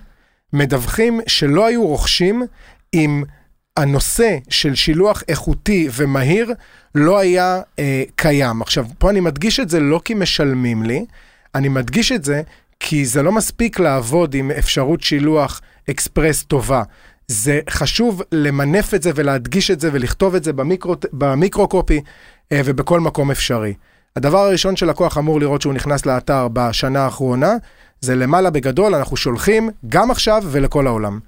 מדווחים 0.52 1.20
שלא 1.26 1.66
היו 1.66 1.86
רוכשים 1.86 2.42
אם 2.94 3.22
הנושא 3.76 4.36
של 4.48 4.74
שילוח 4.74 5.22
איכותי 5.28 5.88
ומהיר 5.92 6.52
לא 6.94 7.18
היה 7.18 7.60
אה, 7.78 8.02
קיים. 8.16 8.62
עכשיו, 8.62 8.86
פה 8.98 9.10
אני 9.10 9.20
מדגיש 9.20 9.60
את 9.60 9.70
זה 9.70 9.80
לא 9.80 10.00
כי 10.04 10.14
משלמים 10.14 10.82
לי, 10.82 11.04
אני 11.54 11.68
מדגיש 11.68 12.12
את 12.12 12.24
זה 12.24 12.42
כי 12.86 13.06
זה 13.06 13.22
לא 13.22 13.32
מספיק 13.32 13.78
לעבוד 13.80 14.34
עם 14.34 14.50
אפשרות 14.50 15.02
שילוח 15.02 15.60
אקספרס 15.90 16.42
טובה. 16.42 16.82
זה 17.28 17.60
חשוב 17.70 18.22
למנף 18.32 18.94
את 18.94 19.02
זה 19.02 19.10
ולהדגיש 19.14 19.70
את 19.70 19.80
זה 19.80 19.88
ולכתוב 19.92 20.34
את 20.34 20.44
זה 20.44 20.52
במיקרו, 20.52 20.96
במיקרו-קופי 21.12 22.00
אה, 22.52 22.60
ובכל 22.64 23.00
מקום 23.00 23.30
אפשרי. 23.30 23.74
הדבר 24.16 24.38
הראשון 24.38 24.76
שלקוח 24.76 25.18
אמור 25.18 25.40
לראות 25.40 25.62
שהוא 25.62 25.74
נכנס 25.74 26.06
לאתר 26.06 26.48
בשנה 26.52 27.04
האחרונה, 27.04 27.52
זה 28.00 28.14
למעלה 28.14 28.50
בגדול, 28.50 28.94
אנחנו 28.94 29.16
שולחים 29.16 29.70
גם 29.88 30.10
עכשיו 30.10 30.42
ולכל 30.50 30.86
העולם, 30.86 31.20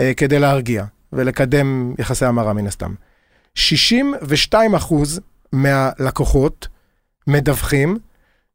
אה, 0.00 0.12
כדי 0.16 0.38
להרגיע 0.38 0.84
ולקדם 1.12 1.94
יחסי 1.98 2.24
המרה 2.24 2.52
מן 2.52 2.66
הסתם. 2.66 2.94
62 3.54 4.74
אחוז 4.74 5.20
מהלקוחות 5.52 6.68
מדווחים 7.26 7.98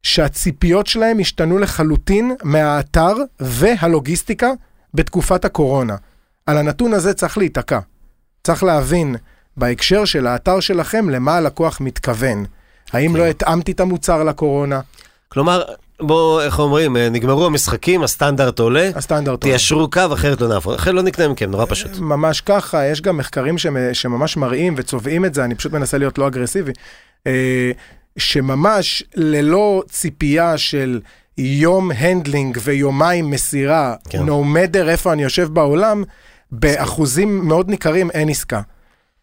שהציפיות 0.06 0.86
שלהם 0.86 1.18
השתנו 1.20 1.58
לחלוטין 1.58 2.34
מהאתר 2.42 3.14
והלוגיסטיקה 3.40 4.50
בתקופת 4.94 5.44
הקורונה. 5.44 5.96
על 6.46 6.58
הנתון 6.58 6.92
הזה 6.92 7.14
צריך 7.14 7.38
להיתקע. 7.38 7.78
צריך 8.44 8.62
להבין 8.64 9.16
בהקשר 9.56 10.04
של 10.04 10.26
האתר 10.26 10.60
שלכם 10.60 11.10
למה 11.10 11.36
הלקוח 11.36 11.80
מתכוון. 11.80 12.44
האם 12.92 13.12
כן. 13.12 13.18
לא 13.18 13.26
התאמתי 13.26 13.72
את 13.72 13.80
המוצר 13.80 14.24
לקורונה? 14.24 14.80
כלומר, 15.28 15.62
בוא, 16.00 16.42
איך 16.42 16.58
אומרים, 16.58 16.96
אה, 16.96 17.08
נגמרו 17.08 17.46
המשחקים, 17.46 18.02
הסטנדרט 18.02 18.58
עולה, 18.58 18.90
הסטנדרט 18.94 19.44
עולה. 19.44 19.52
תיישרו 19.56 19.90
קו, 19.90 20.00
אחרת 20.12 20.40
לא 20.40 20.48
נעבור. 20.48 20.74
אחרת 20.74 20.94
לא 20.94 21.02
נקנה 21.02 21.28
מכם, 21.28 21.50
נורא 21.50 21.64
פשוט. 21.68 21.98
ממש 21.98 22.40
ככה, 22.40 22.86
יש 22.86 23.00
גם 23.00 23.16
מחקרים 23.16 23.58
שמ- 23.58 23.68
שממש 23.94 24.36
מראים 24.36 24.74
וצובעים 24.76 25.24
את 25.24 25.34
זה, 25.34 25.44
אני 25.44 25.54
פשוט 25.54 25.72
מנסה 25.72 25.98
להיות 25.98 26.18
לא 26.18 26.26
אגרסיבי, 26.26 26.72
אה, 27.26 27.70
שממש 28.16 29.02
ללא 29.14 29.82
ציפייה 29.88 30.58
של 30.58 31.00
יום 31.38 31.90
handling 31.90 32.58
ויומיים 32.62 33.30
מסירה, 33.30 33.94
כן. 34.08 34.28
no 34.28 34.32
matter 34.32 34.88
איפה 34.88 35.12
אני 35.12 35.22
יושב 35.22 35.48
בעולם, 35.52 36.04
באחוזים 36.50 37.48
מאוד 37.48 37.68
ניכרים 37.70 38.10
אין 38.10 38.28
עסקה. 38.28 38.60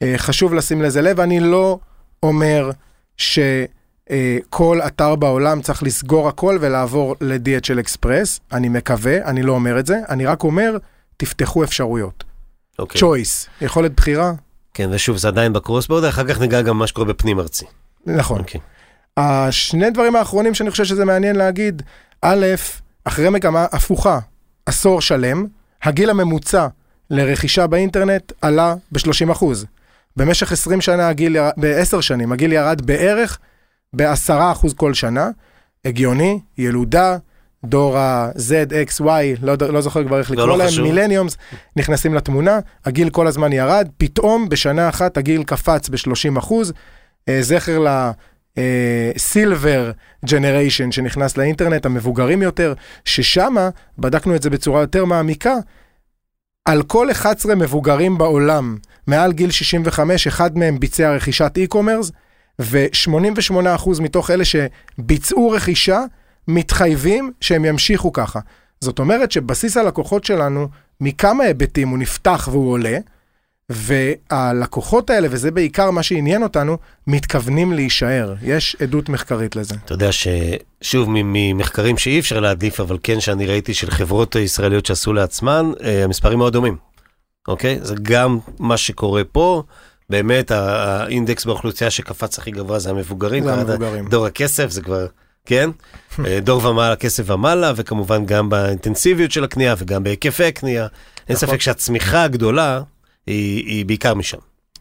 אה, 0.02 0.14
חשוב 0.18 0.54
לשים 0.54 0.82
לזה 0.82 1.02
לב, 1.02 1.20
אני 1.20 1.40
לא 1.40 1.80
אומר 2.24 2.72
שכל 3.18 4.80
אתר 4.88 5.16
בעולם 5.16 5.62
צריך 5.62 5.84
לסגור 5.84 6.28
הכל 6.28 6.58
ולעבור 6.62 7.16
ל-DHL 7.22 7.80
אקספרס, 7.80 8.40
אני 8.52 8.70
מקווה, 8.70 9.26
אני 9.26 9.44
לא 9.44 9.52
אומר 9.52 9.80
את 9.80 9.86
זה, 9.86 10.00
אני 10.10 10.26
רק 10.26 10.44
אומר, 10.44 10.78
תפתחו 11.18 11.64
אפשרויות. 11.64 12.24
אוקיי. 12.80 13.02
choice, 13.02 13.48
יכולת 13.62 13.96
בחירה, 13.96 14.34
כן, 14.74 14.90
ושוב, 14.92 15.18
זה 15.18 15.28
עדיין 15.28 15.54
ב 15.54 15.60
cross 15.60 15.88
border, 15.88 16.10
אחר 16.10 16.28
כך 16.28 16.40
ניגע 16.42 16.62
גם 16.62 16.76
במה 16.76 16.88
שקורה 16.88 17.08
בפנים 17.08 17.40
ארצי. 17.40 17.66
נכון. 18.06 18.40
אוקיי. 18.40 18.62
השני 19.18 19.90
דברים 19.90 20.16
האחרונים 20.16 20.54
שאני 20.54 20.72
חושב 20.72 20.84
שזה 20.84 21.06
מעניין 21.06 21.36
להגיד, 21.36 21.82
א', 22.22 22.46
אחרי 23.06 23.30
מגמה 23.30 23.66
הפוכה, 23.72 24.20
עשור 24.66 25.02
שלם, 25.02 25.46
הגיל 25.84 26.10
הממוצע 26.10 26.68
לרכישה 27.10 27.68
באינטרנט 27.68 28.32
עלה 28.42 28.76
ב-30%. 28.92 29.46
במשך 30.18 30.52
20 30.52 30.82
שנה, 30.82 31.08
הגיל, 31.10 31.36
ירד- 31.36 31.54
ב-10 31.58 32.02
שנים, 32.02 32.32
הגיל 32.32 32.54
ירד 32.54 32.82
בערך 32.86 33.40
ב-10% 33.96 34.32
כל 34.76 34.94
שנה. 34.94 35.30
הגיוני, 35.86 36.40
ילודה, 36.58 37.18
דור 37.66 37.98
ה-Z, 37.98 38.72
X, 38.72 39.02
Y, 39.02 39.08
לא, 39.42 39.54
לא 39.70 39.82
זוכר 39.82 40.04
כבר 40.08 40.20
איך 40.20 40.32
לא, 40.32 40.36
לקרוא 40.36 40.48
לא 40.50 40.58
להם, 40.58 40.68
חשוב. 40.68 40.84
מילניומס, 40.84 41.38
נכנסים 41.76 42.14
לתמונה, 42.14 42.60
הגיל 42.86 43.10
כל 43.10 43.28
הזמן 43.28 43.54
ירד, 43.54 43.88
פתאום 43.98 44.50
בשנה 44.50 44.90
אחת 44.90 45.18
הגיל 45.18 45.44
קפץ 45.44 45.90
ב-30 45.90 46.40
אחוז, 46.40 46.74
זכר 48.56 48.62
לסילבר 49.16 49.92
ג'נריישן 50.26 50.92
שנכנס 50.92 51.38
לאינטרנט, 51.38 51.86
המבוגרים 51.86 52.42
יותר, 52.42 52.74
ששמה 53.06 53.70
בדקנו 53.98 54.36
את 54.36 54.42
זה 54.42 54.50
בצורה 54.50 54.82
יותר 54.82 55.06
מעמיקה, 55.06 55.54
על 56.66 56.84
כל 56.84 57.12
11 57.12 57.56
מבוגרים 57.56 58.18
בעולם, 58.18 58.78
מעל 59.08 59.34
גיל 59.34 59.52
65, 59.52 60.28
אחד 60.28 60.58
מהם 60.58 60.80
ביצע 60.80 61.12
רכישת 61.16 61.58
e-commerce, 61.58 62.12
ו-88% 62.60 64.02
מתוך 64.02 64.32
אלה 64.32 64.44
שביצעו 64.46 65.50
רכישה, 65.50 66.00
מתחייבים 66.48 67.32
שהם 67.42 67.66
ימשיכו 67.66 68.14
ככה. 68.14 68.40
זאת 68.82 69.00
אומרת 69.00 69.32
שבסיס 69.32 69.78
הלקוחות 69.78 70.24
שלנו, 70.24 70.68
מכמה 71.02 71.44
היבטים 71.44 71.90
הוא 71.90 71.98
נפתח 71.98 72.50
והוא 72.52 72.72
עולה, 72.72 72.98
והלקוחות 73.70 75.10
האלה, 75.10 75.28
וזה 75.32 75.52
בעיקר 75.52 75.92
מה 75.92 76.04
שעניין 76.04 76.44
אותנו, 76.44 76.78
מתכוונים 77.08 77.74
להישאר. 77.74 78.34
יש 78.42 78.76
עדות 78.82 79.10
מחקרית 79.10 79.56
לזה. 79.56 79.76
אתה 79.86 79.94
יודע 79.94 80.10
ששוב, 80.12 81.08
ממחקרים 81.12 81.98
שאי 81.98 82.20
אפשר 82.20 82.40
להדליף, 82.40 82.80
אבל 82.80 82.98
כן 83.04 83.20
שאני 83.20 83.46
ראיתי 83.46 83.74
של 83.74 83.92
חברות 83.92 84.36
ישראליות 84.36 84.86
שעשו 84.86 85.14
לעצמן, 85.14 85.72
אה, 85.84 86.04
המספרים 86.04 86.38
מאוד 86.38 86.54
דומים, 86.54 86.78
אוקיי? 87.48 87.80
זה 87.82 87.96
גם 88.02 88.40
מה 88.60 88.78
שקורה 88.78 89.24
פה, 89.24 89.64
באמת 90.10 90.52
האינדקס 90.52 91.46
באוכלוסייה 91.46 91.90
שקפץ 91.90 92.40
הכי 92.40 92.52
גבוה 92.52 92.80
זה 92.80 92.90
המבוגרים. 92.90 93.44
זה 93.44 93.54
המבוגרים. 93.54 94.08
דור 94.08 94.26
הכסף, 94.26 94.70
זה 94.70 94.82
כבר, 94.82 95.08
כן? 95.46 95.70
אה, 96.26 96.40
דור 96.40 96.66
ומעלה, 96.66 96.96
כסף 96.96 97.30
ומעלה, 97.30 97.74
וכמובן 97.76 98.26
גם 98.26 98.50
באינטנסיביות 98.50 99.32
של 99.32 99.44
הקנייה 99.44 99.76
וגם 99.78 100.04
בהיקפי 100.04 100.44
הקנייה. 100.46 100.88
אין 101.30 101.36
נכון. 101.36 101.48
ספק 101.48 101.62
שהצמיחה 101.62 102.24
הגדולה 102.24 102.82
היא, 103.28 103.66
היא 103.66 103.86
בעיקר 103.86 104.14
משם, 104.14 104.38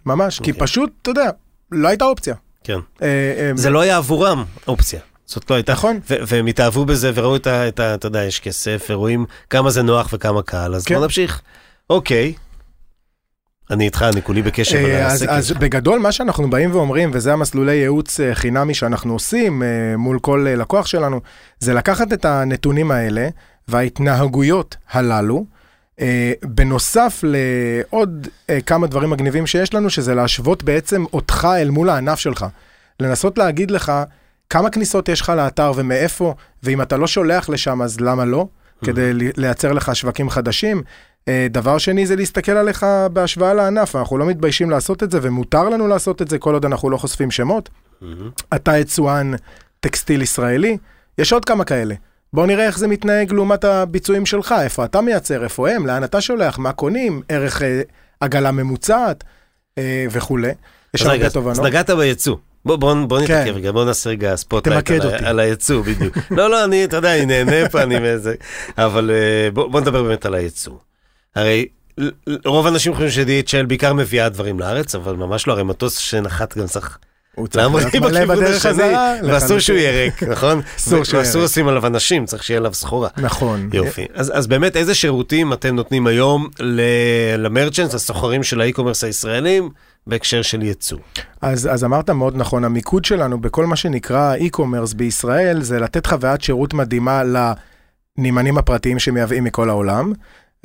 ממש, 0.07 0.41
כי 0.41 0.51
אוקיי. 0.51 0.67
פשוט, 0.67 0.91
אתה 1.03 1.11
יודע, 1.11 1.31
לא 1.73 1.89
הייתה 1.89 2.05
אופציה. 2.05 2.35
כן. 2.65 2.79
אה, 3.03 3.07
אה, 3.39 3.51
זה 3.55 3.71
לא 3.71 3.81
היה 3.81 3.97
עבורם 3.97 4.45
אופציה. 4.69 5.01
זאת 5.27 5.51
לא 5.51 5.55
הייתה, 5.55 5.73
נכון. 5.73 6.01
והם 6.07 6.47
התאהבו 6.47 6.85
בזה 6.85 7.11
וראו 7.15 7.37
את 7.37 7.47
ה... 7.47 7.69
את 7.69 7.81
ה- 7.81 7.95
אתה 7.95 8.07
יודע, 8.07 8.25
יש 8.25 8.41
כסף, 8.41 8.87
ורואים 8.91 9.27
כמה 9.51 9.71
זה 9.71 9.83
נוח 9.83 10.11
וכמה 10.13 10.43
קל, 10.43 10.75
אז 10.75 10.85
כן. 10.85 10.95
בוא 10.95 11.03
נמשיך. 11.05 11.43
אוקיי. 11.91 12.35
אני 13.71 13.85
איתך, 13.85 14.05
אני 14.13 14.23
כולי 14.23 14.43
בקשב 14.43 14.77
על 14.79 14.85
אה, 14.91 15.07
אז, 15.07 15.27
אז. 15.29 15.53
בגדול 15.53 15.99
מה 15.99 16.13
שאנחנו 16.13 16.51
באים 16.51 16.75
ואומרים, 16.75 17.11
וזה 17.15 17.33
המסלולי 17.33 17.75
ייעוץ 17.75 18.21
אה, 18.21 18.35
חינמי 18.35 18.75
שאנחנו 18.75 19.13
עושים 19.13 19.63
אה, 19.63 19.69
מול 19.97 20.19
כל 20.19 20.47
לקוח 20.57 20.87
שלנו, 20.87 21.21
זה 21.59 21.75
לקחת 21.75 22.13
את 22.13 22.25
הנתונים 22.25 22.91
האלה 22.91 23.29
וההתנהגויות 23.69 24.77
הללו, 24.91 25.45
בנוסף 26.45 27.21
לעוד 27.23 28.27
אה, 28.51 28.61
כמה 28.61 28.87
דברים 28.87 29.11
מגניבים 29.11 29.47
שיש 29.47 29.75
לנו, 29.75 29.91
שזה 29.91 30.15
להשוות 30.15 30.63
בעצם 30.63 31.05
אותך 31.13 31.49
אל 31.59 31.71
מול 31.71 31.89
הענף 31.91 32.19
שלך. 32.19 32.47
לנסות 33.01 33.39
להגיד 33.39 33.71
לך 33.71 33.93
כמה 34.51 34.71
כניסות 34.71 35.09
יש 35.09 35.21
לך 35.21 35.29
לאתר 35.37 35.73
ומאיפה, 35.77 36.35
ואם 36.63 36.83
אתה 36.83 36.97
לא 36.97 37.07
שולח 37.07 37.49
לשם 37.49 37.83
אז 37.83 38.01
למה 38.01 38.25
לא? 38.25 38.47
כדי 38.85 39.13
לי- 39.15 39.31
לייצר 39.37 39.73
לך 39.73 39.97
שווקים 39.97 40.31
חדשים. 40.31 40.83
אה, 41.29 41.47
דבר 41.51 41.79
שני 41.79 42.07
זה 42.07 42.17
להסתכל 42.17 42.53
עליך 42.53 42.87
בהשוואה 43.13 43.55
לענף, 43.55 43.97
אנחנו 43.97 44.19
לא 44.19 44.27
מתביישים 44.27 44.71
לעשות 44.71 45.03
את 45.03 45.11
זה 45.11 45.19
ומותר 45.23 45.69
לנו 45.69 45.89
לעשות 45.89 46.23
את 46.23 46.29
זה 46.29 46.39
כל 46.39 46.55
עוד 46.55 46.65
אנחנו 46.65 46.91
לא 46.91 46.97
חושפים 46.97 47.31
שמות. 47.31 47.69
מהמם. 48.01 48.31
אתה 48.55 48.79
יצואן 48.79 49.33
טקסטיל 49.81 50.23
ישראלי, 50.23 50.77
יש 51.19 51.33
עוד 51.33 51.45
כמה 51.45 51.65
כאלה. 51.65 51.95
בוא 52.33 52.47
נראה 52.47 52.67
איך 52.67 52.79
זה 52.79 52.89
מתנהג 52.89 53.33
לעומת 53.33 53.65
הביצועים 53.65 54.27
שלך, 54.27 54.55
איפה 54.63 54.85
אתה 54.85 55.01
מייצר, 55.01 55.45
איפה 55.45 55.71
הם, 55.71 55.87
לאן 55.87 56.05
אתה 56.05 56.21
שולח, 56.21 56.59
מה 56.59 56.73
קונים, 56.73 57.23
ערך 57.29 57.63
אה, 57.63 57.83
עגלה 58.21 58.51
ממוצעת 58.51 59.25
אה, 59.79 60.07
וכולי. 60.11 60.53
יש 60.95 61.03
אז 61.03 61.09
הרבה 61.09 61.27
אז 61.27 61.33
תובנות. 61.33 61.67
נגעת 61.67 61.91
ביצוא. 61.91 62.37
בוא, 62.65 62.77
בוא, 62.77 62.95
בוא 62.95 63.19
כן. 63.19 63.25
נתעכב 63.25 63.57
רגע, 63.57 63.73
בוא 63.73 63.85
נעשה 63.85 64.11
רגע 64.11 64.37
spotlight 64.37 64.91
על, 64.91 65.01
אותי. 65.01 65.25
על 65.25 65.41
היצוא, 65.41 65.83
בדיוק. 65.83 66.19
לא, 66.31 66.51
לא, 66.51 66.65
אני, 66.65 66.85
אתה 66.85 66.97
יודע, 66.97 67.17
אני 67.17 67.27
נהנה 67.27 67.69
פה, 67.69 67.83
אני 67.83 67.99
מאיזה... 67.99 68.35
אבל 68.79 69.11
אה, 69.11 69.51
בוא, 69.51 69.69
בוא 69.69 69.81
נדבר 69.81 70.03
באמת 70.03 70.27
על 70.27 70.35
היצוא. 70.35 70.77
הרי 71.37 71.67
רוב 72.45 72.67
האנשים 72.67 72.95
חושבים 72.95 73.11
ש-DHL 73.11 73.67
בעיקר 73.67 73.93
מביאה 73.93 74.29
דברים 74.29 74.61
לארץ, 74.61 74.95
אבל 74.95 75.17
ממש 75.17 75.47
לא, 75.47 75.53
הרי 75.53 75.63
מטוס 75.63 75.99
שנחת 75.99 76.59
גם 76.59 76.67
צריך 76.67 76.99
הוא 77.37 77.49
צריך 77.49 77.67
להיות 77.75 78.13
מלא 78.13 78.25
בדרך 78.25 78.63
חזרה, 78.63 79.15
ואסור. 79.25 79.59
שהוא 79.59 79.77
יהיה 79.79 79.91
ריק, 80.05 80.23
נכון? 80.23 80.61
אסור 80.79 81.05
שהוא 81.05 81.17
יהיה 81.19 81.27
ואסור 81.27 81.41
ריק. 81.43 81.51
לשים 81.51 81.69
עליו 81.69 81.87
אנשים, 81.87 82.27
צריך 82.27 82.43
שיהיה 82.45 82.59
עליו 82.59 82.75
סחורה. 82.75 83.09
נכון. 83.17 83.69
יופי. 83.73 84.07
אז, 84.15 84.33
אז 84.35 84.47
באמת, 84.47 84.77
איזה 84.77 84.95
שירותים 84.95 85.53
אתם 85.53 85.77
נותנים 85.77 86.07
היום 86.07 86.49
ל- 86.61 86.81
למרצ'נטס, 87.39 87.95
הסוחרים 87.95 88.43
של 88.43 88.61
האי-קומרס 88.61 89.05
הישראלים, 89.05 89.71
בהקשר 90.07 90.43
של 90.43 90.63
ייצוא? 90.63 90.99
אז, 91.43 91.69
אז 91.73 91.85
אמרת 91.85 92.11
מאוד 92.11 92.37
נכון, 92.37 92.65
המיקוד 92.65 93.05
שלנו 93.05 93.41
בכל 93.41 93.67
מה 93.67 93.77
שנקרא 93.77 94.37
e-commerce 94.37 94.97
בישראל 94.97 95.63
זה 95.63 95.79
לתת 95.81 96.07
חוויית 96.07 96.43
שירות 96.43 96.75
מדהימה 96.75 97.23
לנמענים 98.19 98.59
הפרטיים 98.59 98.99
שמייבאים 98.99 99.45
מכל 99.45 99.69
העולם, 99.69 100.13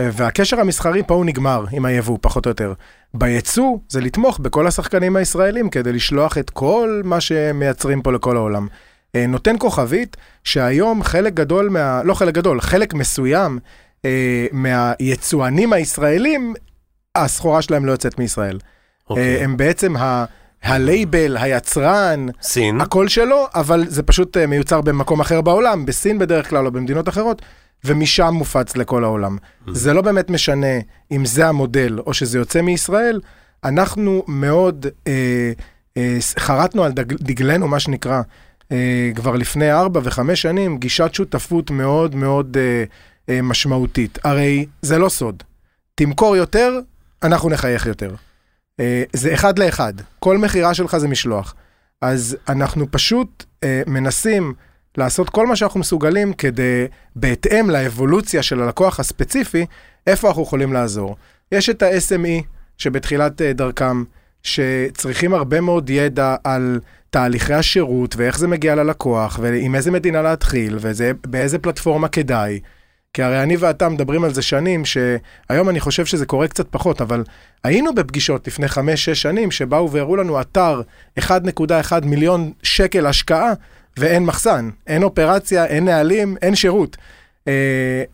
והקשר 0.01 0.59
המסחרי 0.59 1.03
פה 1.07 1.13
הוא 1.13 1.25
נגמר 1.25 1.65
עם 1.71 1.85
היבוא, 1.85 2.17
פחות 2.21 2.45
או 2.45 2.49
יותר. 2.49 2.73
ביצוא 3.13 3.77
זה 3.89 4.01
לתמוך 4.01 4.39
בכל 4.39 4.67
השחקנים 4.67 5.15
הישראלים 5.15 5.69
כדי 5.69 5.91
לשלוח 5.91 6.37
את 6.37 6.49
כל 6.49 7.01
מה 7.05 7.21
שהם 7.21 7.59
מייצרים 7.59 8.01
פה 8.01 8.11
לכל 8.11 8.37
העולם. 8.37 8.67
אה, 9.15 9.27
נותן 9.27 9.55
כוכבית 9.59 10.17
שהיום 10.43 11.03
חלק 11.03 11.33
גדול 11.33 11.69
מה... 11.69 12.01
לא 12.03 12.13
חלק 12.13 12.33
גדול, 12.33 12.61
חלק 12.61 12.93
מסוים 12.93 13.59
אה, 14.05 14.45
מהיצואנים 14.51 15.73
הישראלים, 15.73 16.53
הסחורה 17.15 17.61
שלהם 17.61 17.85
לא 17.85 17.91
יוצאת 17.91 18.19
מישראל. 18.19 18.59
אוקיי. 19.09 19.37
אה, 19.37 19.43
הם 19.43 19.57
בעצם 19.57 19.97
ה... 19.97 20.25
הלייבל, 20.63 21.37
היצרן, 21.37 22.25
סין, 22.41 22.81
הכל 22.81 23.07
שלו, 23.07 23.45
אבל 23.55 23.85
זה 23.87 24.03
פשוט 24.03 24.37
אה, 24.37 24.47
מיוצר 24.47 24.81
במקום 24.81 25.19
אחר 25.19 25.41
בעולם, 25.41 25.85
בסין 25.85 26.19
בדרך 26.19 26.49
כלל 26.49 26.65
או 26.65 26.71
במדינות 26.71 27.09
אחרות, 27.09 27.41
ומשם 27.87 28.29
מופץ 28.33 28.77
לכל 28.77 29.03
העולם. 29.03 29.37
זה 29.71 29.93
לא 29.93 30.01
באמת 30.01 30.29
משנה 30.29 30.79
אם 31.11 31.25
זה 31.25 31.47
המודל 31.47 31.99
או 31.99 32.13
שזה 32.13 32.37
יוצא 32.37 32.61
מישראל, 32.61 33.19
אנחנו 33.63 34.23
מאוד 34.27 34.85
אה, 35.07 35.51
אה, 35.97 36.17
חרטנו 36.39 36.83
על 36.83 36.91
דג, 36.91 37.13
דגלנו, 37.13 37.67
מה 37.67 37.79
שנקרא, 37.79 38.21
אה, 38.71 39.11
כבר 39.15 39.35
לפני 39.35 39.71
ארבע 39.71 39.99
וחמש 40.03 40.41
שנים, 40.41 40.77
גישת 40.77 41.13
שותפות 41.13 41.71
מאוד 41.71 42.15
מאוד 42.15 42.57
אה, 42.57 42.83
אה, 43.29 43.41
משמעותית. 43.41 44.19
הרי 44.23 44.65
זה 44.81 44.97
לא 44.97 45.09
סוד. 45.09 45.43
תמכור 45.95 46.35
יותר, 46.35 46.79
אנחנו 47.23 47.49
נחייך 47.49 47.85
יותר. 47.85 48.15
אה, 48.79 49.03
זה 49.13 49.33
אחד 49.33 49.59
לאחד, 49.59 49.93
כל 50.19 50.37
מכירה 50.37 50.73
שלך 50.73 50.97
זה 50.97 51.07
משלוח. 51.07 51.55
אז 52.01 52.37
אנחנו 52.49 52.91
פשוט 52.91 53.43
אה, 53.63 53.81
מנסים 53.87 54.53
לעשות 54.97 55.29
כל 55.29 55.47
מה 55.47 55.55
שאנחנו 55.55 55.79
מסוגלים 55.79 56.33
כדי, 56.33 56.85
בהתאם 57.15 57.69
לאבולוציה 57.69 58.43
של 58.43 58.61
הלקוח 58.61 58.99
הספציפי, 58.99 59.65
איפה 60.07 60.27
אנחנו 60.27 60.43
יכולים 60.43 60.73
לעזור. 60.73 61.15
יש 61.51 61.69
את 61.69 61.83
ה-SME 61.83 62.43
שבתחילת 62.77 63.41
אה, 63.41 63.53
דרכם, 63.53 64.03
שצריכים 64.43 65.33
הרבה 65.33 65.61
מאוד 65.61 65.89
ידע 65.89 66.35
על 66.43 66.79
תהליכי 67.09 67.53
השירות 67.53 68.15
ואיך 68.15 68.39
זה 68.39 68.47
מגיע 68.47 68.75
ללקוח 68.75 69.39
ועם 69.41 69.75
איזה 69.75 69.91
מדינה 69.91 70.21
להתחיל 70.21 70.77
ובאיזה 70.81 71.59
פלטפורמה 71.59 72.07
כדאי. 72.07 72.59
כי 73.13 73.23
הרי 73.23 73.43
אני 73.43 73.57
ואתה 73.57 73.89
מדברים 73.89 74.23
על 74.23 74.33
זה 74.33 74.41
שנים, 74.41 74.83
שהיום 74.85 75.69
אני 75.69 75.79
חושב 75.79 76.05
שזה 76.05 76.25
קורה 76.25 76.47
קצת 76.47 76.67
פחות, 76.69 77.01
אבל 77.01 77.23
היינו 77.63 77.95
בפגישות 77.95 78.47
לפני 78.47 78.65
5-6 78.65 78.79
שנים 78.95 79.51
שבאו 79.51 79.91
והראו 79.91 80.15
לנו 80.15 80.41
אתר 80.41 80.81
1.1 81.19 81.25
מיליון 82.03 82.51
שקל 82.63 83.05
השקעה 83.05 83.53
ואין 83.97 84.25
מחסן, 84.25 84.69
אין 84.87 85.03
אופרציה, 85.03 85.65
אין 85.65 85.85
נהלים, 85.85 86.37
אין 86.41 86.55
שירות. 86.55 86.97
Uh, 87.45 87.49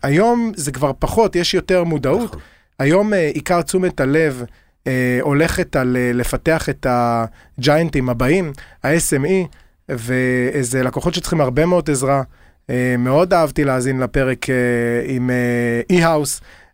היום 0.02 0.52
זה 0.56 0.72
כבר 0.72 0.92
פחות, 0.98 1.36
יש 1.36 1.54
יותר 1.54 1.84
מודעות. 1.84 2.30
נכון. 2.30 2.40
היום 2.78 3.12
uh, 3.12 3.16
עיקר 3.16 3.62
תשומת 3.62 4.00
הלב 4.00 4.42
uh, 4.84 4.88
הולכת 5.20 5.76
על 5.76 5.96
uh, 5.96 6.16
לפתח 6.16 6.68
את 6.68 6.86
הג'יינטים 6.90 8.08
הבאים, 8.08 8.52
ה-SME, 8.84 9.46
וזה 9.88 10.82
לקוחות 10.82 11.14
שצריכים 11.14 11.40
הרבה 11.40 11.66
מאוד 11.66 11.90
עזרה. 11.90 12.22
Uh, 12.22 12.70
מאוד 12.98 13.34
אהבתי 13.34 13.64
להאזין 13.64 14.00
לפרק 14.00 14.44
uh, 14.44 14.50
עם 15.06 15.30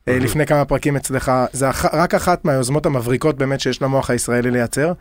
אה, 0.08 0.18
לפני 0.18 0.46
כמה 0.46 0.64
פרקים 0.64 0.96
אצלך, 0.96 1.32
זה 1.52 1.70
אח, 1.70 1.84
רק 1.84 2.14
אחת 2.14 2.44
מהיוזמות 2.44 2.86
המבריקות 2.86 3.36
באמת 3.36 3.60
שיש 3.60 3.82
למוח 3.82 4.10
הישראלי 4.10 4.50
לייצר. 4.50 4.92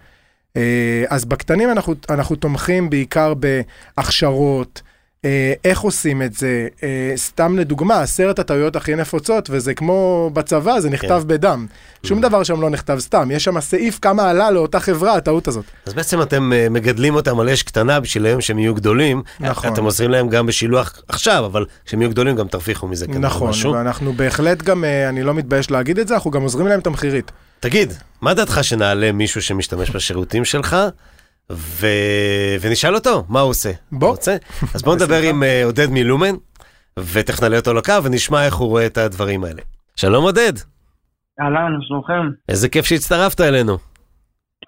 אה, 0.58 1.04
אז 1.10 1.26
בקטנים 1.26 1.72
אנחנו, 1.72 1.96
אנחנו 2.10 2.36
תומכים 2.36 2.90
בעיקר 2.90 3.34
בהכשרות, 3.34 4.82
אה, 5.26 5.54
איך 5.66 5.80
עושים 5.80 6.22
את 6.22 6.34
זה? 6.34 6.68
אה, 6.84 7.14
סתם 7.16 7.58
לדוגמה, 7.58 8.02
עשרת 8.02 8.40
הטעויות 8.40 8.76
הכי 8.76 8.96
נפוצות, 8.96 9.50
וזה 9.52 9.74
כמו 9.74 10.30
בצבא, 10.34 10.80
זה 10.80 10.90
נכתב 10.90 11.22
כן. 11.22 11.28
בדם. 11.28 11.66
שום 12.04 12.22
דבר 12.22 12.44
שם 12.44 12.62
לא 12.62 12.70
נכתב 12.70 13.00
סתם, 13.00 13.30
יש 13.32 13.44
שם 13.44 13.62
סעיף 13.62 14.00
כמה 14.02 14.30
עלה 14.30 14.52
לאותה 14.52 14.80
חברה 14.80 15.16
הטעות 15.16 15.48
הזאת. 15.48 15.66
אז 15.86 15.94
בעצם 15.94 16.22
אתם 16.22 16.52
מגדלים 16.72 17.16
אותם 17.16 17.40
על 17.40 17.50
אש 17.50 17.64
קטנה 17.64 18.00
בשביל 18.00 18.26
היום 18.26 18.42
שהם 18.42 18.60
יהיו 18.60 18.76
גדולים. 18.76 19.22
נכון. 19.40 19.74
אתם 19.74 19.84
עוזרים 19.84 20.12
להם 20.12 20.30
גם 20.30 20.46
בשילוח 20.46 21.02
עכשיו, 21.08 21.46
אבל 21.46 21.66
כשהם 21.86 22.02
יהיו 22.02 22.10
גדולים 22.10 22.36
גם 22.36 22.48
תרוויחו 22.48 22.88
מזה 22.88 23.08
כנראה 23.08 23.20
נכון, 23.20 23.50
משהו. 23.50 23.72
ואנחנו 23.72 24.14
בהחלט 24.14 24.64
גם, 24.64 24.84
אני 25.10 25.24
לא 25.24 25.34
מתבייש 25.34 25.72
להגיד 25.72 26.00
את 26.00 26.08
זה, 26.08 26.14
אנחנו 26.14 26.32
גם 26.32 26.42
עוזרים 26.42 26.68
להם 26.68 26.82
תמחירית. 26.82 27.32
תגיד, 27.60 27.94
מה 28.22 28.34
דעתך 28.34 28.60
שנעלה 28.62 29.12
מישהו 29.12 29.42
שמשתמש 29.42 29.90
בשירותים 29.90 30.46
שלך, 30.46 30.78
ו... 31.52 31.88
ונשאל 32.62 32.96
אותו 32.96 33.26
מה 33.30 33.40
הוא 33.40 33.50
עושה? 33.50 33.72
בוא. 33.92 34.10
רוצה? 34.10 34.38
אז 34.76 34.82
בואו 34.82 34.96
נדבר 34.96 35.22
עם 35.22 35.44
אה, 35.44 35.64
עודד 35.66 35.88
מלומן, 35.92 36.36
ותכף 37.00 37.42
נעלה 37.42 37.58
אותו 37.58 37.74
לקו 37.74 38.04
ונשמע 38.04 38.46
איך 38.46 38.56
הוא 38.56 38.68
רואה 38.68 38.86
את 38.86 38.98
הדברים 38.98 39.44
האלה. 39.44 39.62
שלום 39.96 40.24
עודד, 40.24 40.54
אהלן, 41.42 41.72
שלומכם? 41.82 42.30
איזה 42.50 42.70
כיף 42.70 42.86
שהצטרפת 42.86 43.42
אלינו. 43.42 43.78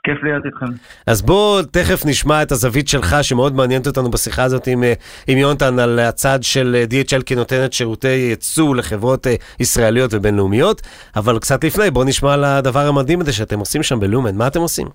כיף 0.03 0.23
להיות 0.23 0.45
איתכם. 0.45 0.65
אז 1.07 1.21
בוא 1.21 1.61
תכף 1.61 2.05
נשמע 2.05 2.43
את 2.43 2.51
הזווית 2.51 2.87
שלך 2.87 3.15
שמאוד 3.21 3.53
מעניינת 3.55 3.87
אותנו 3.87 4.09
בשיחה 4.11 4.43
הזאת 4.43 4.67
עם, 4.67 4.83
אה, 4.83 4.93
עם 5.27 5.37
יונתן 5.37 5.79
על 5.79 5.99
הצד 5.99 6.39
של 6.41 6.75
אה, 6.75 6.83
DHL 6.83 7.23
כנותנת 7.25 7.73
שירותי 7.73 8.07
ייצוא 8.07 8.75
לחברות 8.75 9.27
אה, 9.27 9.35
ישראליות 9.59 10.13
ובינלאומיות, 10.13 10.81
אבל 11.15 11.39
קצת 11.39 11.63
לפני 11.63 11.91
בוא 11.91 12.05
נשמע 12.05 12.33
על 12.33 12.43
הדבר 12.43 12.85
המדהים 12.89 13.19
הזה 13.21 13.33
שאתם 13.33 13.59
עושים 13.59 13.83
שם 13.83 13.99
בלומן, 13.99 14.35
מה 14.37 14.47
אתם 14.47 14.59
עושים? 14.59 14.87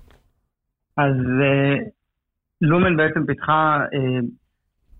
אז 0.97 1.15
לומן 2.61 2.97
בעצם 2.97 3.25
פיתחה 3.25 3.79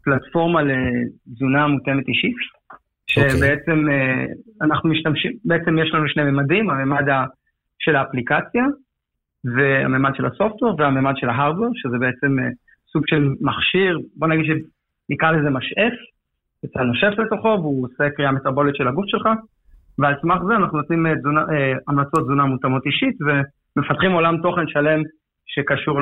פלטפורמה 0.07 0.61
לתזונה 0.63 1.67
מותאמת 1.67 2.07
אישית, 2.07 2.35
אוקיי. 3.17 3.29
שבעצם 3.29 3.89
אה, 3.89 4.25
אנחנו 4.61 4.89
משתמשים, 4.89 5.31
בעצם 5.45 5.79
יש 5.79 5.93
לנו 5.93 6.07
שני 6.07 6.23
ממדים, 6.23 6.69
הממד 6.69 7.05
של 7.79 7.95
האפליקציה, 7.95 8.63
והממד 9.45 10.11
של 10.15 10.25
הסופטוור, 10.25 10.75
והממד 10.79 11.13
של 11.15 11.29
ההארדוור, 11.29 11.69
שזה 11.73 11.97
בעצם 11.99 12.39
אה, 12.39 12.49
סוג 12.91 13.03
של 13.07 13.29
מכשיר, 13.41 13.99
בוא 14.15 14.27
נגיד 14.27 14.45
שנקרא 14.45 15.31
לזה 15.31 15.49
משאף, 15.49 15.93
אתה 16.65 16.83
נושף 16.83 17.19
לתוכו 17.19 17.47
והוא 17.47 17.87
עושה 17.87 18.09
קריאה 18.09 18.31
מטבולית 18.31 18.75
של 18.75 18.87
הגוף 18.87 19.05
שלך, 19.07 19.29
ועל 19.99 20.13
סמך 20.21 20.37
זה 20.47 20.55
אנחנו 20.55 20.77
נותנים 20.77 21.05
אה, 21.05 21.15
תזונה, 21.15 21.41
אה, 21.41 21.73
המלצות 21.87 22.23
תזונה 22.23 22.45
מותאמות 22.45 22.85
אישית, 22.85 23.17
ומפתחים 23.21 24.11
עולם 24.11 24.37
תוכן 24.41 24.67
שלם 24.67 25.01
שקשור 25.45 26.01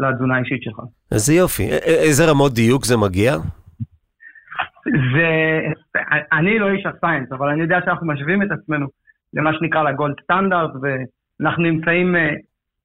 לתזונה 0.00 0.36
האישית 0.36 0.62
שלך. 0.62 0.76
איזה 1.12 1.34
יופי, 1.34 1.62
איזה 2.06 2.30
רמות 2.30 2.52
דיוק 2.52 2.84
זה 2.84 2.96
מגיע? 2.96 3.32
זה, 5.14 5.60
אני 6.32 6.58
לא 6.58 6.68
איש 6.68 6.86
הסיינס, 6.86 7.32
אבל 7.32 7.48
אני 7.48 7.62
יודע 7.62 7.78
שאנחנו 7.84 8.06
משווים 8.06 8.42
את 8.42 8.48
עצמנו 8.50 8.86
למה 9.34 9.50
שנקרא 9.54 9.82
לגולד 9.82 10.14
סטנדרט, 10.22 10.70
ואנחנו 11.40 11.62
נמצאים 11.62 12.16
אה, 12.16 12.20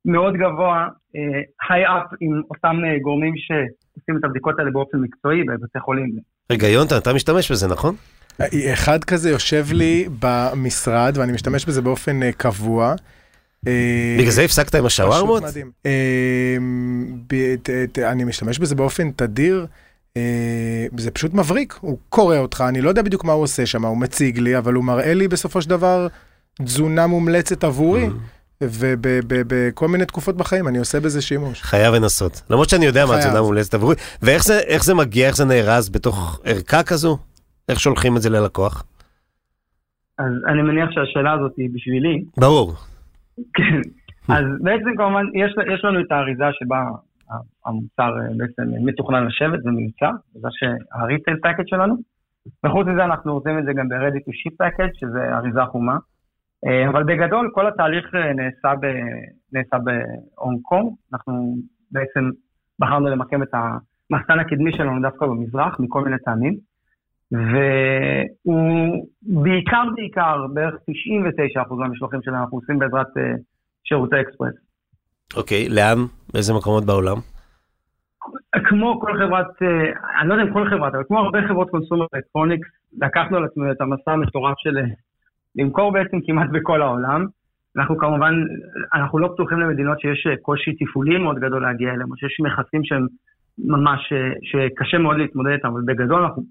מאוד 0.06 0.34
גבוה, 0.34 0.88
היי 1.70 1.86
אפ 1.86 2.08
עם 2.22 2.42
אותם 2.50 2.76
אה, 2.86 3.00
גורמים 3.02 3.34
שעושים 3.38 4.18
את 4.18 4.24
הבדיקות 4.24 4.60
האלה 4.60 4.72
באופן 4.72 4.98
מקצועי 4.98 5.44
בבתי 5.44 5.80
חולים. 5.80 6.10
רגע 6.52 6.68
יונתן, 6.68 6.98
אתה 6.98 7.14
משתמש 7.14 7.52
בזה 7.52 7.68
נכון? 7.68 7.96
אחד 8.74 9.04
כזה 9.04 9.30
יושב 9.30 9.66
לי 9.72 10.08
במשרד, 10.20 11.18
ואני 11.18 11.32
משתמש 11.32 11.66
בזה 11.66 11.82
באופן 11.82 12.24
אה, 12.24 12.32
קבוע. 12.32 12.96
אה, 13.68 14.16
בגלל 14.20 14.32
זה 14.32 14.42
הפסקת 14.42 14.76
עם 14.76 14.86
השווארמות? 14.86 15.44
אה, 15.86 16.58
אני 18.12 18.24
משתמש 18.24 18.60
בזה 18.60 18.76
באופן 18.76 19.12
תדיר. 19.12 19.66
אה, 20.18 20.86
זה 20.98 21.12
פשוט 21.12 21.34
מבריק, 21.34 21.78
הוא 21.82 21.98
קורא 22.10 22.38
אותך, 22.38 22.64
אני 22.70 22.82
לא 22.82 22.90
יודע 22.90 23.02
בדיוק 23.02 23.24
מה 23.24 23.34
הוא 23.34 23.44
עושה 23.44 23.66
שם, 23.66 23.86
הוא 23.86 23.98
מציג 23.98 24.40
לי, 24.40 24.58
אבל 24.58 24.74
הוא 24.74 24.84
מראה 24.84 25.14
לי 25.14 25.28
בסופו 25.28 25.62
של 25.62 25.70
דבר 25.70 26.08
תזונה 26.64 27.08
מומלצת 27.08 27.64
עבורי, 27.64 28.08
ובכל 28.64 29.88
מיני 29.88 30.06
תקופות 30.06 30.38
בחיים 30.38 30.68
אני 30.68 30.78
עושה 30.78 31.00
בזה 31.00 31.22
שימוש. 31.22 31.62
חייב 31.62 31.94
לנסות. 31.94 32.42
למרות 32.50 32.70
שאני 32.70 32.86
יודע 32.86 33.02
מה 33.06 33.08
חייב. 33.08 33.24
התזונה 33.26 33.42
מומלצת 33.42 33.74
עבורי. 33.74 33.96
ואיך 34.22 34.44
זה, 34.44 34.60
איך 34.60 34.84
זה 34.84 34.96
מגיע, 34.96 35.28
איך 35.28 35.36
זה 35.36 35.46
נארז 35.46 35.90
בתוך 35.90 36.42
ערכה 36.46 36.84
כזו? 36.84 37.18
איך 37.70 37.80
שולחים 37.80 38.18
את 38.18 38.22
זה 38.22 38.30
ללקוח? 38.30 38.84
אז 40.18 40.34
אני 40.48 40.62
מניח 40.62 40.90
שהשאלה 40.92 41.32
הזאת 41.34 41.54
היא 41.58 41.70
בשבילי. 41.74 42.24
ברור. 42.38 42.74
כן. 43.54 43.82
אז 44.30 44.46
בעצם 44.62 44.92
כמובן, 44.98 45.26
יש, 45.34 45.52
יש 45.74 45.86
לנו 45.86 46.02
את 46.02 46.12
האריזה 46.12 46.46
שבה 46.52 46.78
המוצר 47.66 48.12
אה, 48.20 48.28
בעצם 48.38 48.64
מתוכנן 48.86 49.28
לשבת 49.28 49.60
ומיוצר, 49.66 50.12
זה 50.34 50.48
שהריטייל 50.52 51.38
פאקד 51.44 51.64
שלנו. 51.68 51.96
וחוץ 52.66 52.88
מזה 52.88 53.06
אנחנו 53.06 53.34
עושים 53.34 53.60
את 53.60 53.66
זה 53.66 53.74
גם 53.74 53.90
ב-ready 53.90 54.22
to 54.26 54.32
ship 54.40 54.56
package, 54.64 55.00
שזה 55.00 55.38
אריזה 55.38 55.60
חומה. 55.72 55.98
אה, 56.68 56.90
אבל 56.90 57.04
בגדול 57.04 57.52
כל 57.54 57.68
התהליך 57.68 58.16
אה, 58.16 58.34
נעשה, 58.34 58.76
ב, 58.82 58.86
נעשה 59.54 59.78
בהונג 59.78 60.62
קונג, 60.62 60.94
אנחנו 61.14 61.56
בעצם 61.92 62.30
בחרנו 62.80 63.08
למקם 63.10 63.44
את 63.44 63.54
המחסן 63.54 64.40
הקדמי 64.40 64.72
שלנו 64.78 65.02
דווקא 65.02 65.26
במזרח, 65.26 65.80
מכל 65.80 66.04
מיני 66.04 66.18
טעמים. 66.26 66.58
והוא 67.32 69.08
בעיקר 69.22 69.84
בעיקר, 69.96 70.46
בערך 70.54 70.74
99% 70.76 71.76
מהמשלוחים 71.76 72.20
שלנו 72.24 72.38
אנחנו 72.38 72.58
עושים 72.58 72.80
בעזרת 72.80 73.18
אה, 73.18 73.34
שירותי 73.84 74.22
אקספרס. 74.22 74.54
אוקיי, 75.38 75.70
לאן? 75.70 75.98
באיזה 76.34 76.54
מקומות 76.54 76.86
בעולם? 76.86 77.18
כמו 78.70 79.00
כל 79.00 79.14
חברת, 79.18 79.62
אני 80.22 80.30
לא 80.30 80.34
יודע 80.34 80.44
אם 80.44 80.54
כל 80.54 80.70
חברת, 80.70 80.94
אבל 80.96 81.04
כמו 81.08 81.20
הרבה 81.20 81.40
חברות 81.48 81.70
consumer 81.70 82.06
electronics, 82.16 82.68
לקחנו 83.02 83.38
על 83.38 83.46
עצמנו 83.46 83.72
את 83.72 83.82
המסע 83.82 84.12
המטורף 84.12 84.56
של 84.58 84.78
למכור 85.60 85.92
בעצם 85.92 86.18
כמעט 86.26 86.50
בכל 86.52 86.82
העולם. 86.82 87.26
אנחנו 87.78 87.98
כמובן, 87.98 88.34
אנחנו 88.94 89.20
לא 89.20 89.30
פתוחים 89.34 89.60
למדינות 89.60 90.00
שיש 90.00 90.28
אה, 90.28 90.38
קושי 90.42 90.72
תפעולי 90.74 91.18
מאוד 91.18 91.40
גדול 91.40 91.62
להגיע 91.62 91.90
אליהם, 91.94 92.12
או 92.12 92.18
שיש 92.18 92.38
מכסים 92.40 92.84
שהם 92.84 93.08
ממש, 93.58 94.14
אה, 94.14 94.32
שקשה 94.44 94.98
מאוד 94.98 95.18
להתמודד 95.18 95.52
איתם, 95.52 95.68
אבל 95.68 95.82
בגדול 95.86 96.22
אנחנו 96.22 96.44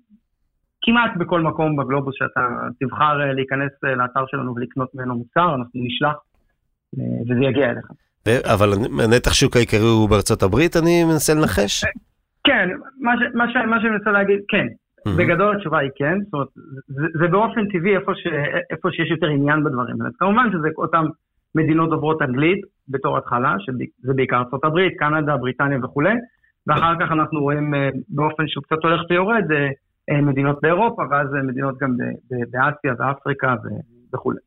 כמעט 0.83 1.17
בכל 1.17 1.41
מקום 1.41 1.77
בגלובוס 1.77 2.15
שאתה 2.19 2.41
תבחר 2.81 3.21
אה, 3.21 3.33
להיכנס 3.33 3.73
לאתר 3.83 4.25
שלנו 4.27 4.55
ולקנות 4.55 4.95
ממנו 4.95 5.15
מוצר, 5.15 5.55
אנחנו 5.55 5.81
נשלח 5.87 6.17
וזה 7.29 7.45
יגיע 7.45 7.71
אליך. 7.71 7.87
אבל 8.53 8.69
הנתח 9.05 9.33
שוק 9.33 9.57
העיקרי 9.57 9.81
הוא 9.81 10.11
בארצות 10.11 10.43
הברית, 10.43 10.77
אני 10.77 11.05
מנסה 11.05 11.35
לנחש? 11.35 11.85
כן, 12.45 12.69
מה 13.35 13.53
שאני 13.53 13.91
מנסה 13.91 14.11
להגיד, 14.11 14.41
כן. 14.49 14.67
Mhm. 15.07 15.11
בגדול 15.19 15.57
התשובה 15.57 15.79
היא 15.79 15.91
כן, 15.97 16.19
זאת 16.25 16.33
אומרת, 16.33 16.49
זה, 16.89 17.07
זה 17.19 17.29
באופן 17.29 17.69
טבעי 17.69 17.97
איפה, 17.97 18.13
ש, 18.15 18.27
איפה 18.71 18.89
שיש 18.93 19.11
יותר 19.11 19.27
עניין 19.27 19.65
בדברים 19.65 20.01
האלה. 20.01 20.11
כמובן 20.19 20.49
שזה 20.53 20.69
אותן 20.77 21.05
מדינות 21.55 21.91
דוברות 21.91 22.23
אנגלית 22.23 22.61
בתור 22.89 23.19
התחלה, 23.19 23.55
שזה 23.59 24.15
בעיקר 24.15 24.37
ארה"ב, 24.37 24.89
קנדה, 24.99 25.37
בריטניה 25.37 25.79
וכולי, 25.85 26.15
ואחר 26.67 26.95
כך 27.01 27.13
אנחנו 27.13 27.41
רואים 27.41 27.75
אה, 27.75 27.89
באופן 28.09 28.49
שהוא 28.49 28.65
קצת 28.65 28.77
הולך 28.83 29.01
ויורד, 29.11 29.53
אה, 29.53 29.69
אה, 30.11 30.21
מדינות 30.23 30.59
באירופה, 30.63 31.03
ואז 31.11 31.29
מדינות 31.45 31.79
גם 31.79 31.97
באסיה 32.31 32.93
ואפריקה 32.99 33.55
וכולי. 34.15 34.39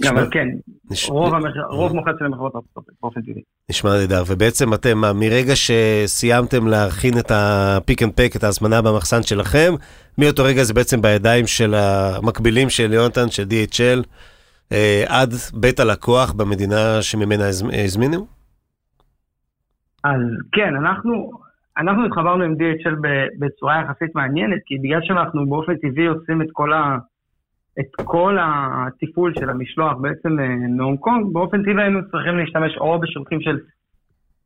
נשמע- 0.00 0.10
אבל 0.10 0.28
כן, 0.30 0.48
נש- 0.90 1.08
רוב, 1.10 1.34
המח... 1.34 1.50
רוב 1.70 1.92
מוחץ 1.92 2.12
של 2.18 2.24
המכירות 2.24 2.54
ארה"ב 2.54 2.80
באופן 3.02 3.20
טבעי. 3.22 3.42
נשמע 3.70 3.90
נהדר, 3.90 4.22
ובעצם 4.26 4.74
אתם, 4.74 4.98
מרגע 5.14 5.52
שסיימתם 5.56 6.66
להכין 6.66 7.18
את 7.18 7.30
ה 7.34 7.48
pick 7.48 8.02
and 8.02 8.12
pack, 8.12 8.36
את 8.36 8.44
ההזמנה 8.44 8.82
במחסן 8.82 9.22
שלכם, 9.22 9.72
מאותו 10.18 10.44
רגע 10.44 10.62
זה 10.64 10.74
בעצם 10.74 11.02
בידיים 11.02 11.46
של 11.46 11.74
המקבילים 11.74 12.70
של 12.70 12.92
יונתן, 12.92 13.28
של 13.28 13.42
DHL, 13.42 14.02
אה, 14.72 15.04
עד 15.08 15.30
בית 15.54 15.80
הלקוח 15.80 16.32
במדינה 16.32 17.02
שממנה 17.02 17.48
הזמ- 17.48 17.74
הזמינו? 17.84 18.26
אז 20.04 20.20
כן, 20.52 20.76
אנחנו, 20.80 21.30
אנחנו 21.78 22.06
התחברנו 22.06 22.44
עם 22.44 22.52
DHL 22.52 22.94
בצורה 23.38 23.82
יחסית 23.84 24.14
מעניינת, 24.14 24.60
כי 24.66 24.74
בגלל 24.78 25.00
שאנחנו 25.02 25.48
באופן 25.50 25.76
טבעי 25.76 26.06
עושים 26.06 26.42
את 26.42 26.46
כל, 26.52 26.72
ה, 26.72 26.96
את 27.80 28.04
כל 28.04 28.36
התפעול 28.40 29.34
של 29.34 29.50
המשלוח 29.50 29.96
בעצם 30.00 30.40
אה, 30.40 30.56
מהונג 30.76 30.98
קונג, 30.98 31.32
באופן 31.32 31.62
טבעי 31.62 31.84
היינו 31.84 32.00
צריכים 32.10 32.38
להשתמש 32.38 32.76
או 32.76 33.00
בשירותים 33.00 33.40
של, 33.40 33.58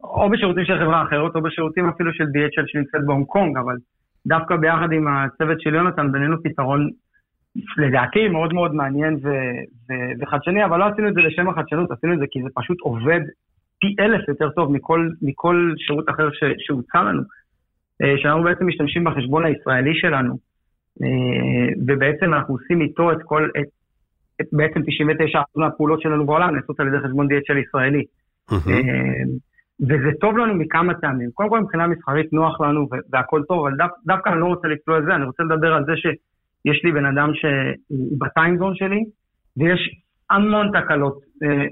או 0.05 0.31
בשירותים 0.31 0.65
של 0.65 0.79
חברה 0.79 1.03
אחרת, 1.03 1.37
או 1.37 1.43
בשירותים 1.43 1.89
אפילו 1.89 2.13
של 2.13 2.25
DHL 2.25 2.65
שנמצאת 2.67 3.07
בהונג 3.07 3.27
קונג, 3.27 3.57
אבל 3.57 3.77
דווקא 4.27 4.57
ביחד 4.57 4.93
עם 4.93 5.09
הצוות 5.09 5.61
של 5.61 5.75
יונתן 5.75 6.13
בנינו 6.13 6.43
פתרון 6.43 6.91
לדעתי 7.79 8.29
מאוד 8.29 8.53
מאוד 8.55 8.75
מעניין 8.75 9.15
ו- 9.15 9.29
ו- 9.89 10.13
וחדשני, 10.21 10.65
אבל 10.65 10.79
לא 10.79 10.85
עשינו 10.85 11.09
את 11.09 11.15
זה 11.15 11.21
לשם 11.21 11.49
החדשנות, 11.49 11.91
עשינו 11.91 12.13
את 12.13 12.19
זה 12.19 12.25
כי 12.31 12.43
זה 12.43 12.49
פשוט 12.55 12.81
עובד 12.81 13.21
פי 13.81 13.95
אלף 14.01 14.29
יותר 14.29 14.51
טוב 14.51 14.73
מכל, 14.73 15.09
מכל 15.23 15.73
שירות 15.77 16.11
אחר 16.11 16.31
ש, 16.33 16.45
שהוצע 16.59 17.03
לנו. 17.03 17.23
אה, 18.03 18.15
שאנחנו 18.19 18.43
בעצם 18.43 18.67
משתמשים 18.67 19.05
בחשבון 19.05 19.45
הישראלי 19.45 19.95
שלנו, 19.95 20.33
אה, 20.33 20.39
ובעצם 21.87 22.35
אנחנו 22.35 22.55
עושים 22.55 22.81
איתו 22.81 23.13
את 23.13 23.19
כל, 23.25 23.49
את, 23.61 23.67
בעצם 24.53 24.81
99% 24.81 24.85
מהפעולות 25.57 26.01
שלנו 26.01 26.27
בעולם 26.27 26.57
נעשות 26.57 26.81
על 26.81 26.89
ידי 26.89 26.97
חשבון 27.05 27.27
DHL 27.27 27.59
ישראלי. 27.59 28.05
אה, 28.53 28.59
וזה 29.81 30.11
טוב 30.21 30.39
לנו 30.39 30.55
מכמה 30.55 30.95
טעמים. 30.95 31.31
קודם 31.35 31.49
כל 31.49 31.61
מבחינה 31.61 31.87
מסחרית 31.87 32.33
נוח 32.33 32.61
לנו 32.61 32.89
והכל 33.13 33.43
טוב, 33.49 33.67
אבל 33.67 33.77
דו, 33.77 33.85
דווקא 34.07 34.31
אני 34.31 34.41
לא 34.41 34.47
רוצה 34.47 34.69
לצלול 34.69 34.99
את 34.99 35.05
זה, 35.05 35.15
אני 35.15 35.25
רוצה 35.25 35.43
לדבר 35.43 35.73
על 35.73 35.85
זה 35.85 35.93
שיש 35.97 36.85
לי 36.85 36.93
בן 36.93 37.07
אדם 37.07 37.31
שהוא 37.35 38.19
בטיימזון 38.19 38.75
שלי, 38.75 39.05
ויש 39.57 40.01
המון 40.31 40.71
תקלות. 40.81 41.19
אה, 41.43 41.67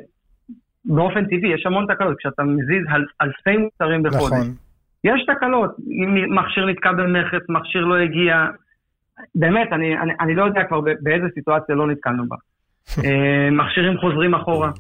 באופן 0.85 1.25
טבעי, 1.25 1.55
יש 1.55 1.67
המון 1.67 1.87
תקלות, 1.95 2.17
כשאתה 2.19 2.43
מזיז 2.43 2.87
אל, 2.95 3.05
אלפי 3.21 3.57
מוצרים 3.57 4.03
בחודש. 4.03 4.33
נכון. 4.33 4.55
יש 5.05 5.27
תקלות, 5.27 5.71
אם 5.91 6.35
מכשיר 6.37 6.67
נתקע 6.67 6.93
במכס, 6.93 7.49
מכשיר 7.49 7.85
לא 7.85 7.97
הגיע, 7.97 8.47
באמת, 9.35 9.73
אני, 9.73 9.99
אני, 9.99 10.13
אני 10.21 10.35
לא 10.35 10.45
יודע 10.45 10.65
כבר 10.65 10.81
באיזה 10.81 11.27
סיטואציה 11.35 11.75
לא 11.75 11.87
נתקלנו 11.87 12.29
בה. 12.29 12.37
אה, 13.05 13.51
מכשירים 13.51 13.99
חוזרים 13.99 14.35
אחורה, 14.35 14.71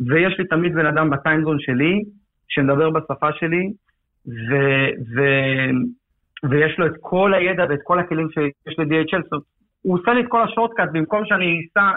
ויש 0.00 0.38
לי 0.38 0.46
תמיד 0.46 0.74
בן 0.74 0.86
אדם 0.86 1.10
בטיימזון 1.10 1.56
שלי, 1.60 2.02
שמדבר 2.48 2.90
בשפה 2.90 3.32
שלי, 3.32 3.72
ו, 4.26 4.54
ו, 5.14 5.22
ויש 6.50 6.78
לו 6.78 6.86
את 6.86 6.92
כל 7.00 7.34
הידע 7.34 7.64
ואת 7.68 7.80
כל 7.84 7.98
הכלים 7.98 8.28
שיש 8.30 8.78
ל-DHL, 8.78 9.38
הוא 9.82 9.98
עושה 9.98 10.12
לי 10.12 10.20
את 10.20 10.26
כל 10.28 10.42
השורטקאט, 10.42 10.88
במקום 10.92 11.26
שאני 11.26 11.60
אסע, 11.60 11.90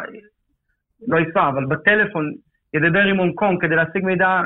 לא 1.07 1.17
אסע, 1.21 1.49
אבל 1.49 1.65
בטלפון 1.65 2.31
ידבר 2.73 2.99
עם 2.99 3.17
הונג 3.17 3.33
קונג 3.35 3.61
כדי 3.61 3.75
להשיג 3.75 4.05
מידע 4.05 4.41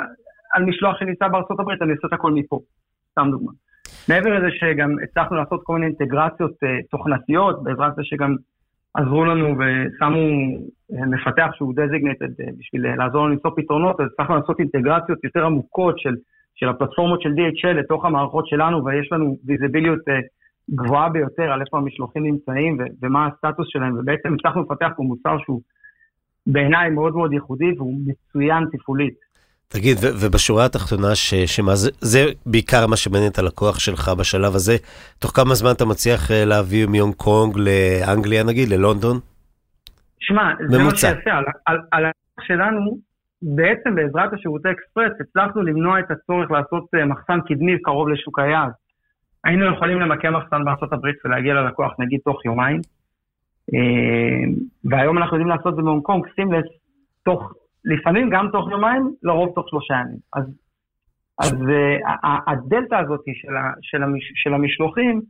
על 0.53 0.63
משלוח 0.63 0.99
שנמצא 0.99 1.27
בארצות 1.27 1.59
הברית, 1.59 1.81
אני 1.81 1.91
אעשה 1.91 2.07
את 2.07 2.13
הכל 2.13 2.31
מפה, 2.31 2.59
סתם 3.11 3.27
דוגמה. 3.31 3.51
מעבר 4.09 4.39
לזה 4.39 4.47
שגם 4.59 4.95
הצלחנו 5.03 5.35
לעשות 5.35 5.61
כל 5.63 5.73
מיני 5.73 5.85
אינטגרציות 5.85 6.51
uh, 6.51 6.67
תוכנתיות, 6.91 7.63
בעזרת 7.63 7.95
זה 7.95 8.01
שגם 8.03 8.35
עזרו 8.93 9.25
לנו 9.25 9.47
ושמו 9.47 10.17
uh, 10.91 11.05
מפתח 11.05 11.47
שהוא 11.55 11.73
designated 11.73 12.41
uh, 12.41 12.51
בשביל 12.59 12.95
לעזור 12.95 13.25
לנו 13.25 13.33
למצוא 13.33 13.51
פתרונות, 13.55 13.99
אז 13.99 14.07
הצלחנו 14.13 14.35
לעשות 14.35 14.59
אינטגרציות 14.59 15.23
יותר 15.23 15.45
עמוקות 15.45 15.99
של, 15.99 16.15
של 16.55 16.69
הפלטפורמות 16.69 17.21
של 17.21 17.29
DHL 17.29 17.73
לתוך 17.73 18.05
המערכות 18.05 18.47
שלנו, 18.47 18.85
ויש 18.85 19.11
לנו 19.11 19.37
ויזיביליות 19.45 19.99
גבוהה 20.71 21.09
ביותר 21.09 21.51
על 21.51 21.61
איפה 21.61 21.77
המשלוחים 21.77 22.23
נמצאים 22.23 22.77
ו- 22.79 23.05
ומה 23.05 23.27
הסטטוס 23.27 23.67
שלהם, 23.69 23.99
ובעצם 23.99 24.33
הצלחנו 24.33 24.61
לפתח 24.61 24.89
פה 24.97 25.03
מוצר 25.03 25.37
שהוא 25.39 25.61
בעיניי 26.47 26.89
מאוד 26.89 27.15
מאוד 27.15 27.33
ייחודי 27.33 27.71
והוא 27.77 27.99
מצוין 28.05 28.63
תפעולית. 28.71 29.24
תגיד, 29.75 29.97
ובשורה 30.21 30.65
התחתונה, 30.65 31.15
ש- 31.15 31.45
שמה 31.55 31.75
זה, 31.75 31.89
זה 32.01 32.19
בעיקר 32.45 32.87
מה 32.87 32.97
שמעניין 32.97 33.31
את 33.31 33.39
הלקוח 33.39 33.79
שלך 33.79 34.11
בשלב 34.19 34.55
הזה, 34.55 34.75
תוך 35.19 35.31
כמה 35.35 35.53
זמן 35.59 35.71
אתה 35.75 35.85
מצליח 35.85 36.31
אה, 36.31 36.45
להביא 36.45 36.85
מהונג 36.91 37.13
קונג 37.13 37.57
לאנגליה 37.57 38.43
נגיד, 38.43 38.69
ללונדון? 38.69 39.17
שמע, 40.19 40.43
זה 40.69 40.77
מה 40.83 40.95
שיפה, 40.95 41.31
על, 41.31 41.45
על, 41.65 41.77
על 41.91 42.03
שלנו, 42.47 42.97
בעצם 43.41 43.95
בעזרת 43.95 44.33
השירותי 44.33 44.69
אקספרס, 44.71 45.13
הצלחנו 45.21 45.61
למנוע 45.61 45.99
את 45.99 46.11
הצורך 46.11 46.51
לעשות 46.51 46.85
אה, 46.95 47.05
מחסן 47.05 47.39
קדמי 47.47 47.81
קרוב 47.81 48.09
לשוק 48.09 48.39
היעד. 48.39 48.71
היינו 49.43 49.65
יכולים 49.73 49.99
למקם 49.99 50.33
מחסן 50.33 50.65
בארצות 50.65 50.93
הברית 50.93 51.15
ולהגיע 51.25 51.53
ללקוח 51.53 51.91
נגיד 51.99 52.19
תוך 52.25 52.45
יומיים, 52.45 52.79
אה, 53.73 54.45
והיום 54.89 55.17
אנחנו 55.17 55.37
יודעים 55.37 55.49
לעשות 55.49 55.67
את 55.67 55.75
זה 55.75 55.81
בהונג 55.81 56.03
קונג, 56.03 56.25
לב, 56.37 56.63
תוך 57.25 57.53
לפעמים 57.85 58.29
גם 58.29 58.47
תוך 58.51 58.71
יומיים, 58.71 59.13
לרוב 59.23 59.49
תוך 59.55 59.69
שלושה 59.69 59.93
ימים. 59.93 60.19
אז, 60.33 60.43
אז 61.39 61.51
uh, 61.51 62.27
הדלתא 62.47 62.95
הזאת 62.95 63.21
של, 63.25 63.55
ה, 63.55 63.73
של, 63.81 64.03
המש, 64.03 64.23
של 64.35 64.53
המשלוחים, 64.53 65.21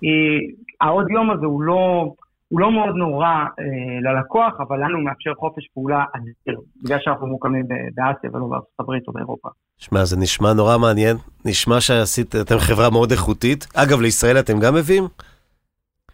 היא, 0.00 0.40
העוד 0.80 1.10
יום 1.10 1.30
הזה 1.30 1.46
הוא 1.46 1.62
לא, 1.62 2.12
הוא 2.48 2.60
לא 2.60 2.72
מאוד 2.72 2.94
נורא 2.96 3.44
uh, 3.44 3.62
ללקוח, 4.04 4.52
אבל 4.68 4.84
לנו 4.84 5.00
מאפשר 5.00 5.34
חופש 5.34 5.68
פעולה 5.74 6.04
אדיר, 6.16 6.60
בגלל 6.84 6.98
שאנחנו 7.00 7.26
מוקמים 7.26 7.64
באסיה 7.94 8.30
ולא 8.32 8.46
בארצות 8.46 8.80
הברית 8.80 9.08
או 9.08 9.12
באירופה. 9.12 9.48
שמע, 9.78 10.04
זה 10.04 10.16
נשמע 10.16 10.52
נורא 10.52 10.78
מעניין. 10.78 11.16
נשמע 11.44 11.80
שעשית, 11.80 12.36
אתם 12.36 12.58
חברה 12.58 12.90
מאוד 12.90 13.10
איכותית. 13.10 13.66
אגב, 13.74 14.00
לישראל 14.00 14.38
אתם 14.38 14.60
גם 14.60 14.74
מביאים? 14.74 15.04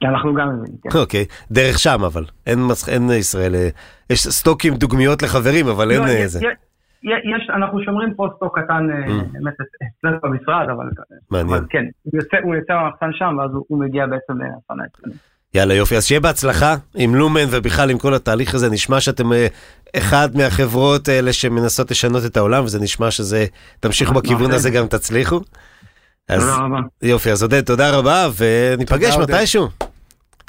אנחנו 0.05 0.35
גם 0.35 0.49
מבינים, 0.49 0.77
כן. 0.83 0.99
אוקיי, 0.99 1.25
דרך 1.51 1.79
שם 1.79 2.05
אבל, 2.07 2.25
אין, 2.47 2.59
מס... 2.63 2.89
אין 2.89 3.11
ישראל, 3.11 3.55
אה, 3.55 3.69
יש 4.11 4.29
סטוקים 4.29 4.75
דוגמיות 4.75 5.23
לחברים, 5.23 5.69
אבל 5.69 5.91
אין 5.91 6.07
איזה. 6.07 6.41
לא, 6.43 6.51
יש, 7.37 7.51
אנחנו 7.57 7.83
שומרים 7.85 8.15
פה 8.15 8.29
סטוק 8.37 8.59
קטן, 8.59 8.87
אה, 8.91 9.07
mm. 9.07 9.33
באמת, 9.33 9.55
אצלנו 9.99 10.17
במשרד, 10.23 10.67
אבל, 10.77 10.87
מעניין. 11.31 11.59
אבל 11.59 11.67
כן, 11.71 11.85
הוא 12.43 12.55
יוצא 12.55 12.75
מהמחסן 12.75 13.11
שם, 13.13 13.37
ואז 13.39 13.51
הוא 13.69 13.81
מגיע 13.81 14.07
בעצם 14.07 14.33
להפנה 14.33 14.83
אצלנו. 14.93 15.15
יאללה 15.55 15.75
יופי, 15.75 15.97
אז 15.97 16.07
שיהיה 16.07 16.21
בהצלחה 16.21 16.75
עם 16.97 17.15
לומן 17.15 17.47
ובכלל 17.51 17.91
עם 17.91 17.99
כל 17.99 18.15
התהליך 18.15 18.55
הזה, 18.55 18.71
נשמע 18.71 19.01
שאתם 19.01 19.33
אה, 19.33 19.47
אחד 19.97 20.29
מהחברות 20.35 21.09
האלה 21.09 21.33
שמנסות 21.33 21.91
לשנות 21.91 22.23
את 22.27 22.37
העולם, 22.37 22.65
וזה 22.65 22.81
נשמע 22.81 23.11
שזה, 23.11 23.47
תמשיכו 23.81 24.15
בכיוון 24.15 24.51
הזה 24.51 24.71
גם 24.71 24.87
תצליחו. 24.87 25.41
תודה 26.29 26.57
רבה. 26.57 26.79
יופי, 27.03 27.33
אז 27.33 27.43
עודד, 27.43 27.61
תודה 27.61 27.99
רבה, 27.99 28.29
וניפגש 28.39 29.17
מתישהו. 29.17 29.69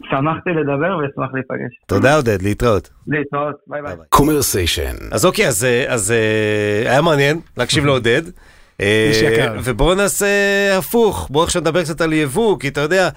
שמחתי 0.03 0.49
לדבר 0.49 0.97
ואשמח 0.97 1.33
להיפגש. 1.33 1.75
תודה 1.85 2.15
עודד, 2.15 2.41
להתראות. 2.41 2.89
להתראות, 3.07 3.55
ביי 3.67 3.81
ביי. 3.81 3.95
Commercation. 4.09 4.95
אז 5.11 5.25
אוקיי, 5.25 5.47
אז, 5.47 5.67
אז 5.87 6.11
אה, 6.11 6.91
היה 6.91 7.01
מעניין 7.01 7.39
להקשיב 7.57 7.85
לעודד. 7.85 8.21
אה, 8.81 9.11
ובואו 9.63 9.95
נעשה 9.95 10.27
הפוך, 10.77 11.27
בואו 11.31 11.43
עכשיו 11.43 11.61
נדבר 11.61 11.83
קצת 11.83 12.01
על 12.01 12.13
יבוא, 12.13 12.59
כי 12.59 12.67
אתה 12.67 12.81
יודע, 12.81 13.09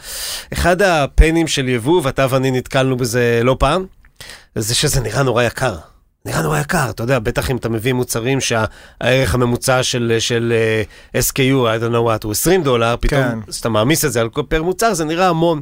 אחד 0.53 0.83
הפנים 0.83 1.47
של 1.47 1.69
יבוא, 1.69 2.01
ואתה 2.05 2.27
ואני 2.31 2.51
נתקלנו 2.51 2.97
בזה 2.97 3.41
לא 3.45 3.57
פעם, 3.59 3.87
זה 4.55 4.75
שזה 4.75 5.01
נראה 5.01 5.23
נורא 5.23 5.43
יקר. 5.43 5.75
נראה 6.27 6.43
נורא 6.43 6.59
יקר, 6.59 6.91
אתה 6.91 7.03
יודע, 7.03 7.19
בטח 7.19 7.51
אם 7.51 7.57
אתה 7.57 7.69
מביא 7.69 7.93
מוצרים 7.93 8.39
שהערך 8.41 9.35
הממוצע 9.35 9.83
של, 9.83 10.17
של 10.19 10.53
uh, 11.15 11.17
SKU, 11.17 11.39
I 11.39 11.83
don't 11.83 11.93
know 11.93 12.21
what, 12.21 12.25
הוא 12.25 12.33
20 12.33 12.63
דולר, 12.63 12.97
פתאום, 13.01 13.23
כן. 13.23 13.51
כשאתה 13.51 13.69
מעמיס 13.69 14.05
את 14.05 14.13
זה 14.13 14.21
על 14.21 14.29
כל 14.29 14.43
פר 14.49 14.63
מוצר, 14.63 14.95
זה 14.95 15.05
נראה 15.05 15.29
המון. 15.29 15.61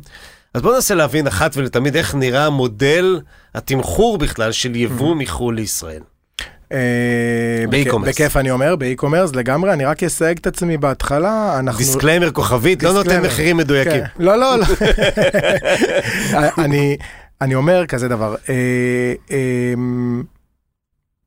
אז 0.59 0.63
בואו 0.63 0.75
ננסה 0.75 0.95
להבין 0.95 1.27
אחת 1.27 1.57
ולתמיד 1.57 1.97
איך 1.97 2.15
נראה 2.15 2.51
מודל 2.51 3.21
התמחור 3.55 4.19
בכלל 4.19 4.53
של 4.53 4.77
יבוא 4.77 5.15
mm-hmm. 5.15 5.19
מחו"ל 5.19 5.55
לישראל. 5.55 6.03
אה, 6.73 6.79
בכיף 8.05 8.37
אני 8.37 8.51
אומר, 8.51 8.77
ב 8.77 8.82
e-commerce 8.82 9.35
לגמרי, 9.35 9.73
אני 9.73 9.85
רק 9.85 10.03
אסייג 10.03 10.39
את 10.39 10.47
עצמי 10.47 10.77
בהתחלה, 10.77 11.59
אנחנו... 11.59 11.79
disclaimer 11.79 12.31
כוכבית, 12.31 12.83
לא 12.83 12.93
נותן 12.93 13.23
מחירים 13.23 13.57
מדויקים. 13.57 14.01
כן. 14.01 14.07
לא, 14.19 14.37
לא, 14.37 14.57
לא. 14.59 14.65
אני 17.41 17.55
אומר 17.55 17.87
כזה 17.87 18.09
דבר, 18.09 18.35
אה, 18.49 19.15
אמ, 19.31 20.23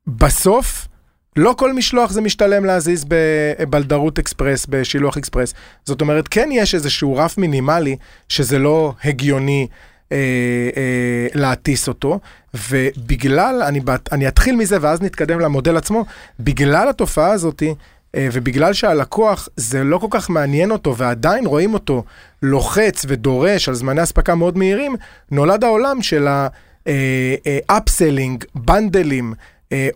בסוף, 0.06 0.88
לא 1.36 1.54
כל 1.58 1.72
משלוח 1.72 2.10
זה 2.10 2.20
משתלם 2.20 2.64
להזיז 2.64 3.04
בבלדרות 3.08 4.18
אקספרס, 4.18 4.66
בשילוח 4.68 5.16
אקספרס. 5.16 5.54
זאת 5.84 6.00
אומרת, 6.00 6.28
כן 6.28 6.48
יש 6.52 6.74
איזשהו 6.74 7.16
רף 7.16 7.38
מינימלי 7.38 7.96
שזה 8.28 8.58
לא 8.58 8.92
הגיוני 9.04 9.66
אה, 10.12 10.16
אה, 10.76 11.26
להטיס 11.34 11.88
אותו, 11.88 12.20
ובגלל, 12.70 13.62
אני, 13.62 13.80
אני 14.12 14.28
אתחיל 14.28 14.56
מזה 14.56 14.76
ואז 14.80 15.02
נתקדם 15.02 15.40
למודל 15.40 15.76
עצמו, 15.76 16.04
בגלל 16.40 16.88
התופעה 16.88 17.30
הזאתי, 17.30 17.74
אה, 18.14 18.28
ובגלל 18.32 18.72
שהלקוח 18.72 19.48
זה 19.56 19.84
לא 19.84 19.98
כל 19.98 20.06
כך 20.10 20.30
מעניין 20.30 20.70
אותו 20.70 20.96
ועדיין 20.96 21.46
רואים 21.46 21.74
אותו 21.74 22.04
לוחץ 22.42 23.04
ודורש 23.08 23.68
על 23.68 23.74
זמני 23.74 24.02
אספקה 24.02 24.34
מאוד 24.34 24.58
מהירים, 24.58 24.96
נולד 25.30 25.64
העולם 25.64 26.02
של 26.02 26.28
ה 26.86 27.00
upselling, 27.00 28.44
בנדלים, 28.54 29.34
אה, 29.34 29.36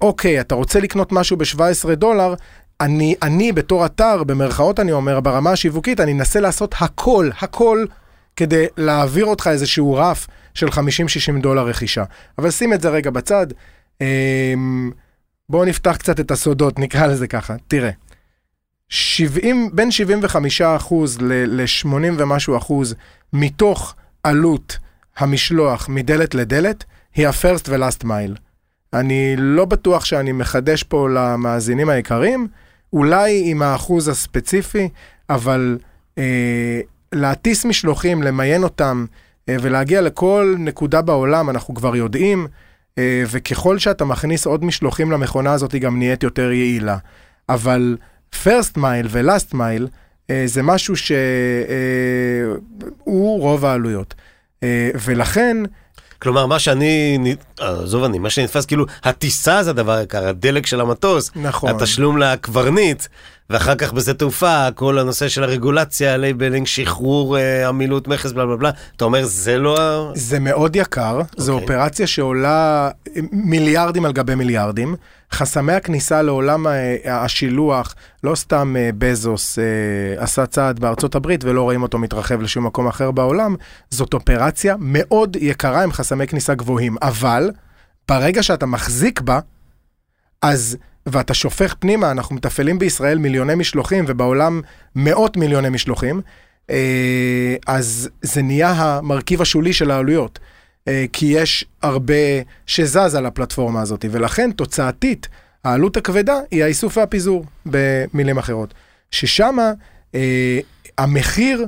אוקיי, 0.01 0.41
אתה 0.41 0.55
רוצה 0.55 0.81
לקנות 0.81 1.13
משהו 1.13 1.37
ב-17 1.37 1.95
דולר, 1.95 2.35
אני, 2.81 3.15
אני 3.23 3.53
בתור 3.53 3.87
אתר, 3.87 4.25
במרכאות 4.25 4.81
אני 4.81 4.93
אומר, 4.93 5.21
ברמה 5.21 5.51
השיווקית, 5.51 6.01
אני 6.01 6.13
אנסה 6.13 6.41
לעשות 6.41 6.75
הכל, 6.79 7.31
הכל, 7.41 7.85
כדי 8.37 8.67
להעביר 8.77 9.25
אותך 9.25 9.47
איזשהו 9.47 9.95
רף 9.95 10.27
של 10.55 10.69
50-60 10.69 10.73
דולר 11.43 11.67
רכישה. 11.67 12.05
אבל 12.39 12.51
שים 12.51 12.73
את 12.73 12.81
זה 12.81 12.89
רגע 12.89 13.11
בצד. 13.11 13.47
אה, 14.01 14.55
בואו 15.49 15.65
נפתח 15.65 15.97
קצת 15.97 16.21
את 16.21 16.31
הסודות, 16.31 16.79
נקרא 16.85 17.07
לזה 17.07 17.27
ככה. 17.27 17.55
תראה, 17.69 17.91
70, 18.89 19.71
בין 19.73 19.91
75 19.91 20.61
אחוז 20.61 21.19
ל-80 21.21 21.89
ומשהו 22.19 22.57
אחוז 22.57 22.95
מתוך 23.33 23.95
עלות 24.23 24.79
המשלוח 25.17 25.89
מדלת 25.89 26.35
לדלת, 26.35 26.85
היא 27.15 27.29
ה-first 27.29 27.69
ו-last 27.69 28.05
mile. 28.05 28.46
אני 28.93 29.35
לא 29.39 29.65
בטוח 29.65 30.05
שאני 30.05 30.33
מחדש 30.33 30.83
פה 30.83 31.09
למאזינים 31.09 31.89
היקרים, 31.89 32.49
אולי 32.93 33.43
עם 33.45 33.63
האחוז 33.63 34.09
הספציפי, 34.09 34.89
אבל 35.31 35.79
אה, 36.19 36.81
להטיס 37.13 37.65
משלוחים, 37.65 38.23
למיין 38.23 38.63
אותם 38.63 39.07
אה, 39.49 39.57
ולהגיע 39.61 40.01
לכל 40.01 40.55
נקודה 40.59 41.03
בעולם, 41.03 41.51
אנחנו 41.51 41.75
כבר 41.75 41.97
יודעים, 41.97 42.47
אה, 42.99 43.25
וככל 43.31 43.79
שאתה 43.79 44.05
מכניס 44.05 44.47
עוד 44.47 44.65
משלוחים 44.65 45.11
למכונה 45.11 45.53
הזאת, 45.53 45.73
היא 45.73 45.81
גם 45.81 45.99
נהיית 45.99 46.23
יותר 46.23 46.53
יעילה. 46.53 46.97
אבל 47.49 47.97
first 48.45 48.77
mile 48.77 49.07
ו-last 49.09 49.55
mile 49.55 49.89
אה, 50.31 50.43
זה 50.47 50.63
משהו 50.63 50.97
שהוא 50.97 51.17
אה, 53.09 53.43
רוב 53.43 53.65
העלויות. 53.65 54.15
אה, 54.63 54.91
ולכן, 55.05 55.57
כלומר, 56.23 56.47
מה 56.47 56.59
שאני, 56.59 57.19
עזוב 57.61 58.05
אני, 58.05 58.19
מה 58.19 58.31
שנתפס 58.31 58.65
כאילו, 58.65 58.87
הטיסה 59.05 59.63
זה 59.63 59.71
הדבר 59.71 59.93
היקר, 59.93 60.29
הדלק 60.29 60.67
של 60.67 60.81
המטוס, 60.81 61.31
נכון. 61.37 61.71
התשלום 61.71 62.19
לקברניט, 62.19 63.07
ואחר 63.51 63.75
כך 63.75 63.93
בשדה 63.93 64.15
תעופה, 64.15 64.69
כל 64.75 64.99
הנושא 64.99 65.29
של 65.29 65.43
הרגולציה, 65.45 66.17
labeling, 66.17 66.67
שחרור, 66.67 67.39
אה, 67.39 67.69
עמילות 67.69 68.09
מכס, 68.09 68.33
בלה 68.33 68.47
בלה 68.47 68.57
בלה. 68.57 68.71
אתה 68.97 69.05
אומר, 69.05 69.25
זה 69.25 69.59
לא 69.59 69.81
ה... 69.81 70.11
זה 70.15 70.39
מאוד 70.39 70.77
יקר, 70.77 71.21
זו 71.37 71.53
אוקיי. 71.53 71.77
אופרציה 71.77 72.07
שעולה 72.07 72.91
מיליארדים 73.33 74.05
על 74.05 74.13
גבי 74.13 74.35
מיליארדים. 74.35 74.97
חסמי 75.33 75.73
הכניסה 75.73 76.23
לעולם 76.23 76.67
ה- 76.67 76.71
השילוח, 77.25 77.95
לא 78.25 78.35
סתם 78.35 78.75
אה, 78.79 78.91
בזוס 78.99 79.59
אה, 79.59 79.65
עשה 80.23 80.47
צעד 80.47 80.81
בארצות 80.81 81.15
הברית 81.15 81.45
ולא 81.45 81.63
רואים 81.63 81.83
אותו 81.83 81.99
מתרחב 81.99 82.41
לשום 82.41 82.67
מקום 82.67 82.87
אחר 82.89 83.11
בעולם, 83.11 83.55
זאת 83.91 84.15
אופרציה 84.15 84.77
מאוד 84.79 85.37
יקרה 85.41 85.83
עם 85.83 85.93
חסמי 85.93 86.27
כניסה 86.27 86.55
גבוהים, 86.55 86.97
אבל 87.03 87.51
ברגע 88.09 88.43
שאתה 88.43 88.67
מחזיק 88.67 89.21
בה, 89.21 89.39
אז, 90.43 90.77
ואתה 91.07 91.35
שופך 91.35 91.75
פנימה, 91.79 92.11
אנחנו 92.11 92.37
מתפעלים 92.37 92.79
בישראל 92.79 93.19
מיליוני 93.19 93.55
משלוחים 93.55 94.05
ובעולם 94.09 94.61
מאות 94.97 95.37
מיליוני 95.37 95.69
משלוחים, 95.69 96.21
אה, 96.71 97.57
אז 97.67 98.09
זה 98.23 98.43
נהיה 98.43 98.71
המרכיב 98.71 99.43
השולי 99.43 99.73
של 99.73 99.91
העלויות. 99.91 100.39
אה, 100.89 101.05
כי 101.13 101.27
יש 101.27 101.65
הרבה 101.83 102.15
שזז 102.67 103.15
על 103.15 103.27
הפלטפורמה 103.27 103.83
הזאת, 103.83 104.05
ולכן 104.11 104.53
תוצאתית, 104.53 105.29
העלות 105.65 105.97
הכבדה 105.97 106.37
היא 106.51 106.65
האיסוף 106.65 106.97
והפיזור, 106.97 107.45
במילים 107.67 108.39
אחרות. 108.39 108.75
ששמה 109.11 109.73
אה, 110.15 110.59
המחיר 110.99 111.67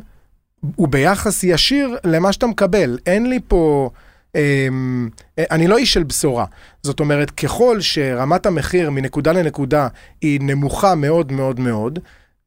הוא 0.76 0.89
ביחס 0.89 1.45
ישיר 1.45 1.97
למה 2.05 2.32
שאתה 2.32 2.47
מקבל. 2.47 2.99
אין 3.07 3.28
לי 3.28 3.39
פה... 3.49 3.91
אמ, 4.35 5.09
אני 5.39 5.68
לא 5.68 5.76
איש 5.79 5.93
של 5.93 6.03
בשורה. 6.03 6.45
זאת 6.83 7.01
אומרת, 7.01 7.31
ככל 7.31 7.81
שרמת 7.81 8.47
המחיר 8.47 8.91
מנקודה 8.91 9.33
לנקודה 9.33 9.89
היא 10.20 10.41
נמוכה 10.43 10.95
מאוד 10.95 11.33
מאוד 11.33 11.61
מאוד, 11.61 11.99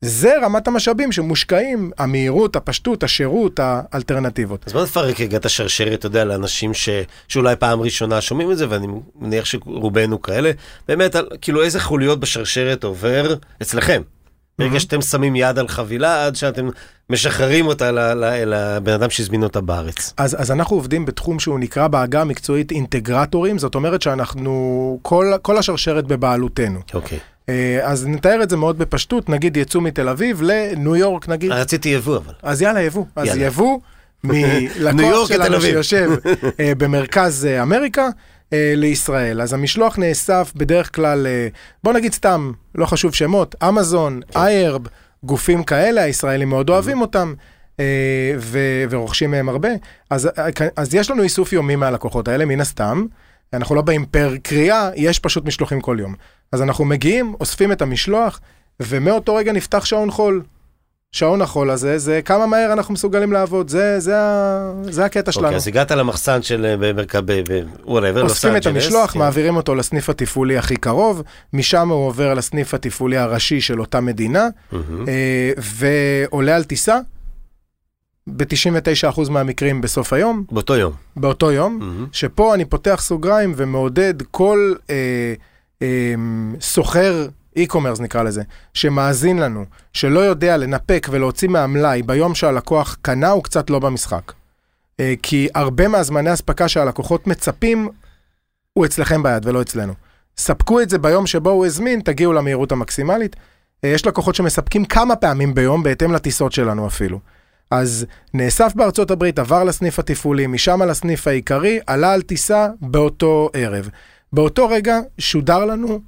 זה 0.02 0.34
רמת 0.42 0.68
המשאבים 0.68 1.12
שמושקעים, 1.12 1.92
המהירות, 1.98 2.56
הפשטות, 2.56 3.04
השירות, 3.04 3.60
האלטרנטיבות. 3.64 4.64
אז 4.68 4.74
בוא 4.74 4.84
נפרק 4.84 5.20
רגע 5.20 5.38
את 5.38 5.46
השרשרת, 5.46 6.00
אתה 6.00 6.08
יודע, 6.08 6.26
לאנשים 6.26 6.74
ש... 6.74 6.90
שאולי 7.28 7.56
פעם 7.56 7.82
ראשונה 7.82 8.22
שומעים 8.22 8.52
את 8.52 8.58
זה, 8.58 8.66
ואני 8.70 8.88
מניח 9.20 9.46
שרובנו 9.46 10.22
כאלה, 10.22 10.52
באמת, 10.88 11.16
על... 11.16 11.28
כאילו 11.42 11.64
איזה 11.64 11.80
חוליות 11.80 12.20
בשרשרת 12.20 12.84
עובר 12.84 13.36
אצלכם. 13.62 14.02
ברגע 14.62 14.80
שאתם 14.80 15.02
שמים 15.02 15.36
יד 15.36 15.60
על 15.60 15.68
חבילה, 15.68 16.26
עד 16.26 16.36
שאתם 16.36 16.70
משחררים 17.10 17.68
אותה 17.68 17.92
לבן 18.46 18.94
אדם 18.94 19.10
שהזמין 19.10 19.44
אותה 19.44 19.62
בארץ. 19.62 20.14
אז, 20.18 20.42
אז 20.42 20.52
אנחנו 20.52 20.76
עובדים 20.76 21.06
בתחום 21.06 21.40
שהוא 21.40 21.60
נקרא 21.60 21.88
בעגה 21.88 22.22
המקצועית 22.22 22.72
אינטגרטורים, 22.72 23.58
זאת 23.58 23.76
אומרת 23.76 24.02
שאנחנו, 24.02 25.00
כל, 25.02 25.34
כל 25.42 25.58
השרשרת 25.58 26.08
בבעלותנו. 26.08 26.80
אוקיי. 26.94 27.20
אה, 27.50 27.80
אז 27.84 28.08
נתאר 28.08 28.44
את 28.44 28.50
זה 28.50 28.58
מאוד 28.58 28.78
בפשטות, 28.78 29.30
נגיד 29.30 29.58
יצאו 29.58 29.82
מתל 29.82 30.10
אביב 30.10 30.42
לניו 30.42 30.96
יורק 30.96 31.30
נגיד, 31.30 31.52
רציתי 31.52 31.90
יבוא 31.90 32.18
אבל. 32.18 32.34
אז 32.44 32.62
יאללה 32.62 32.82
יבוא, 32.82 33.06
אז 33.16 33.28
יאללה. 33.28 33.46
יבוא 33.46 33.80
ניו 34.24 34.94
מלקוח 34.94 35.28
שלנו. 35.28 35.62
שיושב 35.62 36.12
אה, 36.60 36.74
במרכז 36.78 37.46
אה, 37.46 37.62
אמריקה 37.62 38.02
אה, 38.02 38.10
לישראל. 38.54 39.42
אז 39.42 39.54
המשלוח 39.54 39.98
נאסף 40.00 40.52
בדרך 40.56 40.96
כלל, 40.96 41.28
אה, 41.28 41.48
בוא 41.84 41.94
נגיד 41.94 42.14
סתם, 42.14 42.52
לא 42.76 42.86
חשוב 42.86 43.16
שמות, 43.16 43.56
אמזון, 43.64 44.22
כן. 44.32 44.40
איירב, 44.40 44.82
גופים 45.24 45.64
כאלה, 45.64 46.02
הישראלים 46.02 46.50
מאוד 46.50 46.70
אוהבים 46.70 47.02
אותם. 47.02 47.34
אה, 47.80 48.34
ו- 48.38 48.84
ורוכשים 48.90 49.32
מהם 49.32 49.50
הרבה, 49.50 49.70
אז, 50.10 50.28
אה, 50.28 50.50
אז 50.76 50.96
יש 50.96 51.12
לנו 51.12 51.24
איסוף 51.24 51.54
יומי 51.54 51.76
מהלקוחות 51.76 52.28
האלה, 52.28 52.46
מן 52.46 52.62
הסתם. 52.62 53.06
אנחנו 53.54 53.76
לא 53.76 53.82
באים 53.82 54.06
פר 54.06 54.34
קריאה, 54.44 54.90
יש 54.96 55.20
פשוט 55.20 55.46
משלוחים 55.46 55.82
כל 55.82 55.98
יום. 56.00 56.16
אז 56.52 56.62
אנחנו 56.62 56.86
מגיעים, 56.86 57.36
אוספים 57.40 57.72
את 57.72 57.82
המשלוח, 57.82 58.40
ומאותו 58.80 59.36
רגע 59.36 59.52
נפתח 59.52 59.86
שעון 59.86 60.12
חול. 60.12 60.44
שעון 61.12 61.42
החול 61.42 61.70
הזה, 61.70 61.98
זה 61.98 62.22
כמה 62.26 62.46
מהר 62.46 62.74
אנחנו 62.74 62.94
מסוגלים 62.94 63.34
לעבוד, 63.34 63.70
זה, 63.70 64.00
זה, 64.00 64.20
ה- 64.20 64.72
זה 64.90 65.06
הקטע 65.06 65.32
שלנו. 65.32 65.46
אוקיי, 65.46 65.56
אז 65.56 65.68
הגעת 65.68 65.92
למחסן 65.92 66.42
של 66.42 66.76
במרכב, 66.80 67.22
whatever, 67.86 68.24
לוס 68.24 68.32
אוספים 68.32 68.58
את 68.58 68.66
המשלוח, 68.66 69.12
כן. 69.12 69.20
מעבירים 69.20 69.56
אותו 69.56 69.76
לסניף 69.76 70.10
התפעולי 70.10 70.58
הכי 70.58 70.76
קרוב, 70.76 71.22
משם 71.54 71.90
הוא 71.90 72.08
עובר 72.08 72.34
לסניף 72.34 72.74
התפעולי 72.74 73.18
הראשי 73.18 73.62
של 73.62 73.80
אותה 73.80 74.02
מדינה. 74.02 74.48
אה, 75.08 75.52
ועולה 75.58 76.56
על 76.56 76.64
טיסה, 76.64 77.00
ב-99% 78.28 79.30
מהמקרים 79.30 79.82
בסוף 79.82 80.14
היום, 80.14 80.44
באותו 80.52 80.76
יום. 80.76 80.94
באותו 81.16 81.52
יום, 81.52 81.78
מהמם. 81.80 82.08
שפה 82.12 82.54
אני 82.54 82.66
פותח 82.66 83.02
סוגריים 83.04 83.54
ומעודד 83.56 84.14
כל 84.32 84.74
אה, 84.90 84.96
אה, 85.82 86.14
סוחר 86.62 87.28
e-commerce 87.60 88.02
נקרא 88.02 88.24
לזה, 88.24 88.42
שמאזין 88.74 89.40
לנו, 89.40 89.66
שלא 89.94 90.20
יודע 90.20 90.58
לנפק 90.58 91.08
ולהוציא 91.12 91.50
מהמלאי 91.50 92.02
ביום 92.02 92.36
שהלקוח 92.36 92.98
קנה, 93.02 93.30
הוא 93.30 93.44
קצת 93.44 93.70
לא 93.70 93.80
במשחק. 93.80 94.32
אה, 95.00 95.14
כי 95.22 95.48
הרבה 95.56 95.88
מהזמני 95.88 96.34
אספקה 96.34 96.68
שהלקוחות 96.68 97.28
מצפים, 97.28 97.90
הוא 98.74 98.86
אצלכם 98.86 99.24
ביד 99.24 99.46
ולא 99.46 99.62
אצלנו. 99.62 99.94
ספקו 100.38 100.82
את 100.82 100.90
זה 100.90 100.98
ביום 100.98 101.28
שבו 101.28 101.50
הוא 101.50 101.66
הזמין, 101.66 102.02
תגיעו 102.02 102.34
למהירות 102.34 102.72
המקסימלית. 102.72 103.36
אה, 103.84 103.90
יש 103.90 104.08
לקוחות 104.08 104.36
שמספקים 104.36 104.86
כמה 104.86 105.16
פעמים 105.16 105.54
ביום, 105.54 105.84
בהתאם 105.84 106.12
לטיסות 106.12 106.52
שלנו 106.52 106.88
אפילו. 106.88 107.20
אז 107.72 108.06
נאסף 108.34 108.72
בארצות 108.76 109.12
הברית, 109.12 109.40
עבר 109.40 109.64
לסניף 109.64 110.00
התפעולי, 110.00 110.48
משם 110.48 110.82
לסניף 110.82 111.28
העיקרי, 111.28 111.80
עלה 111.88 112.14
על 112.14 112.22
טיסה 112.22 112.68
באותו 112.82 113.50
ערב. 113.54 113.90
באותו 114.34 114.70
רגע 114.70 115.00
שודר 115.18 115.66
לנו 115.66 116.00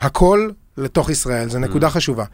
הכל 0.00 0.50
לתוך 0.78 1.10
ישראל, 1.10 1.48
זו 1.48 1.58
נקודה 1.58 1.90
חשובה. 1.90 2.24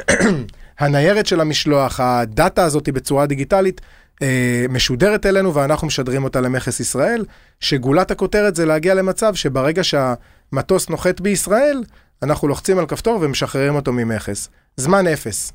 הניירת 0.78 1.26
של 1.26 1.40
המשלוח, 1.40 2.00
הדאטה 2.00 2.64
הזאת 2.64 2.88
בצורה 2.88 3.26
דיגיטלית, 3.26 3.80
אה, 4.22 4.66
משודרת 4.68 5.26
אלינו 5.26 5.54
ואנחנו 5.54 5.86
משדרים 5.86 6.24
אותה 6.24 6.40
למכס 6.40 6.80
ישראל, 6.80 7.24
שגולת 7.60 8.10
הכותרת 8.10 8.56
זה 8.56 8.66
להגיע 8.66 8.94
למצב 8.94 9.34
שברגע 9.34 9.82
שהמטוס 9.84 10.88
נוחת 10.88 11.20
בישראל, 11.20 11.82
אנחנו 12.22 12.48
לוחצים 12.48 12.78
על 12.78 12.86
כפתור 12.86 13.18
ומשחררים 13.22 13.74
אותו 13.74 13.92
ממכס. 13.92 14.48
זמן 14.76 15.06
אפס. 15.06 15.52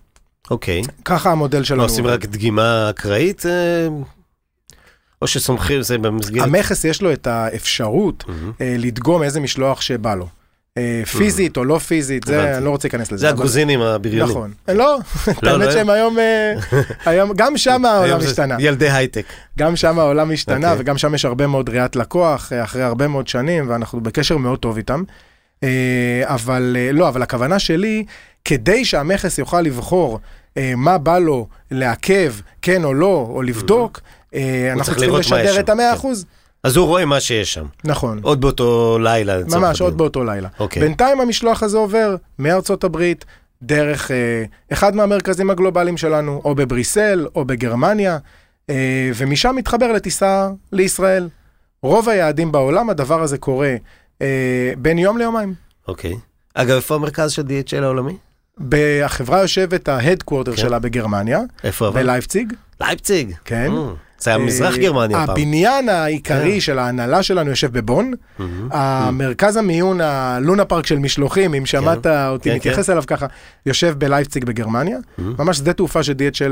אוקיי. 0.52 0.82
ככה 1.06 1.32
המודל 1.32 1.64
שלנו. 1.64 1.84
עושים. 1.84 2.08
רק 2.08 2.26
דגימה 2.26 2.90
אקראית, 2.90 3.46
אה, 3.46 3.88
או 5.22 5.28
שסומכים, 5.28 5.82
זה 5.82 5.98
במסגרת... 5.98 6.48
המכס 6.48 6.86
יש 6.86 7.02
לו 7.02 7.14
את 7.14 7.28
האפשרות. 7.28 8.24
אה, 8.62 8.76
לדגום 8.80 9.24
איזה 9.24 9.40
משלוח 9.40 9.82
שבא 9.82 10.16
לו. 10.16 10.28
אה, 10.78 11.02
פיזית 11.06 11.58
או 11.58 11.66
לא 11.66 11.78
פיזית, 11.78 12.24
זה. 12.26 12.58
אני 12.58 12.66
לא 12.66 12.70
רוצה 12.70 12.88
להיכנס 12.88 13.12
לזה. 13.12 13.22
זה 13.22 13.30
הגרוזינים 13.30 13.82
הבריונים. 13.82 14.30
נכון. 14.32 14.52
אה, 14.70 14.74
לא, 14.74 14.98
לא, 15.44 15.52
האמת 15.52 15.66
לא. 15.66 15.72
שהם 15.72 15.90
היום, 15.90 16.20
אה, 16.20 16.54
היום, 17.12 17.32
גם 17.36 17.58
שם 17.58 17.86
העולם 17.86 18.20
השתנה. 18.20 18.56
ילדי 18.60 18.90
הייטק. 18.90 19.26
גם 19.58 19.76
שם 19.76 20.00
העולם 20.00 20.32
השתנה, 20.32 20.72
אוקיי. 20.72 20.82
וגם 20.82 20.98
שם 20.98 21.16
יש 21.16 21.26
הרבה 21.26 21.48
מאוד 21.48 21.70
ראיית 21.70 21.96
לקוח, 21.96 22.52
אחרי 22.64 22.84
הרבה 22.84 23.08
מאוד 23.08 23.28
שנים, 23.28 23.70
ואנחנו 23.70 24.02
בקשר 24.02 24.38
מאוד 24.38 24.60
טוב 24.60 24.78
איתם. 24.78 25.04
אבל 26.24 26.78
לא, 26.94 27.08
אבל 27.08 27.22
הכוונה 27.22 27.60
שלי, 27.60 28.06
כדי 28.46 28.86
שהמכס 28.86 29.38
יוכל 29.38 29.62
לבחור 29.62 30.20
מה 30.76 30.98
בא 30.98 31.20
לו 31.20 31.48
לעכב, 31.72 32.34
כן 32.62 32.84
או 32.84 32.94
לא, 32.94 33.28
או 33.30 33.42
לבדוק, 33.42 34.02
אה, 34.34 34.70
אנחנו 34.74 34.94
צריכים 34.94 35.16
לשדר 35.16 35.60
את 35.60 35.70
המאה 35.70 35.98
כן. 35.98 36.10
אז 36.64 36.78
הוא 36.78 36.88
רואה 36.88 37.06
מה 37.06 37.20
שיש 37.20 37.54
שם. 37.54 37.66
נכון. 37.84 38.20
עוד 38.24 38.42
באותו 38.42 38.98
לילה. 39.02 39.38
ממש. 39.52 39.82
עוד 39.82 39.98
באותו 39.98 40.24
לילה. 40.24 40.50
אוקיי. 40.60 40.82
בינתיים 40.82 41.22
המשלוח 41.22 41.64
הזה 41.64 41.78
עובר 41.78 42.16
מארצות 42.40 42.84
הברית, 42.84 43.26
דרך 43.62 44.12
אה, 44.12 44.44
אחד 44.74 44.96
מהמרכזים 44.96 45.50
הגלובליים 45.50 45.98
שלנו, 45.98 46.42
או 46.46 46.56
בבריסל, 46.56 47.28
או 47.36 47.46
בגרמניה, 47.46 48.18
אה, 48.70 49.12
ומשם 49.16 49.56
מתחבר 49.56 49.92
לטיסה 49.92 50.50
לישראל. 50.72 51.30
רוב 51.84 52.10
היעדים 52.10 52.52
בעולם, 52.52 52.90
הדבר 52.90 53.22
הזה 53.22 53.38
קורה 53.38 53.76
אה, 54.22 54.74
בין 54.78 54.98
יום 54.98 55.18
ליומיים. 55.18 55.54
אוקיי. 55.88 56.16
אגב, 56.54 56.76
איפה 56.76 56.96
המרכז 56.96 57.32
של 57.32 57.42
DHL 57.42 57.84
העולמי? 57.84 58.18
החברה 59.04 59.42
יושבת, 59.42 59.90
ה 59.90 59.95
headquarter 59.95 60.52
כן. 60.52 60.58
שלה 60.58 60.80
בגרמניה, 60.80 61.40
איפה 61.64 61.88
אבל? 61.88 62.04
בלייפציג, 62.04 62.54
לייפציג. 62.82 63.34
כן. 63.46 63.72
אה, 63.72 63.94
זה 64.22 64.32
היה 64.32 64.38
מזרח 64.38 64.74
אה, 64.74 64.80
גרמניה 64.80 65.18
פעם. 65.18 65.30
הבניין 65.30 65.90
העיקרי 65.90 66.54
כן. 66.54 66.60
של 66.60 66.80
ההנהלה 66.80 67.24
שלנו 67.24 67.50
יושב 67.50 67.78
בבון. 67.78 68.14
המרכז 68.72 69.58
המיון, 69.58 70.02
הלונה 70.02 70.66
פארק 70.66 70.86
של 70.86 71.00
משלוחים, 71.00 71.54
אם 71.54 71.66
שמעת 71.66 72.08
אותי 72.08 72.50
כן, 72.50 72.56
מתייחס 72.56 72.90
אליו 72.90 73.04
ככה, 73.08 73.26
יושב 73.66 73.96
בלייפציג 73.98 74.46
בגרמניה. 74.46 74.98
ממש 75.18 75.58
שדה 75.58 75.74
תעופה 75.74 76.04
של 76.04 76.14
DHL, 76.14 76.52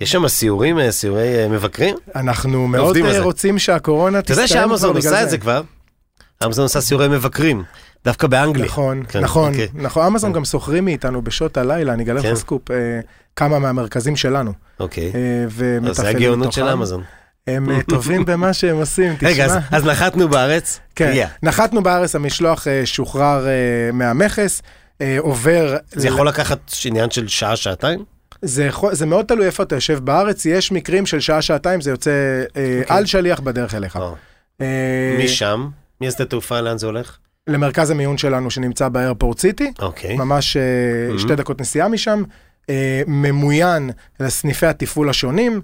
יש 0.00 0.12
שם 0.12 0.28
סיורים, 0.28 0.78
אה, 0.78 0.92
סיורי 0.92 1.42
אה, 1.42 1.48
מבקרים? 1.48 1.96
אנחנו 2.16 2.68
מאוד. 2.68 2.96
רוצים 3.20 3.58
שהקורונה 3.58 4.18
אתה 4.18 4.26
תסתיים 4.28 4.48
יודע 4.48 4.54
כבר 4.54 4.76
שאמזון 4.76 4.96
עושה 4.96 5.22
את 5.22 5.30
זה 5.30 5.38
כבר? 5.38 5.62
אמזון 6.44 6.62
עושה 6.62 6.80
סיורי 6.80 7.08
מבקרים, 7.08 7.62
דווקא 8.04 8.26
באנגליה. 8.26 8.66
נכון, 8.66 9.02
כן, 9.08 9.20
נכון, 9.20 9.52
אוקיי. 9.52 9.68
נכון, 9.74 10.06
אמזון 10.06 10.32
גם 10.32 10.44
סוחרים 10.44 10.84
מאיתנו 10.84 11.22
בשעות 11.22 11.56
הלילה, 11.56 11.92
אני 11.92 12.02
אגלה 12.02 12.22
כן. 12.22 12.32
לך 12.32 12.38
סקופ, 12.38 12.70
אה, 12.70 13.00
כמה 13.38 13.58
מהמרכזים 13.58 14.16
שלנו. 14.16 14.52
אוקיי. 14.80 15.12
אה, 15.14 15.44
אז 15.90 15.96
זה 15.96 16.08
הגאונות 16.08 16.52
של. 16.52 16.68
אמזון. 16.68 17.02
הם 17.46 17.70
אה, 17.70 17.82
טובים 17.82 18.24
במה 18.24 18.52
שהם 18.52 18.76
עושים, 18.76 19.14
תשמע. 19.16 19.28
רגע, 19.32 19.44
אז, 19.44 19.52
אז 19.70 19.84
נחתנו 19.84 20.28
בארץ? 20.28 20.80
כן. 20.96 21.26
נחתנו 21.42 21.82
בארץ, 21.82 22.14
המשלוח 22.14 22.68
אה, 22.68 22.86
שוחרר 22.86 23.46
מהמכס, 23.92 24.62
עובר... 25.18 25.76
זה 25.92 26.08
יכול 26.08 26.28
לקחת 26.28 26.58
עניין 26.84 27.10
של 27.10 27.28
שעה, 27.28 27.56
שעתיים? 27.56 28.04
זה, 28.42 28.64
יכול- 28.64 28.94
זה 28.94 29.06
מאוד 29.06 29.24
תלוי 29.26 29.46
איפה 29.46 29.62
אתה 29.62 29.74
יושב 29.74 29.98
בארץ, 30.04 30.46
יש 30.46 30.72
מקרים 30.72 31.06
של 31.06 31.20
שעה-שעתיים, 31.20 31.80
זה 31.80 31.90
יוצא 31.90 32.10
אה, 32.10 32.78
אוקיי. 32.80 32.96
על 32.96 33.06
שליח 33.06 33.40
בדרך 33.40 33.74
אליך. 33.74 33.96
או. 33.96 34.14
אה, 34.60 35.16
משם? 35.24 35.68
מהשדה 36.00 36.24
תעופה, 36.24 36.60
לאן 36.60 36.78
זה 36.78 36.86
הולך? 36.86 37.16
למרכז 37.46 37.90
המיון 37.90 38.18
שלנו 38.18 38.50
שנמצא 38.50 38.88
באיירפורט 38.88 39.38
סיטי, 39.38 39.72
אוקיי. 39.78 40.16
ממש 40.16 40.56
אה, 40.56 40.62
Mhm. 41.14 41.18
שתי 41.20 41.36
דקות 41.36 41.60
נסיעה 41.60 41.88
משם, 41.88 42.22
ממוין 43.06 43.90
לסניפי 44.20 44.66
התפעול 44.66 45.10
השונים. 45.10 45.60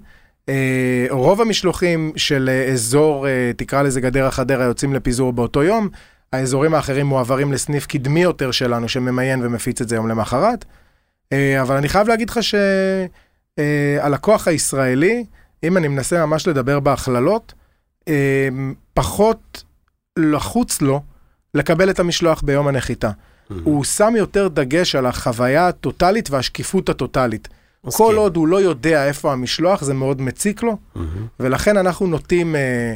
אה, 0.49 1.05
רוב 1.09 1.41
המשלוחים 1.41 2.11
של 2.15 2.49
אה, 2.51 2.73
אזור, 2.73 3.27
אה, 3.27 3.51
תקרא 3.57 3.81
לזה 3.81 4.01
גדרה 4.01 4.31
חדרה, 4.31 4.65
יוצאים 4.65 4.93
לפיזור 4.93 5.33
באותו 5.33 5.63
יום. 5.63 5.89
האזורים 6.33 6.73
האחרים 6.73 7.05
מועברים 7.05 7.53
לסניף 7.53 7.85
קדמי 7.85 8.21
יותר 8.21 8.51
שלנו, 8.51 8.89
שממיין 8.89 9.45
ומפיץ 9.45 9.81
את 9.81 9.89
זה 9.89 9.95
יום 9.95 10.07
למחרת. 10.07 10.65
אה, 11.33 11.61
אבל 11.61 11.75
אני 11.75 11.89
חייב 11.89 12.07
להגיד 12.07 12.29
לך 12.29 12.39
שהלקוח 13.57 14.47
הישראלי, 14.47 15.25
אם 15.63 15.77
אני 15.77 15.87
מנסה 15.87 16.25
ממש 16.25 16.47
לדבר 16.47 16.79
בהכללות, 16.79 17.53
אה, 18.07 18.49
פחות 18.93 19.63
לחוץ 20.19 20.81
לו 20.81 21.01
לקבל 21.53 21.89
את 21.89 21.99
המשלוח 21.99 22.41
ביום 22.41 22.67
הנחיתה. 22.67 23.11
הוא 23.63 23.83
שם 23.83 24.13
יותר 24.17 24.47
דגש 24.47 24.95
על 24.95 25.05
החוויה 25.05 25.67
הטוטלית 25.67 26.29
והשקיפות 26.29 26.89
הטוטלית. 26.89 27.47
מסכים. 27.85 28.05
כל 28.05 28.15
עוד 28.15 28.35
הוא 28.35 28.47
לא 28.47 28.61
יודע 28.61 29.07
איפה 29.07 29.33
המשלוח, 29.33 29.83
זה 29.83 29.93
מאוד 29.93 30.21
מציק 30.21 30.63
לו. 30.63 30.77
ולכן 31.39 31.77
אנחנו 31.77 32.07
נוטים 32.07 32.55
אה, 32.55 32.93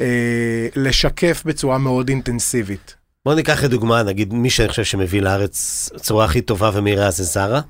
אה, 0.00 0.68
לשקף 0.76 1.42
בצורה 1.46 1.78
מאוד 1.78 2.08
אינטנסיבית. 2.08 2.96
בוא 3.24 3.34
ניקח 3.34 3.64
לדוגמה, 3.64 4.02
נגיד, 4.02 4.34
מי 4.34 4.50
שאני 4.50 4.68
חושב 4.68 4.84
שמביא 4.84 5.22
לארץ 5.22 5.90
בצורה 5.94 6.24
הכי 6.24 6.40
טובה 6.40 6.70
ומהירה 6.74 7.10
זה 7.10 7.24
זרה. 7.24 7.60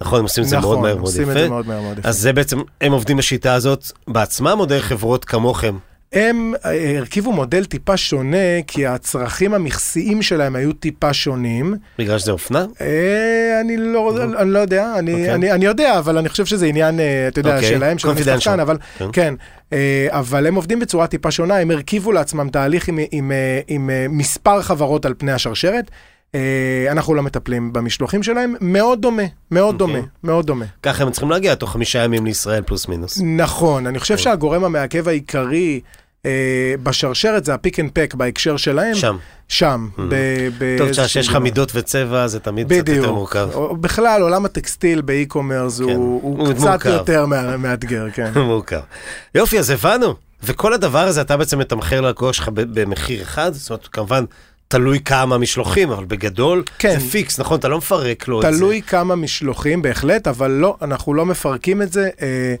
נכון, 0.00 0.18
הם 0.18 0.24
עושים 0.24 0.44
את 0.44 0.48
זה 0.48 0.58
מאוד 0.58 0.78
מהר 0.78 0.94
מאוד 0.94 1.06
עושים 1.06 1.28
את 1.28 1.34
זה 1.34 1.40
יפה. 1.40 1.48
מאוד 1.48 1.66
מהר 1.66 1.80
מאוד 1.80 1.98
יפה. 1.98 2.08
אז 2.08 2.18
זה 2.18 2.32
בעצם, 2.32 2.58
הם 2.80 2.92
עובדים 2.92 3.16
בשיטה 3.16 3.54
הזאת 3.54 3.92
בעצמם 4.08 4.56
או 4.60 4.66
דרך 4.66 4.84
חברות 4.84 5.24
כמוכם? 5.24 5.76
הם 6.12 6.54
אה, 6.64 6.98
הרכיבו 6.98 7.32
מודל 7.32 7.64
טיפה 7.64 7.96
שונה, 7.96 8.62
כי 8.66 8.86
הצרכים 8.86 9.54
המכסיים 9.54 10.22
שלהם 10.22 10.56
היו 10.56 10.72
טיפה 10.72 11.12
שונים. 11.12 11.74
בגלל 11.98 12.18
שזה 12.18 12.32
אופנה? 12.32 12.66
אה, 12.80 13.60
אני 13.60 13.76
לא, 13.76 14.16
אני 14.38 14.50
לא 14.50 14.58
יודע, 14.58 14.94
אני, 14.98 15.12
אוקיי. 15.12 15.34
אני, 15.34 15.52
אני 15.52 15.64
יודע, 15.64 15.98
אבל 15.98 16.18
אני 16.18 16.28
חושב 16.28 16.46
שזה 16.46 16.66
עניין, 16.66 17.00
אה, 17.00 17.28
אתה 17.28 17.40
יודע, 17.40 17.54
אוקיי, 17.54 17.68
שלהם, 17.68 17.98
של. 17.98 18.08
המשחקן, 18.08 18.60
אבל 18.60 18.76
כן. 18.98 19.08
כן, 19.12 19.34
אה, 19.72 20.06
אבל 20.10 20.46
הם 20.46 20.54
עובדים 20.54 20.80
בצורה 20.80 21.06
טיפה 21.06 21.30
שונה, 21.30 21.56
הם 21.58 21.70
הרכיבו 21.70 22.12
לעצמם 22.12 22.48
תהליך 22.48 22.88
עם, 22.88 22.98
עם, 23.10 23.32
עם 23.68 23.90
אה, 23.90 24.06
מספר 24.08 24.62
חברות 24.62 25.04
על 25.04 25.14
פני 25.18 25.32
השרשרת. 25.32 25.90
אנחנו 26.90 27.14
לא 27.14 27.22
מטפלים 27.22 27.72
במשלוחים 27.72 28.22
שלהם, 28.22 28.54
מאוד 28.60 29.02
דומה, 29.02 29.22
מאוד 29.50 29.82
אוקיי. 29.82 29.96
דומה, 29.96 30.08
מאוד 30.24 30.46
דומה. 30.46 30.64
ככה 30.82 31.02
הם 31.02 31.10
צריכים 31.10 31.30
להגיע 31.30 31.54
תוך 31.54 31.72
חמישה 31.72 32.04
ימים 32.04 32.24
לישראל 32.24 32.62
פלוס 32.62 32.88
מינוס. 32.88 33.20
נכון, 33.24 33.86
אני 33.86 33.94
כן. 33.94 34.00
חושב 34.00 34.18
שהגורם 34.18 34.64
המעכב 34.64 35.08
העיקרי 35.08 35.80
בשרשרת 36.82 37.44
זה 37.44 37.54
ה 37.54 37.59
pick 37.59 37.80
and 37.80 37.90
pack 37.92 38.14
בהקשר 38.14 38.56
שלהם. 38.56 38.94
שם. 38.94 39.16
שם. 39.48 39.88
Mm. 39.96 39.98
טוב, 39.98 40.08
באיזשהו 40.58 41.04
כשיש 41.04 41.28
לך. 41.28 41.36
מידות 41.36 41.72
וצבע 41.74 42.26
זה 42.26 42.40
תמיד 42.40 42.72
קצת. 42.72 42.88
יותר 42.88 43.12
מורכב. 43.12 43.48
בכלל, 43.80 44.22
עולם 44.22 44.44
הטקסטיל 44.44 45.00
ב 45.00 45.07
e-commerce 45.07 45.78
כן, 45.78 45.84
הוא, 45.84 45.94
הוא 46.22 46.38
הוא 46.46 46.54
קצת 46.54 46.60
מורכב. 46.64 46.90
יותר 46.90 47.26
מה- 47.26 47.56
מאתגר, 47.56 48.06
כן. 48.14 48.32
מורכב. 48.40 48.80
יופי, 49.34 49.58
אז 49.58 49.70
הבנו. 49.70 50.14
וכל 50.42 50.72
הדבר 50.72 50.98
הזה 50.98 51.20
אתה 51.20 51.36
בעצם 51.36 51.58
מתמחר 51.58 52.00
ללקוח 52.00 52.32
שלך 52.32 52.48
במחיר 52.54 53.22
אחד, 53.22 53.52
זאת 53.54 53.70
אומרת, 53.70 53.88
כמובן, 53.92 54.24
תלוי 54.68 55.00
כמה 55.04 55.38
משלוחים, 55.38 55.90
אבל 55.90 56.04
בגדול, 56.04 56.62
כן. 56.78 56.98
זה 57.00 57.10
פיקס, 57.10 57.40
נכון? 57.40 57.58
אתה 57.58 57.68
לא 57.68 57.78
מפרק 57.78 58.28
לו 58.28 58.42
את 58.42 58.52
זה. 58.52 58.58
תלוי 58.58 58.82
כמה 58.82 59.16
משלוחים, 59.16 59.82
בהחלט, 59.82 60.28
אבל 60.28 60.50
לא, 60.50 60.76
אנחנו 60.82 61.14
לא 61.14 61.26
מפרקים 61.26 61.82
את 61.82 61.92
זה. 61.92 62.08
אה, 62.22 62.54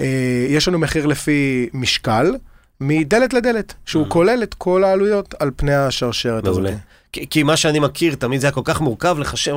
אה, 0.00 0.06
יש 0.48 0.68
לנו 0.68 0.78
מחיר 0.78 1.06
לפי 1.06 1.68
משקל, 1.74 2.34
מדלת 2.80 3.32
לדלת, 3.32 3.74
שהוא 3.86 4.06
כולל 4.08 4.42
את 4.42 4.54
כל 4.54 4.84
העלויות 4.84 5.34
על 5.38 5.50
פני 5.56 5.74
השרשרת 5.74 6.46
הזאת. 6.46 6.66
Mm. 6.66 6.68
כי, 7.12 7.26
כי 7.30 7.42
מה 7.42 7.56
שאני 7.56 7.78
מכיר, 7.78 8.14
תמיד 8.14 8.40
זה 8.40 8.46
היה 8.46 8.52
כל 8.52 8.60
כך 8.64 8.80
מורכב 8.80 9.16
לחשב 9.18 9.54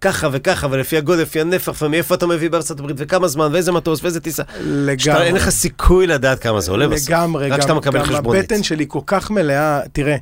ככה 0.00 0.28
וככה, 0.32 0.66
ולפי 0.70 0.96
הגודל, 0.96 1.22
לפי 1.22 1.40
הנפח, 1.40 1.82
ומאיפה 1.82 2.14
אתה 2.14 2.26
מביא 2.26 2.50
בארצות 2.50 2.80
הברית, 2.80 2.96
וכמה 2.98 3.28
זמן, 3.28 3.48
ואיזה 3.52 3.72
מטוס, 3.72 4.02
ואיזה 4.02 4.20
טיסה. 4.20 4.42
שאתה, 4.42 4.58
לגמרי. 4.64 5.22
אין 5.22 5.34
לך 5.34 5.48
סיכוי 5.50 6.06
לדעת 6.06 6.38
כמה 6.38 6.60
זה 6.60 6.70
עולה 6.70 6.88
בסוף. 6.88 7.08
לגמרי, 7.10 7.48
רק 7.50 7.58
כשאתה 7.58 7.74
מקבל 7.74 8.04
חשבונית. 8.04 8.42
הבטן 8.44 8.62
שלי 8.62 8.84
כל 8.88 9.00
כך 9.06 9.30
מלאה, 9.30 9.80
תראה, 9.92 10.16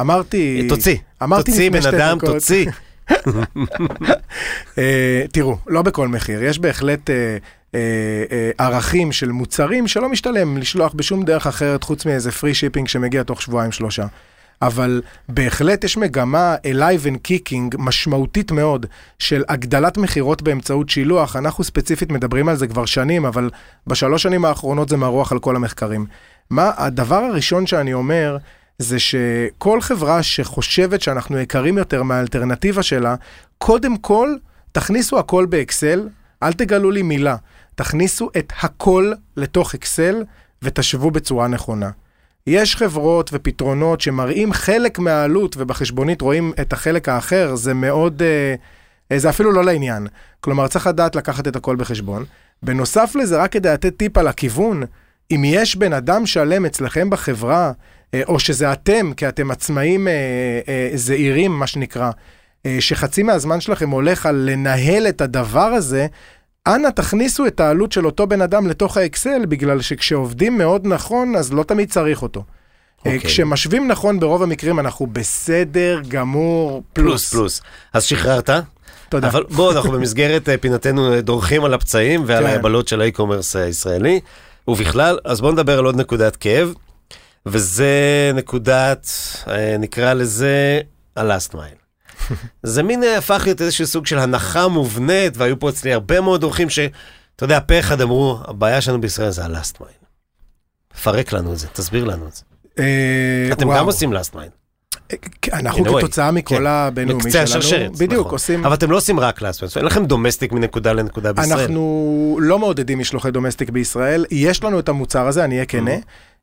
אמרתי... 0.00 0.66
תוציא, 0.68 0.96
אמרתי 1.22 1.50
תוציא 1.50 1.70
בן 1.70 1.86
אדם, 1.86 2.18
דקות- 2.18 2.30
תוציא. 2.30 2.70
אה, 4.78 5.24
תראו, 5.32 5.56
לא 5.66 5.82
בכל 5.82 6.08
מחיר, 6.08 6.42
יש 6.42 6.58
בהחלט 6.58 7.10
אה, 7.10 7.36
ערכים 8.58 9.12
של 9.12 9.32
מוצרים 9.32 9.88
שלא 9.88 10.08
משתלם 10.08 10.58
לשלוח 10.58 10.92
בשום 10.92 11.24
דרך 11.24 11.46
אחרת 11.46 11.84
חוץ 11.84 12.06
מאיזה 12.06 12.32
free 12.32 12.54
shipping 12.54 12.88
שמגיע 12.88 13.22
תוך 13.22 13.42
שבועיים 13.42 13.72
שלושה. 13.72 14.06
אבל 14.62 15.02
בהחלט 15.28 15.84
יש 15.84 15.96
מגמה 15.96 16.56
alive 16.66 17.06
and 17.06 17.28
kicking 17.28 17.76
משמעותית 17.78 18.50
מאוד 18.50 18.86
של 19.18 19.44
הגדלת 19.48 19.96
מכירות 19.96 20.42
באמצעות 20.42 20.88
שילוח. 20.88 21.36
אנחנו 21.36 21.64
ספציפית 21.64 22.12
מדברים 22.12 22.48
על 22.48 22.56
זה 22.56 22.66
כבר 22.66 22.86
שנים, 22.86 23.24
אבל 23.24 23.50
בשלוש 23.86 24.22
שנים 24.22 24.44
האחרונות 24.44 24.88
זה 24.88 24.96
מרוח 24.96 25.32
על 25.32 25.38
כל 25.38 25.56
המחקרים. 25.56 26.06
מה 26.50 26.70
הדבר 26.76 27.16
הראשון 27.16 27.66
שאני 27.66 27.94
אומר, 27.94 28.36
זה 28.78 28.98
שכל 28.98 29.80
חברה 29.80 30.22
שחושבת 30.22 31.02
שאנחנו 31.02 31.38
יקרים 31.38 31.78
יותר 31.78 32.02
מהאלטרנטיבה 32.02 32.82
שלה, 32.82 33.14
קודם 33.58 33.96
כל 33.96 34.34
תכניסו 34.72 35.18
הכל 35.18 35.46
באקסל, 35.46 36.08
אל 36.42 36.52
תגלו 36.52 36.90
לי 36.90 37.02
מילה. 37.02 37.36
תכניסו 37.76 38.30
את 38.38 38.52
הכל 38.60 39.12
לתוך 39.36 39.74
אקסל 39.74 40.24
ותשוו 40.62 41.10
בצורה 41.10 41.48
נכונה. 41.48 41.90
יש 42.46 42.76
חברות 42.76 43.30
ופתרונות 43.32 44.00
שמראים 44.00 44.52
חלק 44.52 44.98
מהעלות 44.98 45.56
ובחשבונית 45.58 46.20
רואים 46.20 46.52
את 46.60 46.72
החלק 46.72 47.08
האחר, 47.08 47.54
זה 47.54 47.74
מאוד, 47.74 48.22
אה, 49.12 49.18
זה 49.18 49.30
אפילו 49.30 49.52
לא 49.52 49.64
לעניין. 49.64 50.06
כלומר, 50.40 50.68
צריך 50.68 50.86
לדעת 50.86 51.16
לקחת 51.16 51.48
את 51.48 51.56
הכל 51.56 51.76
בחשבון. 51.76 52.24
בנוסף 52.62 53.14
לזה, 53.14 53.42
רק 53.42 53.52
כדי 53.52 53.68
לתת 53.68 53.96
טיפ 53.96 54.18
על 54.18 54.28
הכיוון, 54.28 54.82
אם 55.30 55.42
יש 55.44 55.76
בן 55.76 55.92
אדם 55.92 56.26
שלם 56.26 56.66
אצלכם 56.66 57.10
בחברה, 57.10 57.72
אה, 58.14 58.22
או 58.26 58.38
שזה 58.38 58.72
אתם, 58.72 59.12
כי 59.16 59.28
אתם 59.28 59.50
עצמאים 59.50 60.08
אה, 60.08 60.12
אה, 60.68 60.90
זעירים, 60.94 61.52
מה 61.52 61.66
שנקרא, 61.66 62.10
אה, 62.66 62.76
שחצי 62.80 63.22
מהזמן 63.22 63.60
שלכם 63.60 63.90
הולך 63.90 64.26
על 64.26 64.36
לנהל 64.50 65.08
את 65.08 65.20
הדבר 65.20 65.60
הזה, 65.60 66.06
אנא 66.66 66.88
תכניסו 66.88 67.46
את 67.46 67.60
העלות 67.60 67.92
של 67.92 68.06
אותו 68.06 68.26
בן 68.26 68.42
אדם 68.42 68.66
לתוך 68.66 68.96
האקסל, 68.96 69.46
בגלל 69.46 69.80
שכשעובדים 69.80 70.58
מאוד 70.58 70.86
נכון, 70.86 71.36
אז 71.36 71.52
לא 71.52 71.62
תמיד 71.62 71.90
צריך 71.90 72.22
אותו. 72.22 72.40
Okay. 72.40 72.98
אוקיי. 72.98 73.20
כשמשווים 73.20 73.88
נכון, 73.88 74.20
ברוב 74.20 74.42
המקרים 74.42 74.78
אנחנו 74.80 75.06
בסדר 75.06 76.00
גמור 76.08 76.82
פלוס. 76.92 77.30
פלוס, 77.30 77.30
פלוס. 77.30 77.62
אז 77.92 78.04
שחררת? 78.04 78.50
תודה. 79.08 79.28
אבל 79.28 79.44
בואו, 79.50 79.72
אנחנו 79.72 79.92
במסגרת 79.92 80.48
אה, 80.48 80.58
פינתנו 80.58 81.12
אה, 81.12 81.20
דורכים 81.20 81.64
על 81.64 81.74
הפצעים 81.74 82.22
ועל 82.26 82.44
כן. 82.44 82.50
ההבלות 82.50 82.88
של 82.88 83.00
האי-קומרס 83.00 83.56
הישראלי, 83.56 84.20
ובכלל, 84.68 85.18
אז 85.24 85.40
בואו 85.40 85.52
נדבר 85.52 85.78
על 85.78 85.84
עוד 85.84 85.96
נקודת 85.96 86.36
כאב, 86.36 86.74
וזה 87.46 88.30
נקודת, 88.34 89.08
אה, 89.48 89.76
נקרא 89.78 90.12
לזה, 90.12 90.80
ה-last 91.16 91.52
mile. 91.52 91.85
זה 92.62 92.82
מין 92.82 93.04
אה, 93.04 93.18
הפך 93.18 93.42
להיות 93.44 93.60
איזשהו 93.60 93.86
סוג 93.86 94.06
של 94.06 94.18
הנחה 94.18 94.68
מובנית, 94.68 95.36
והיו 95.36 95.58
פה 95.58 95.68
אצלי 95.70 95.92
הרבה 95.92 96.20
מאוד 96.20 96.42
אורחים 96.42 96.70
ש, 96.70 96.78
אתה 97.36 97.44
יודע, 97.44 97.58
פה 97.66 97.78
אחד 97.78 98.00
אמרו, 98.00 98.38
הבעיה 98.44 98.80
שלנו 98.80 99.00
בישראל 99.00 99.30
זה 99.30 99.44
ה-last 99.44 99.80
mile. 99.80 100.06
פרק 101.02 101.32
לנו 101.32 101.52
את 101.52 101.58
זה, 101.58 101.66
תסביר 101.72 102.04
לנו 102.04 102.28
את 102.28 102.34
זה. 102.34 102.42
אה, 102.78 103.48
אתם. 103.52 103.74
גם 103.74 103.86
עושים 103.86 104.12
last 104.12 104.34
mile. 104.34 104.66
אנחנו 105.52 105.84
In 105.84 105.88
a 105.88 105.90
way. 105.90 105.98
כתוצאה 105.98 106.30
מכל 106.30 106.56
כן. 106.56 106.66
הבינלאומי 106.66 107.22
בקצה 107.22 107.46
שלנו, 107.46 107.60
השרשרת. 107.60 107.92
בדיוק, 107.92 108.20
נכון. 108.20 108.32
עושים... 108.32 108.64
אבל 108.64 108.74
אתם 108.74 108.90
לא 108.90 108.96
עושים 108.96 109.20
רק 109.20 109.42
last 109.42 109.60
mile, 109.60 109.76
אין 109.76 109.84
לכם 109.84 110.06
domestic 110.06 110.52
מנקודה 110.52 110.92
לנקודה 110.92 111.32
בישראל. 111.32 111.60
אנחנו 111.60 112.38
לא 112.42 112.58
מעודדים 112.58 112.98
משלוחי 112.98 113.30
domestic 113.30 113.70
בישראל, 113.70 114.24
יש 114.30 114.64
לנו 114.64 114.78
את 114.78 114.88
המוצר 114.88 115.26
הזה, 115.26 115.44
אני 115.44 115.54
אהיה 115.54 115.66
כנה. 115.66 115.90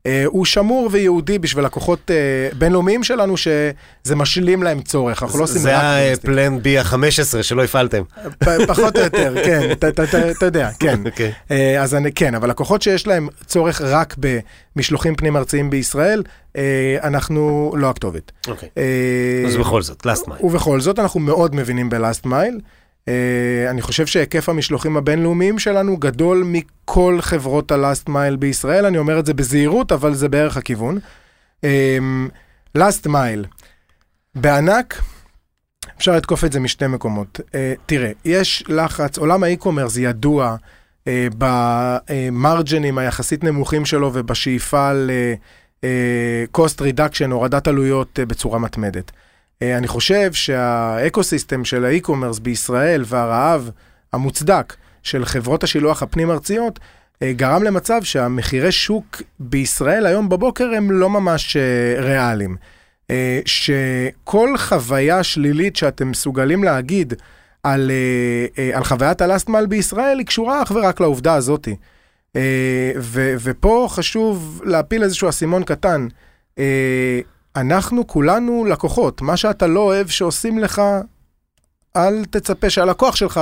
אה, 0.06 0.24
הוא 0.26 0.46
שמור 0.46 0.90
וייעודי 0.92 1.40
בשביל 1.40 1.66
לקוחות 1.66 2.12
אה, 2.12 2.16
בינלאומיים 2.58 3.04
שלנו, 3.04 3.38
שזה 3.38 4.16
משלים 4.16 4.64
להם 4.64 4.82
צורך, 4.82 5.24
אנחנו 5.24 5.40
לא 5.40 5.44
עושים 5.44 5.62
זה. 5.62 5.74
ה 6.14 6.23
plan 6.23 6.60
B 6.62 6.78
ה-15 6.78 6.96
שלא 7.44 7.64
הפעלתם. 7.64 8.02
פחות 8.68 8.96
או 8.98 9.02
יותר, 9.02 9.36
כן, 9.46 9.70
אתה- 9.74 10.46
יודע, 10.46 10.70
כן. 10.80 11.00
אוקיי. 11.06 11.32
אה, 11.52 11.82
אז 11.84 11.96
אני, 11.96 12.12
כן, 12.12 12.36
אבל 12.36 12.50
לקוחות 12.50 12.82
שיש 12.82 13.08
להם 13.08 13.28
צורך 13.46 13.82
רק 13.82 14.16
במשלוחים 14.76 15.16
פנים-ארציים 15.16 15.70
בישראל, 15.70 16.24
אנחנו 17.04 17.74
לא 17.78 17.90
הכתובת. 17.90 18.32
אוקיי. 18.48 18.70
אז 19.48 19.56
בכל 19.58 19.82
זאת, 19.82 20.08
last 20.08 20.28
mile. 20.30 20.46
ובכל 20.46 20.80
זאת 20.82 21.00
אנחנו 21.00 21.20
מאוד 21.20 21.56
מבינים 21.56 21.90
ב-last 21.90 22.26
mile. 22.26 22.60
אה, 23.08 23.70
אני 23.70 23.82
חושב 23.82 24.06
שהיקף 24.06 24.50
המשלוחים 24.50 24.98
הבינלאומיים 24.98 25.60
שלנו 25.60 25.98
גדול 25.98 26.44
מכל 26.46 27.18
חברות 27.22 27.72
ה-last 27.72 28.10
mile 28.10 28.36
בישראל, 28.40 28.86
אני 28.86 28.98
אומר 28.98 29.20
את 29.20 29.26
זה 29.26 29.34
בזהירות, 29.34 29.92
אבל 29.92 30.14
זה 30.14 30.30
בערך 30.30 30.58
הכיוון. 30.58 31.00
אה, 31.64 31.98
last 32.78 33.08
mile, 33.08 33.48
בענק, 34.36 35.02
אפשר 35.98 36.16
לתקוף 36.16 36.44
את 36.44 36.52
זה 36.52 36.60
משתי 36.60 36.88
מקומות. 36.88 37.40
אה, 37.56 37.74
תראה, 37.86 38.12
יש 38.26 38.64
לחץ, 38.68 39.18
עולם 39.18 39.44
האי-קומרס 39.44 39.98
ידוע 39.98 40.56
אה, 41.08 41.28
במרג'נים 41.38 42.98
היחסית 42.98 43.44
נמוכים 43.44 43.86
שלו 43.86 44.12
ובשאיפה 44.14 44.94
ל-cost 44.94 46.82
reduction, 46.82 47.32
הורדת 47.32 47.68
עלויות 47.68 48.20
בצורה 48.28 48.60
מתמדת. 48.60 49.12
אה, 49.62 49.78
אני 49.78 49.88
חושב 49.88 50.34
שה 50.34 50.67
ecosystem 50.67 51.66
של 51.66 51.86
ה 51.86 51.91
e-commerce 51.91 52.40
בישראל 52.40 53.04
והרעב 53.06 53.70
המוצדק 54.14 54.76
של 55.04 55.26
חברות 55.26 55.64
השילוח 55.64 56.04
הפנים-ארציות 56.04 56.80
אה, 57.22 57.34
גרם 57.34 57.64
למצב 57.64 58.04
שהמחירי 58.04 58.72
שוק 58.72 59.22
בישראל 59.40 60.06
היום 60.06 60.30
בבוקר 60.30 60.70
הם 60.78 60.92
לא 60.92 61.10
ממש 61.10 61.58
אה, 61.58 62.02
ריאליים. 62.02 62.56
שכל 63.46 64.58
חוויה 64.58 65.24
שלילית 65.24 65.76
שאתם 65.76 66.12
מסוגלים 66.12 66.64
להגיד 66.64 67.14
על, 67.64 67.92
על 68.74 68.84
חוויית 68.84 69.22
הלאסטמל 69.22 69.66
בישראל 69.66 70.18
היא 70.18 70.28
קשורה 70.28 70.64
אך 70.64 70.72
ורק 70.76 71.00
לעובדה 71.00 71.34
הזאתי. 71.34 71.76
ופה 73.44 73.88
חשוב 73.90 74.62
להפיל 74.66 75.04
איזשהו 75.04 75.30
אסימון 75.30 75.64
קטן. 75.64 76.08
אנחנו 77.56 78.08
כולנו 78.08 78.66
לקוחות. 78.66 79.22
מה 79.22 79.38
שאתה 79.38 79.68
לא 79.68 79.80
אוהב 79.80 80.08
שעושים 80.08 80.60
לך, 80.60 80.82
אל 81.96 82.26
תצפה 82.26 82.70
שהלקוח 82.70 83.16
שלך 83.16 83.42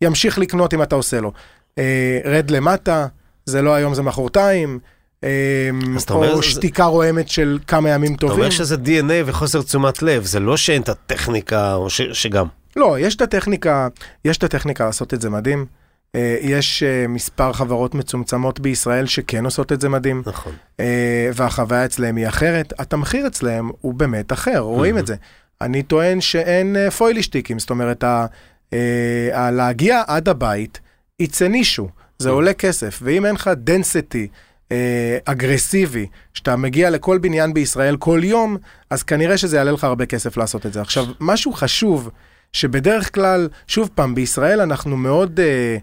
ימשיך 0.00 0.38
לקנות 0.38 0.74
אם 0.74 0.82
אתה 0.82 0.94
עושה 0.94 1.20
לו. 1.20 1.32
אה, 1.78 2.18
רד 2.24 2.50
למטה, 2.50 3.06
זה 3.46 3.62
לא 3.62 3.74
היום, 3.74 3.94
זה 3.94 4.02
מחרתיים. 4.02 4.78
אה, 5.24 5.70
או 6.10 6.14
אומר, 6.14 6.40
שתיקה 6.40 6.82
זה... 6.82 6.88
רועמת 6.88 7.28
של 7.28 7.58
כמה 7.66 7.90
ימים 7.90 8.16
טובים. 8.16 8.36
אתה 8.36 8.42
אומר 8.42 8.50
שזה 8.50 8.74
DNA 8.74 9.26
וחוסר 9.26 9.62
תשומת 9.62 10.02
לב, 10.02 10.24
זה 10.24 10.40
לא 10.40 10.56
שאין 10.56 10.82
את 10.82 10.88
הטכניקה, 10.88 11.74
או 11.74 11.90
ש... 11.90 12.02
שגם. 12.02 12.46
לא, 12.76 12.96
יש 12.98 13.16
את 13.16 13.20
הטכניקה, 13.20 13.88
יש 14.24 14.36
את 14.36 14.44
הטכניקה 14.44 14.84
לעשות 14.84 15.14
את 15.14 15.20
זה 15.20 15.30
מדהים. 15.30 15.66
אה, 16.14 16.36
יש 16.40 16.82
אה, 16.82 17.06
מספר 17.08 17.52
חברות 17.52 17.94
מצומצמות 17.94 18.60
בישראל 18.60 19.06
שכן 19.06 19.44
עושות 19.44 19.72
את 19.72 19.80
זה 19.80 19.88
מדהים. 19.88 20.22
נכון. 20.26 20.52
אה, 20.80 21.30
והחוויה 21.34 21.84
אצלהם 21.84 22.16
היא 22.16 22.28
אחרת. 22.28 22.72
התמחיר 22.78 23.26
אצלהם 23.26 23.70
הוא 23.80 23.94
באמת 23.94 24.32
אחר, 24.32 24.58
רואים 24.58 24.98
את 24.98 25.06
זה. 25.06 25.14
אני 25.60 25.82
טוען 25.82 26.20
שאין 26.20 26.76
פוילישטיקים, 26.98 27.58
זאת 27.58 27.70
אומרת, 27.70 28.04
להגיע 29.52 30.02
עד 30.06 30.28
הבית, 30.28 30.80
יצא 31.20 31.48
מישהו, 31.48 31.88
זה 32.18 32.30
עולה 32.30 32.52
כסף, 32.52 32.98
ואם 33.02 33.26
אין 33.26 33.34
לך 33.34 33.50
density 33.56 34.28
אגרסיבי, 35.24 36.06
שאתה 36.34 36.56
מגיע 36.56 36.90
לכל 36.90 37.18
בניין 37.18 37.54
בישראל 37.54 37.96
כל 37.96 38.20
יום, 38.22 38.56
אז 38.90 39.02
כנראה 39.02 39.38
שזה 39.38 39.56
יעלה 39.56 39.72
לך 39.72 39.84
הרבה 39.84 40.06
כסף 40.06 40.36
לעשות 40.36 40.66
את 40.66 40.72
זה. 40.72 40.80
עכשיו, 40.80 41.04
משהו 41.20 41.52
חשוב, 41.52 42.10
שבדרך 42.52 43.14
כלל, 43.14 43.48
שוב 43.66 43.90
פעם, 43.94 44.14
בישראל 44.14 44.60
אנחנו 44.60 44.96
מאוד... 44.96 45.40
uh, 45.40 45.80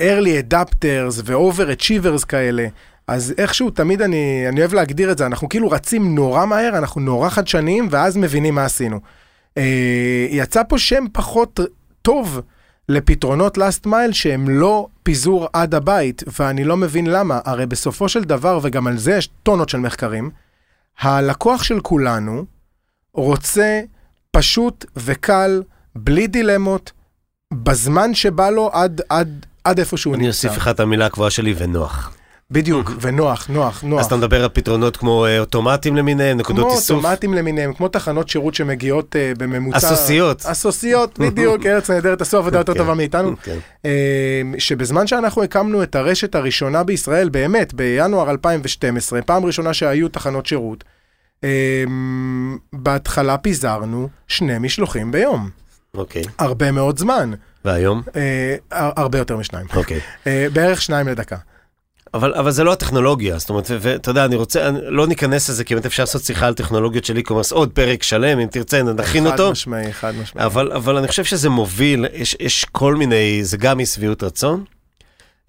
early 0.00 0.52
adapters 0.52 1.22
ו-over 1.24 1.80
achievers 1.80 2.26
כאלה, 2.26 2.66
אז 3.06 3.34
איכשהו 3.38 3.70
תמיד 3.70 4.02
אני, 4.02 4.44
אני 4.48 4.60
אוהב 4.60 4.74
להגדיר 4.74 5.12
את 5.12 5.18
זה, 5.18 5.26
אנחנו 5.26 5.48
כאילו 5.48 5.70
רצים 5.70 6.14
נורא 6.14 6.46
מהר, 6.46 6.78
אנחנו 6.78 7.00
נורא 7.00 7.28
חדשניים, 7.28 7.88
ואז 7.90 8.16
מבינים 8.16 8.54
מה 8.54 8.64
עשינו. 8.64 9.00
Uh, 9.58 9.62
יצא 10.30 10.62
פה 10.68 10.78
שם 10.78 11.04
פחות 11.12 11.60
טוב 12.02 12.40
לפתרונות 12.88 13.58
last 13.58 13.86
mile 13.86 14.12
שהם 14.12 14.48
לא 14.48 14.86
פיזור 15.02 15.48
עד 15.52 15.74
הבית, 15.74 16.22
ואני 16.38 16.64
לא 16.64 16.76
מבין 16.76 17.06
למה, 17.06 17.40
הרי 17.44 17.66
בסופו 17.66 18.08
של 18.08 18.24
דבר, 18.24 18.58
וגם 18.62 18.86
על 18.86 18.98
זה 18.98 19.12
יש 19.12 19.28
טונות 19.42 19.68
של 19.68 19.78
מחקרים, 19.78 20.30
הלקוח 21.00 21.62
של 21.62 21.80
כולנו, 21.80 22.44
רוצה 23.14 23.80
פשוט 24.30 24.84
וקל, 24.96 25.62
בלי 25.94 26.26
דילמות, 26.26 26.92
בזמן 27.54 28.14
שבא 28.14 28.50
לו 28.50 28.70
עד, 28.72 29.00
עד, 29.08 29.46
עד 29.64 29.78
איפה 29.78 29.96
שהוא 29.96 30.12
נמצא. 30.12 30.20
אני 30.22 30.28
אוסיף 30.28 30.56
לך 30.56 30.68
את 30.68 30.80
המילה 30.80 31.06
הקבועה 31.06 31.30
שלי, 31.30 31.54
ונוח. 31.58 32.12
בדיוק, 32.50 32.92
ונוח, 33.00 33.46
נוח, 33.48 33.82
נוח. 33.82 34.00
אז 34.00 34.06
אתה 34.06 34.16
מדבר 34.16 34.42
על 34.42 34.48
פתרונות 34.48 34.96
כמו 34.96 35.26
אה, 35.26 35.38
אוטומטים 35.38 35.96
למיניהם, 35.96 36.38
נקודות 36.38 36.66
איסוף? 36.72 36.88
כמו 36.88 36.96
אוטומטים 36.96 37.34
למיניהם, 37.34 37.72
כמו 37.72 37.88
תחנות 37.88 38.28
שירות 38.28 38.54
שמגיעות 38.54 39.16
uh, 39.16 39.38
בממוצע... 39.38 39.76
אסוסיות. 39.76 40.42
אסוסיות, 40.46 41.18
בדיוק, 41.22 41.66
ארץ 41.66 41.90
נהדרת, 41.90 42.20
עשו 42.20 42.38
עבודה 42.38 42.58
יותר 42.58 42.72
כן, 42.72 42.78
טובה 42.78 42.94
מאיתנו. 42.94 43.36
כן. 43.42 43.58
Uh, 43.82 43.86
שבזמן 44.58 45.06
שאנחנו 45.06 45.42
הקמנו 45.42 45.82
את 45.82 45.94
הרשת 45.94 46.34
הראשונה 46.34 46.84
בישראל, 46.84 47.28
באמת, 47.28 47.74
בינואר 47.74 48.30
2012, 48.30 49.22
פעם 49.22 49.44
ראשונה 49.44 49.74
שהיו 49.74 50.08
תחנות 50.08 50.46
שירות, 50.46 50.84
בהתחלה 52.72 53.38
פיזרנו 53.38 54.08
שני 54.28 54.58
משלוחים 54.58 55.12
ביום. 55.12 55.59
אוקיי. 55.94 56.22
Okay. 56.22 56.28
הרבה 56.38 56.72
מאוד 56.72 56.98
זמן. 56.98 57.30
והיום? 57.64 58.02
Uh, 58.06 58.12
הרבה 58.70 59.18
יותר 59.18 59.36
משניים. 59.36 59.66
אוקיי. 59.74 59.98
Okay. 59.98 60.24
Uh, 60.24 60.28
בערך 60.52 60.82
שניים 60.82 61.08
לדקה. 61.08 61.36
אבל, 62.14 62.34
אבל 62.34 62.50
זה 62.50 62.64
לא 62.64 62.72
הטכנולוגיה, 62.72 63.38
זאת 63.38 63.50
אומרת, 63.50 63.66
ואתה 63.80 64.10
יודע, 64.10 64.24
אני 64.24 64.36
רוצה, 64.36 64.68
אני, 64.68 64.78
לא 64.82 65.06
ניכנס 65.06 65.48
לזה, 65.48 65.64
כי 65.64 65.74
באמת 65.74 65.86
אפשר 65.86 66.02
לעשות 66.02 66.22
שיחה 66.22 66.46
על 66.46 66.54
טכנולוגיות 66.54 67.04
של 67.04 67.16
e-commerce, 67.16 67.54
עוד 67.54 67.70
פרק 67.72 68.02
שלם, 68.02 68.38
אם 68.38 68.46
תרצה, 68.46 68.82
נכין 68.82 69.26
אותו. 69.26 69.46
חד 69.46 69.50
משמעי, 69.50 69.92
חד 69.92 70.14
משמעי. 70.22 70.44
אבל, 70.44 70.72
אבל 70.72 70.96
אני 70.96 71.08
חושב 71.08 71.24
שזה 71.24 71.48
מוביל, 71.48 72.06
יש, 72.12 72.36
יש 72.40 72.64
כל 72.64 72.94
מיני, 72.94 73.44
זה 73.44 73.56
גם 73.56 73.80
אי 73.80 73.86
שביעות 73.86 74.22
רצון, 74.22 74.64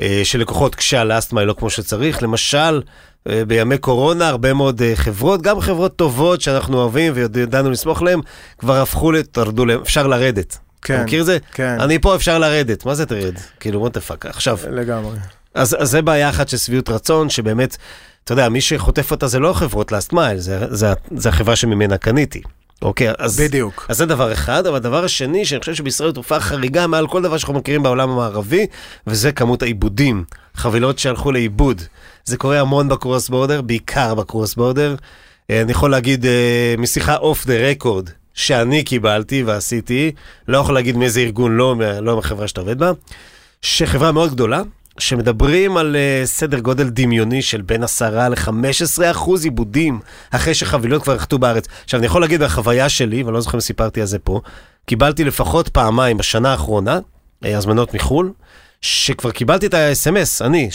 אה, 0.01 0.21
של 0.23 0.39
לקוחות 0.39 0.75
כשהלאסט 0.75 1.33
מייל 1.33 1.47
לא 1.47 1.53
כמו 1.53 1.69
שצריך, 1.69 2.23
למשל, 2.23 2.57
אה, 2.57 2.81
בימי 3.25 3.77
קורונה, 3.77 4.27
הרבה 4.27 4.53
מאוד 4.53 4.81
אה, 4.81 4.91
חברות, 4.95 5.41
גם 5.41 5.59
חברות 5.59 5.95
טובות 5.95 6.41
שאנחנו 6.41 6.77
אוהבים 6.77 7.13
וידענו 7.15 7.71
לסמוך 7.71 8.01
להן, 8.01 8.19
כבר 8.57 8.81
הפכו 8.81 9.11
לתרדו 9.11 9.65
להם, 9.65 9.81
אפשר 9.81 10.07
לרדת. 10.07 10.57
כן, 10.81 10.95
אתה 10.95 11.03
מכיר 11.03 11.23
זה? 11.23 11.37
כן. 11.53 11.77
אני 11.79 11.99
פה, 11.99 12.15
אפשר 12.15 12.39
לרדת. 12.39 12.85
מה 12.85 12.95
זה 12.95 13.05
תרד? 13.05 13.33
כאילו, 13.59 13.87
what 13.87 13.89
the 13.89 14.09
fuck. 14.09 14.29
עכשיו... 14.29 14.57
לגמרי. 14.71 15.17
אז, 15.53 15.75
אז 15.79 15.89
זה 15.89 16.01
בעיה 16.01 16.29
אחת 16.29 16.49
של 16.49 16.57
שביעות 16.57 16.89
רצון, 16.89 17.29
שבאמת, 17.29 17.77
אתה 18.23 18.33
יודע, 18.33 18.49
מי 18.49 18.61
שחוטף 18.61 19.11
אותה 19.11 19.27
זה 19.27 19.39
לא 19.39 19.53
חברות 19.53 19.91
לאסט 19.91 20.13
מייל, 20.13 20.37
זה, 20.37 20.59
זה, 20.69 20.93
זה 21.15 21.29
החברה 21.29 21.55
שממנה 21.55 21.97
קניתי. 21.97 22.41
אוקיי, 22.81 23.11
אז... 23.17 23.39
בדיוק. 23.39 23.85
אז 23.89 23.97
זה 23.97 24.05
דבר 24.05 24.33
אחד, 24.33 24.67
אבל 24.67 24.75
הדבר 24.75 25.03
השני, 25.03 25.45
שאני 25.45 25.59
חושב 25.59 25.73
שבישראל 25.73 26.09
היא 26.09 26.15
תופעה 26.15 26.39
חריגה 26.39 26.87
מעל 26.87 27.07
כל 27.07 27.21
דבר 27.21 27.37
שאנחנו 27.37 27.53
מכירים 27.53 27.83
בעולם 27.83 28.09
המערבי, 28.09 28.67
וזה 29.07 29.31
כמות 29.31 29.61
האיבודים. 29.61 30.23
חבילות 30.55 30.99
שהלכו 30.99 31.31
לאיבוד. 31.31 31.81
זה 32.25 32.37
קורה 32.37 32.59
המון 32.59 32.89
ב 32.89 32.96
cross 32.96 33.29
border, 33.29 33.61
בעיקר 33.61 34.15
ב 34.15 34.22
cross 34.22 34.55
border. 34.55 34.95
אה, 35.49 35.61
אני 35.61 35.71
יכול 35.71 35.91
להגיד 35.91 36.25
אה, 36.25 36.75
משיחה 36.77 37.15
off 37.15 37.45
the 37.45 37.69
record 37.69 38.09
שאני 38.33 38.83
קיבלתי 38.83 39.43
ועשיתי, 39.43 40.11
לא 40.47 40.57
יכול 40.57 40.75
להגיד 40.75 40.97
מאיזה 40.97 41.19
ארגון, 41.19 41.57
לא, 41.57 41.75
לא 42.01 42.15
מהחברה 42.15 42.47
שאתה 42.47 42.61
עובד 42.61 42.79
בה, 42.79 42.91
שחברה 43.61 44.11
מאוד 44.11 44.31
גדולה, 44.31 44.61
שמדברים 44.97 45.77
על 45.77 45.95
uh, 45.95 46.25
סדר 46.27 46.59
גודל 46.59 46.89
דמיוני 46.89 47.41
של 47.41 47.61
בין 47.61 47.83
10 47.83 48.29
ל-15 48.29 49.11
אחוז 49.11 49.43
איבודים 49.43 49.99
אחרי 50.31 50.53
שחבילות 50.53 51.03
כבר 51.03 51.15
נחתו 51.15 51.39
בארץ. 51.39 51.67
עכשיו, 51.83 51.97
אני 51.97 52.07
יכול 52.07 52.21
להגיד 52.21 52.41
מהחוויה 52.41 52.89
שלי, 52.89 53.23
ואני 53.23 53.33
לא 53.33 53.41
זוכר 53.41 53.57
אם 53.57 53.61
סיפרתי 53.61 54.01
על 54.01 54.07
זה 54.07 54.19
פה, 54.19 54.41
קיבלתי 54.85 55.23
לפחות 55.23 55.69
פעמיים 55.69 56.17
בשנה 56.17 56.51
האחרונה, 56.51 56.99
הזמנות 57.43 57.93
מחו"ל, 57.93 58.31
שכבר 58.81 59.31
קיבלתי 59.31 59.65
את 59.65 59.73
ה-SMS, 59.73 60.45
אני, 60.45 60.69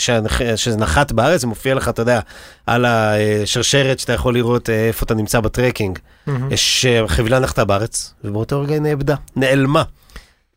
שזה 0.55 0.77
נחת 0.77 1.11
בארץ, 1.11 1.41
זה 1.41 1.47
מופיע 1.47 1.75
לך, 1.75 1.89
אתה 1.89 2.01
יודע, 2.01 2.19
על 2.65 2.85
השרשרת 2.85 3.99
שאתה 3.99 4.13
יכול 4.13 4.33
לראות 4.33 4.69
אה, 4.69 4.87
איפה 4.87 5.05
אתה 5.05 5.13
נמצא 5.13 5.39
בטרקינג, 5.39 5.99
mm-hmm. 5.99 6.31
שחבילה 6.55 7.39
נחתה 7.39 7.65
בארץ, 7.65 8.13
ובאותו 8.23 8.61
רגע 8.61 8.73
היא 8.73 8.81
נאבדה, 8.81 9.15
נעלמה. 9.35 9.83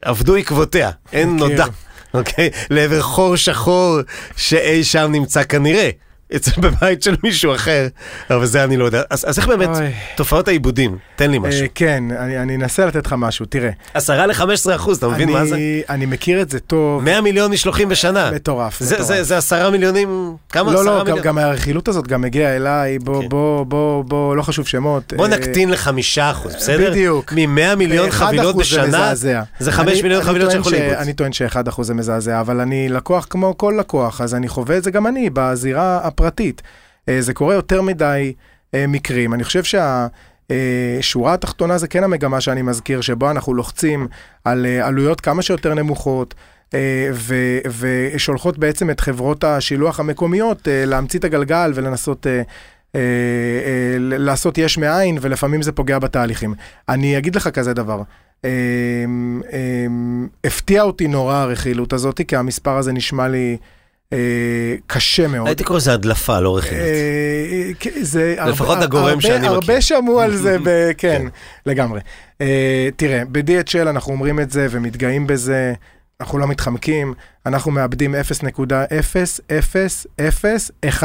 עבדו 0.03 0.36
עקבותיה, 0.36 0.90
אין 1.12 1.36
נודע, 1.36 1.66
אוקיי? 2.14 2.51
לעבר 2.70 3.03
חור 3.03 3.36
שחור 3.36 3.98
שאי 4.36 4.84
שם 4.84 5.12
נמצא 5.12 5.44
כנראה. 5.44 5.90
אצל 6.37 6.61
בבית 6.61 7.03
של 7.03 7.16
מישהו 7.22 7.55
אחר, 7.55 7.87
אבל 8.31 8.47
זה 8.47 8.64
אני 8.64 8.76
לא 8.76 8.85
יודע. 8.85 9.03
אז, 9.11 9.24
אז 9.28 9.39
איך 9.39 9.49
באמת, 9.49 9.68
אוי. 9.68 9.93
תופעות 10.16 10.49
העיבודים, 10.49 10.99
תן 11.16 11.31
לי 11.31 11.37
אה, 11.37 11.43
משהו. 11.43 11.66
כן, 11.74 12.05
אני, 12.18 12.39
אני 12.39 12.57
אנסה 12.57 12.87
לתת 12.87 13.07
לך 13.07 13.14
משהו, 13.18 13.47
תראה. 13.47 13.70
10 13.95 14.26
ל-15 14.26 14.74
אחוז, 14.74 14.99
אתה 14.99 15.09
מבין 15.09 15.28
אני, 15.28 15.39
מה 15.39 15.45
זה? 15.45 15.57
אני 15.89 16.07
מכיר 16.07 16.43
את 16.43 16.51
זה 16.51 16.61
טוב. 16.61 17.05
100 17.05 17.20
מיליון 17.20 17.51
משלוחים 17.51 17.89
בשנה. 17.89 18.31
מטורף, 18.31 18.81
זה, 18.81 18.95
מטורף. 18.95 19.09
זה, 19.09 19.22
זה 19.22 19.37
10 19.37 19.70
מיליונים, 19.70 20.37
כמה? 20.49 20.72
לא, 20.72 20.81
10 20.81 20.91
לא, 20.91 20.99
מיליון? 20.99 21.18
גם, 21.18 21.24
גם 21.24 21.39
הרכילות 21.39 21.89
הזאת 21.89 22.07
גם 22.07 22.24
הגיעה 22.24 22.57
אליי, 22.57 22.99
בוא. 22.99 23.22
כן. 23.22 23.28
בוא, 23.28 23.64
בוא, 23.64 24.05
בוא, 24.05 24.37
לא 24.37 24.43
חשוב 24.43 24.66
שמות. 24.66 25.12
בוא 25.16 25.28
נקטין 25.28 25.70
ל-5 25.70 25.89
אחוז, 26.20 26.55
בסדר? 26.57 26.91
בדיוק. 26.91 27.33
מ-100 27.33 27.76
מיליון 27.76 28.11
חבילות 28.11 28.57
בשנה, 28.57 29.14
זה, 29.14 29.39
זה 29.59 29.72
5 29.72 29.89
אני, 29.89 30.03
מיליון 30.03 30.20
אני 30.20 30.28
חבילות 30.28 30.51
שיכול 30.51 30.72
לאיבוד. 30.72 30.95
אני 30.95 31.12
טוען 31.12 31.33
ש-1 31.33 31.68
אחוז 31.68 31.87
זה 31.87 31.95
מזעזע, 31.95 32.41
אבל 32.41 32.61
אני 32.61 32.89
לקוח 32.89 33.26
כמו 33.31 33.59
כל 33.59 33.74
לקוח, 33.78 34.20
אז 34.20 34.35
אני 34.35 34.49
חווה 34.49 34.76
את 34.76 34.85
זה 34.85 34.91
גם 34.91 35.07
אני, 35.07 35.31
בזירה 35.33 36.01
הפרטית. 36.20 36.62
אה, 37.08 37.22
זה 37.22 37.34
קורה 37.34 37.54
יותר 37.54 37.82
מדי 37.82 38.32
אה, 38.74 38.86
מקרים. 38.86 39.34
אני 39.34 39.44
חושב 39.44 39.64
שה... 39.64 40.06
אה, 40.50 40.98
שורה 41.00 41.34
התחתונה 41.34 41.78
זה 41.78 41.88
כן 41.88 42.04
המגמה 42.04 42.40
שאני 42.40 42.62
מזכיר, 42.62 43.00
שבו 43.00 43.30
אנחנו 43.30 43.54
לוחצים 43.54 44.08
על 44.44 44.66
עלויות 44.66 45.20
כמה 45.20 45.42
שיותר 45.42 45.74
נמוכות. 45.74 46.34
ו- 47.12 47.58
ושולחות 47.78 48.58
בעצם 48.58 48.90
את 48.90 49.00
חברות 49.00 49.44
השילוח 49.44 50.00
המקומיות 50.00 50.68
להמציא 50.70 51.18
את 51.18 51.24
הגלגל 51.24 51.72
ולנסות 51.74 52.26
לעשות 54.00 54.58
יש 54.58 54.78
מאין, 54.78 55.18
ולפעמים 55.20 55.62
זה 55.62 55.72
פוגע 55.72 55.98
בתהליכים. 55.98 56.54
אני 56.88 57.18
אגיד 57.18 57.36
לך 57.36 57.48
כזה 57.48 57.74
דבר, 57.74 58.02
הפתיע 60.44 60.82
אותי 60.82 61.08
נורא 61.08 61.34
הרכילות 61.34 61.92
הזאת, 61.92 62.20
כי 62.28 62.36
המספר 62.36 62.76
הזה 62.76 62.92
נשמע 62.92 63.28
לי 63.28 63.56
קשה 64.86 65.28
מאוד. 65.28 65.46
הייתי 65.46 65.64
קורא 65.64 65.78
לזה 65.78 65.92
הדלפה, 65.92 66.40
לא 66.40 66.56
רכילות. 66.56 66.84
אה, 66.84 67.70
כן, 67.80 68.02
זה 68.02 68.36
לפחות 68.46 68.78
הגורם 68.78 69.20
שאני 69.20 69.38
מכיר. 69.38 69.50
הרבה 69.50 69.80
שמעו 69.80 70.20
על 70.20 70.36
זה, 70.36 70.56
כן, 70.64 70.92
כן. 70.98 71.26
לגמרי. 71.66 72.00
אה, 72.40 72.88
תראה, 72.96 73.22
ב-DHL 73.32 73.88
אנחנו 73.88 74.12
אומרים 74.12 74.40
את 74.40 74.50
זה 74.50 74.66
ומתגאים 74.70 75.26
בזה, 75.26 75.72
אנחנו 76.20 76.38
לא 76.38 76.46
מתחמקים, 76.46 77.14
אנחנו 77.46 77.70
מאבדים 77.70 78.14
0.0001 78.14 81.04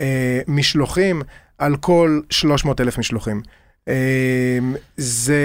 אה, 0.00 0.40
משלוחים 0.48 1.22
על 1.58 1.76
כל 1.76 2.20
300 2.30 2.80
אלף 2.80 2.98
משלוחים. 2.98 3.40
אה, 3.88 4.58
זה 4.96 5.36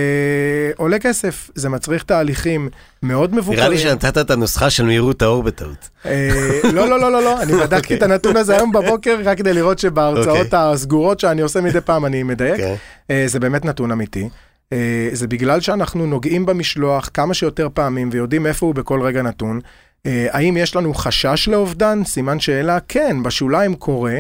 עולה 0.77 0.99
כסף, 0.99 1.49
זה 1.55 1.69
מצריך 1.69 2.03
תהליכים 2.03 2.69
מאוד 3.03 3.35
מבוקרים. 3.35 3.59
נראה 3.59 3.69
לי 3.69 3.77
שנתת 3.77 4.17
את 4.17 4.31
הנוסחה 4.31 4.69
של 4.69 4.85
מהירות 4.85 5.21
האור 5.21 5.43
בטעות. 5.43 5.89
אה, 6.05 6.29
לא, 6.73 6.89
לא, 6.89 6.99
לא, 6.99 7.11
לא, 7.11 7.23
לא, 7.23 7.41
אני 7.41 7.53
בדקתי 7.53 7.75
אוקיי. 7.75 7.97
את 7.97 8.03
הנתון 8.03 8.37
הזה 8.37 8.55
היום 8.55 8.71
בבוקר 8.71 9.17
רק 9.23 9.37
כדי 9.37 9.53
לראות 9.53 9.79
שבהרצאות 9.79 10.45
אוקיי. 10.45 10.59
הסגורות 10.59 11.19
שאני 11.19 11.41
עושה 11.41 11.61
מדי 11.61 11.81
פעם 11.81 12.05
אני 12.05 12.23
מדייק. 12.23 12.57
כן. 12.57 12.75
אה, 13.11 13.23
זה 13.27 13.39
באמת 13.39 13.65
נתון 13.65 13.91
אמיתי. 13.91 14.29
אה, 14.73 15.09
זה 15.11 15.27
בגלל 15.27 15.61
שאנחנו 15.61 16.05
נוגעים 16.05 16.45
במשלוח 16.45 17.09
כמה 17.13 17.33
שיותר 17.33 17.67
פעמים 17.73 18.09
ויודעים 18.11 18.45
איפה 18.45 18.65
הוא 18.65 18.75
בכל 18.75 19.01
רגע 19.01 19.21
נתון. 19.21 19.59
האם 20.05 20.57
יש 20.57 20.75
לנו 20.75 20.93
חשש 20.93 21.47
לאובדן? 21.47 22.03
סימן 22.05 22.39
שאלה, 22.39 22.77
כן, 22.87 23.23
בשוליים 23.23 23.75
קורה. 23.75 24.19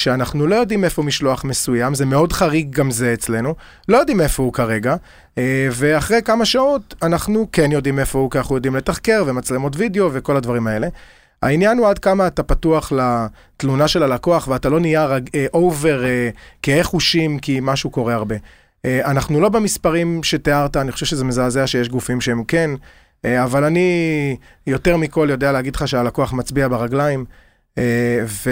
שאנחנו 0.00 0.46
לא 0.46 0.54
יודעים 0.54 0.84
איפה 0.84 1.02
משלוח 1.02 1.44
מסוים, 1.44 1.94
זה 1.94 2.06
מאוד 2.06 2.32
חריג 2.32 2.70
גם 2.70 2.90
זה 2.90 3.12
אצלנו, 3.12 3.54
לא 3.88 3.96
יודעים 3.96 4.20
איפה 4.20 4.42
הוא 4.42 4.52
כרגע, 4.52 4.96
אה, 5.38 5.68
ואחרי 5.72 6.22
כמה 6.24 6.44
שעות 6.44 6.94
אנחנו 7.02 7.46
כן 7.52 7.72
יודעים 7.72 7.98
איפה 7.98 8.18
הוא, 8.18 8.30
כי 8.30 8.38
אנחנו 8.38 8.54
יודעים 8.54 8.76
לתחקר 8.76 9.24
ומצלמות 9.26 9.72
וידאו 9.76 10.10
וכל 10.12 10.36
הדברים 10.36 10.66
האלה. 10.66 10.88
העניין 11.42 11.78
הוא 11.78 11.88
עד 11.88 11.98
כמה 11.98 12.26
אתה 12.26 12.42
פתוח 12.42 12.92
לתלונה 12.92 13.88
של 13.88 14.02
הלקוח 14.02 14.48
ואתה 14.48 14.68
לא 14.68 14.80
נהיה 14.80 15.06
רג, 15.06 15.28
אה, 15.34 15.46
over 15.54 16.04
אה, 16.04 16.28
כהה 16.62 16.82
חושים 16.82 17.38
כי 17.38 17.58
משהו 17.62 17.90
קורה 17.90 18.14
הרבה. 18.14 18.36
אה, 18.84 19.10
אנחנו 19.10 19.40
לא 19.40 19.48
במספרים 19.48 20.22
שתיארת, 20.22 20.76
אני 20.76 20.92
חושב 20.92 21.06
שזה 21.06 21.24
מזעזע 21.24 21.66
שיש 21.66 21.88
גופים 21.88 22.20
שהם 22.20 22.44
כן, 22.44 22.70
אה, 23.24 23.44
אבל 23.44 23.64
אני 23.64 24.36
יותר 24.66 24.96
מכל 24.96 25.28
יודע 25.30 25.52
להגיד 25.52 25.76
לך 25.76 25.88
שהלקוח 25.88 26.32
מצביע 26.32 26.68
ברגליים, 26.68 27.20
אה, 27.20 27.34
ו, 28.26 28.50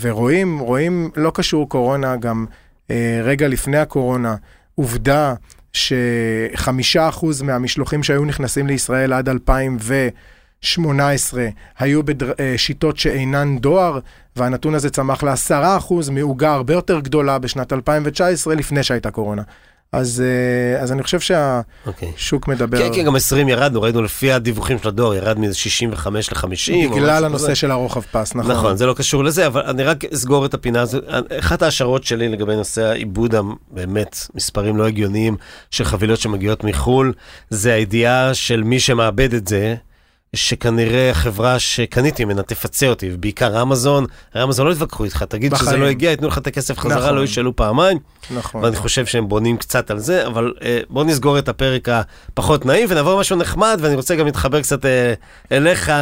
ורואים, 0.00 0.58
רואים, 0.58 1.10
לא 1.16 1.32
קשור 1.34 1.68
קורונה, 1.68 2.16
גם 2.16 2.46
אה, 2.90 3.20
רגע 3.24 3.48
לפני 3.48 3.78
הקורונה, 3.78 4.36
עובדה 4.74 5.34
שחמישה 5.72 7.08
אחוז 7.08 7.42
מהמשלוחים 7.42 8.02
שהיו 8.02 8.24
נכנסים 8.24 8.66
לישראל 8.66 9.12
עד 9.12 9.28
2018 9.28 11.48
היו 11.78 12.00
בשיטות 12.02 12.96
שאינן 12.96 13.58
דואר, 13.58 13.98
והנתון 14.36 14.74
הזה 14.74 14.90
צמח 14.90 15.22
לעשרה 15.22 15.76
אחוז 15.76 16.08
מעוגה 16.08 16.52
הרבה 16.52 16.74
יותר 16.74 17.00
גדולה 17.00 17.38
בשנת 17.38 17.72
2019 17.72 18.54
לפני 18.54 18.82
שהייתה 18.82 19.10
קורונה. 19.10 19.42
אז, 19.92 20.22
אה, 20.24 20.82
אז 20.82 20.92
אני 20.92 21.02
חושב 21.02 21.18
אוקיי. 21.86 22.12
שהשוק 22.16 22.48
מדבר... 22.48 22.78
כן, 22.78 22.94
כן, 22.94 23.04
גם 23.04 23.16
20 23.16 23.48
ירדנו, 23.48 23.82
ראינו 23.82 24.02
לפי 24.02 24.32
הדיווחים 24.32 24.78
של 24.78 24.88
הדואר, 24.88 25.14
ירד 25.14 25.38
מ-65 25.38 26.08
ל-50. 26.10 26.94
בגלל 26.94 27.24
הנושא 27.24 27.54
של 27.54 27.70
הרוחב 27.70 28.00
פס, 28.00 28.34
נכון. 28.34 28.50
נכון, 28.52 28.76
זה 28.76 28.86
לא 28.86 28.94
קשור 28.94 29.24
לזה, 29.24 29.46
אבל 29.46 29.62
אני 29.62 29.82
רק 29.82 30.04
אסגור 30.04 30.46
את 30.46 30.54
הפינה 30.54 30.80
הזו. 30.80 30.98
אחת 31.38 31.62
ההשערות 31.62 32.04
שלי 32.04 32.28
לגבי 32.28 32.56
נושא 32.56 32.82
העיבוד 32.82 33.34
הבאמת 33.34 34.16
מספרים 34.34 34.76
לא 34.76 34.86
הגיוניים 34.86 35.36
של 35.70 35.84
חבילות 35.84 36.20
שמגיעות 36.20 36.64
מחו"ל, 36.64 37.12
זה 37.50 37.72
הידיעה 37.72 38.34
של 38.34 38.62
מי 38.62 38.80
שמאבד 38.80 39.34
את 39.34 39.48
זה, 39.48 39.74
שכנראה 40.36 41.10
החברה 41.10 41.58
שקניתי 41.58 42.24
ממנה 42.24 42.42
תפצה 42.42 42.88
אותי, 42.88 43.10
ובעיקר 43.12 43.62
אמזון, 43.62 44.06
אמזון 44.42 44.66
לא 44.66 44.72
יתווכחו 44.72 45.04
איתך, 45.04 45.22
תגיד 45.22 45.54
שזה 45.56 45.64
בחיים. 45.64 45.80
לא 45.80 45.86
הגיע, 45.86 46.10
ייתנו 46.10 46.28
לך 46.28 46.38
את 46.38 46.46
הכסף 46.46 46.78
חזרה, 46.78 46.96
נכון. 46.96 47.14
לא 47.14 47.24
ישאלו 47.24 47.56
פעמיים, 47.56 47.98
נכון. 48.30 48.64
ואני 48.64 48.76
חושב 48.76 49.06
שהם 49.06 49.28
בונים 49.28 49.56
קצת 49.56 49.90
על 49.90 49.98
זה, 49.98 50.26
אבל 50.26 50.52
אה, 50.62 50.80
בואו 50.90 51.04
נסגור 51.04 51.38
את 51.38 51.48
הפרק 51.48 51.88
הפחות 51.88 52.66
נעים 52.66 52.86
ונעבור 52.90 53.14
למשהו 53.14 53.36
נחמד, 53.36 53.78
ואני 53.80 53.94
רוצה 53.94 54.16
גם 54.16 54.26
להתחבר 54.26 54.62
קצת 54.62 54.86
אה, 54.86 55.14
אליך. 55.52 55.92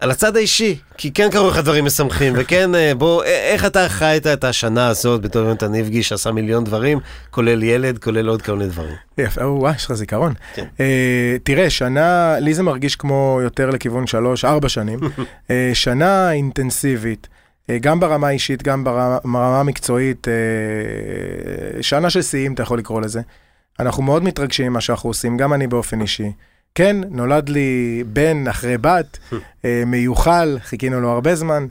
על 0.00 0.10
הצד 0.10 0.36
האישי, 0.36 0.78
כי 0.96 1.12
כן 1.12 1.28
קרו 1.30 1.48
לך 1.50 1.56
דברים 1.58 1.84
משמחים, 1.84 2.32
וכן, 2.36 2.74
אה, 2.74 2.92
בוא, 2.94 3.22
א- 3.22 3.26
איך 3.26 3.64
אתה 3.64 3.88
חיית 3.88 4.26
את 4.26 4.44
השנה 4.44 4.88
הזאת 4.88 5.20
בתור 5.22 5.42
יונתן 5.42 5.74
איבגי, 5.74 6.02
שעשה 6.02 6.32
מיליון 6.32 6.64
דברים, 6.64 6.98
כולל 7.30 7.62
ילד, 7.62 7.98
כולל 7.98 8.28
עוד 8.28 8.42
כל 8.42 8.52
מיני 8.56 8.68
דברים. 8.70 8.94
יפה, 9.18 9.46
וואי, 9.46 9.74
יש 9.76 9.84
לך 9.84 9.92
זיכרון. 9.92 10.34
כן. 10.54 10.64
אה, 10.80 11.36
תראה, 11.42 11.70
שנה, 11.70 12.34
לי 12.40 12.54
זה 12.54 12.62
מרגיש 12.62 12.96
כמו 12.96 13.40
יותר 13.42 13.70
לכיוון 13.70 14.06
שלוש, 14.06 14.44
ארבע 14.44 14.68
שנים. 14.68 14.98
אה, 15.50 15.70
שנה 15.74 16.32
אינטנסיבית, 16.32 17.28
אה, 17.70 17.78
גם 17.78 18.00
ברמה 18.00 18.28
האישית, 18.28 18.62
גם 18.62 18.84
ברמה 18.84 19.60
המקצועית, 19.60 20.28
אה, 20.28 20.34
שנה 21.82 22.10
של 22.10 22.22
שיאים, 22.22 22.52
אתה 22.54 22.62
יכול 22.62 22.78
לקרוא 22.78 23.00
לזה. 23.00 23.20
אנחנו 23.80 24.02
מאוד 24.02 24.24
מתרגשים 24.24 24.66
ממה 24.66 24.80
שאנחנו 24.80 25.10
עושים, 25.10 25.36
גם 25.36 25.52
אני 25.52 25.66
באופן 25.66 26.00
אישי. 26.00 26.32
כן, 26.74 26.96
נולד 27.10 27.48
לי 27.48 28.04
בן 28.06 28.48
אחרי 28.48 28.78
בת, 28.78 29.18
אה, 29.64 29.82
מיוחל, 29.86 30.58
חיכינו 30.62 31.00
לו 31.00 31.10
הרבה 31.10 31.34
זמן. 31.34 31.66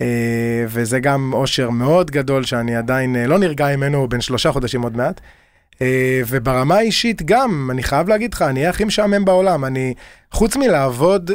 אה, 0.00 0.64
וזה 0.68 1.00
גם 1.00 1.32
אושר 1.32 1.70
מאוד 1.70 2.10
גדול 2.10 2.44
שאני 2.44 2.76
עדיין 2.76 3.16
אה, 3.16 3.26
לא 3.26 3.38
נרגע 3.38 3.76
ממנו, 3.76 3.98
הוא 3.98 4.08
בן 4.08 4.20
שלושה 4.20 4.52
חודשים 4.52 4.82
עוד 4.82 4.96
מעט. 4.96 5.20
וברמה 6.26 6.76
האישית 6.76 7.22
גם, 7.22 7.68
אני 7.70 7.82
חייב 7.82 8.08
להגיד 8.08 8.34
לך, 8.34 8.42
אני 8.42 8.66
הכי 8.66 8.84
משעמם 8.84 9.24
בעולם. 9.24 9.64
אני, 9.64 9.94
חוץ 10.32 10.56
מלעבוד, 10.56 11.30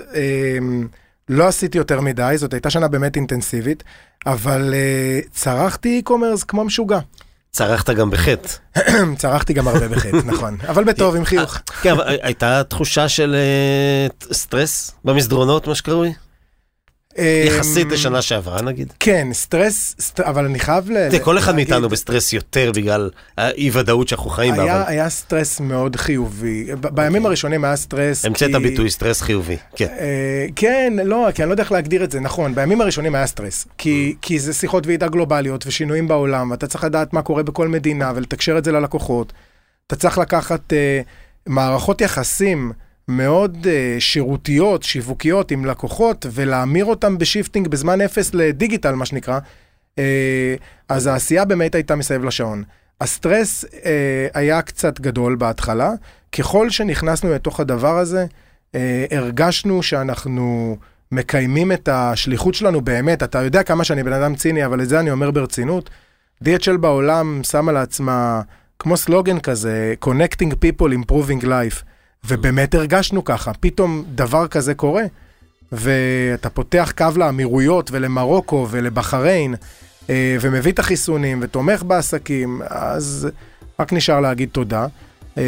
לא 1.29 1.47
עשיתי 1.47 1.77
יותר 1.77 2.01
מדי, 2.01 2.33
זאת 2.37 2.53
הייתה 2.53 2.69
שנה 2.69 2.87
באמת 2.87 3.15
אינטנסיבית, 3.15 3.83
אבל 4.25 4.73
צרחתי 5.31 6.01
e-commerce 6.05 6.45
כמו 6.47 6.63
משוגע. 6.63 6.99
צרחת 7.55 7.89
גם 7.89 8.09
בחטא. 8.09 8.49
צרחתי 9.17 9.53
גם 9.53 9.67
הרבה 9.67 9.87
בחטא, 9.87 10.17
נכון. 10.33 10.57
אבל 10.67 10.83
בטוב, 10.83 11.15
עם 11.15 11.25
חיוך. 11.25 11.57
כן, 11.81 11.91
אבל 11.91 12.17
הייתה 12.21 12.63
תחושה 12.63 13.09
של 13.09 13.35
אה, 13.35 14.33
סטרס 14.33 14.91
במסדרונות, 15.05 15.67
מה 15.67 15.75
שקרוי? 15.75 16.13
יחסית 17.17 17.87
אה, 17.87 17.93
לשנה 17.93 18.21
שעברה 18.21 18.61
נגיד. 18.61 18.93
כן, 18.99 19.27
סטרס, 19.33 19.95
סט... 19.99 20.19
אבל 20.19 20.45
אני 20.45 20.59
חייב 20.59 20.91
ל... 20.91 21.09
תראה, 21.09 21.23
כל 21.23 21.37
אחד 21.37 21.55
מאיתנו 21.55 21.89
בסטרס 21.89 22.33
יותר 22.33 22.71
בגלל 22.75 23.09
האי 23.37 23.69
ודאות 23.73 24.07
שאנחנו 24.07 24.29
חיים 24.29 24.55
בה, 24.55 24.63
היה, 24.63 24.81
אבל 24.81 24.89
היה 24.91 25.09
סטרס 25.09 25.59
מאוד 25.59 25.95
חיובי. 25.95 26.67
ב- 26.79 26.87
בימים 26.87 27.25
הראשונים 27.25 27.65
היה 27.65 27.75
סטרס 27.75 28.25
המצאת 28.25 28.51
ביטוי 28.51 28.89
סטרס 28.89 29.21
חיובי. 29.21 29.57
כן. 29.75 29.87
אה, 29.99 30.45
כן, 30.55 30.93
לא, 31.05 31.27
כי 31.35 31.43
אני 31.43 31.49
לא 31.49 31.53
יודע 31.53 31.63
איך 31.63 31.71
להגדיר 31.71 32.03
את 32.03 32.11
זה, 32.11 32.19
נכון, 32.19 32.55
בימים 32.55 32.81
הראשונים 32.81 33.15
היה 33.15 33.27
סטרס, 33.27 33.67
כי, 33.77 34.15
כי 34.21 34.39
זה 34.39 34.53
שיחות 34.53 34.87
ועידה 34.87 35.07
גלובליות 35.07 35.67
ושינויים 35.67 36.07
בעולם, 36.07 36.51
ואתה 36.51 36.67
צריך 36.67 36.83
לדעת 36.83 37.13
מה 37.13 37.21
קורה 37.21 37.43
בכל 37.43 37.67
מדינה 37.67 38.11
ולתקשר 38.15 38.57
את 38.57 38.63
זה 38.65 38.71
ללקוחות. 38.71 39.33
אתה 39.87 39.95
צריך 39.95 40.17
לקחת 40.17 40.73
אה, 40.73 41.01
מערכות 41.47 42.01
יחסים 42.01 42.71
מאוד 43.07 43.67
אה, 43.69 43.95
שירותיות, 43.99 44.83
שיווקיות 44.83 45.51
עם 45.51 45.65
לקוחות, 45.65 46.25
ולהמיר 46.31 46.85
אותם 46.85 47.17
ב 47.17 47.23
shifting 47.23 47.67
בזמן 47.67 48.01
אפס 48.01 48.33
לדיגיטל, 48.33 48.95
מה 48.95 49.05
שנקרא. 49.05 49.39
אה, 49.99 50.55
אז 50.89 51.07
העשייה 51.07 51.45
באמת 51.45 51.75
הייתה 51.75 51.95
מסביב 51.95 52.23
לשעון. 52.23 52.63
הסטרס 53.01 53.65
אה, 53.85 54.27
היה 54.33 54.61
קצת 54.61 54.99
גדול 54.99 55.35
בהתחלה, 55.35 55.91
ככל 56.31 56.69
שנכנסנו 56.69 57.33
לתוך 57.33 57.59
הדבר 57.59 57.97
הזה, 57.97 58.25
אה, 58.75 59.05
הרגשנו 59.11 59.83
שאנחנו 59.83 60.77
מקיימים 61.11 61.71
את 61.71 61.89
השליחות 61.91 62.53
שלנו 62.53 62.81
באמת. 62.81 63.23
אתה 63.23 63.41
יודע 63.41 63.63
כמה 63.63 63.83
שאני 63.83 64.03
בן 64.03 64.13
אדם 64.13 64.35
ציני, 64.35 64.65
אבל 64.65 64.81
את 64.81 64.89
זה 64.89 64.99
אני 64.99 65.11
אומר 65.11 65.31
ברצינות. 65.31 65.89
DHL 66.43 66.77
בעולם 66.79 67.41
שמה 67.43 67.71
לעצמה, 67.71 68.41
כמו 68.79 68.97
סלוגן 68.97 69.39
כזה, 69.39 69.93
Connecting 70.05 70.51
People, 70.51 70.91
Improving 70.91 71.43
Life. 71.43 71.83
ובאמת 72.27 72.75
הרגשנו 72.75 73.23
ככה, 73.23 73.51
פתאום 73.59 74.03
דבר 74.15 74.47
כזה 74.47 74.73
קורה, 74.73 75.03
ואתה 75.71 76.49
פותח 76.49 76.93
קו 76.97 77.05
לאמירויות 77.15 77.89
ולמרוקו 77.91 78.67
ולבחריין, 78.71 79.55
אה, 80.09 80.37
ומביא 80.41 80.71
את 80.71 80.79
החיסונים 80.79 81.39
ותומך 81.41 81.83
בעסקים, 81.83 82.61
אז 82.67 83.27
רק 83.79 83.93
נשאר 83.93 84.19
להגיד 84.19 84.49
תודה. 84.51 84.87
אה, 85.37 85.43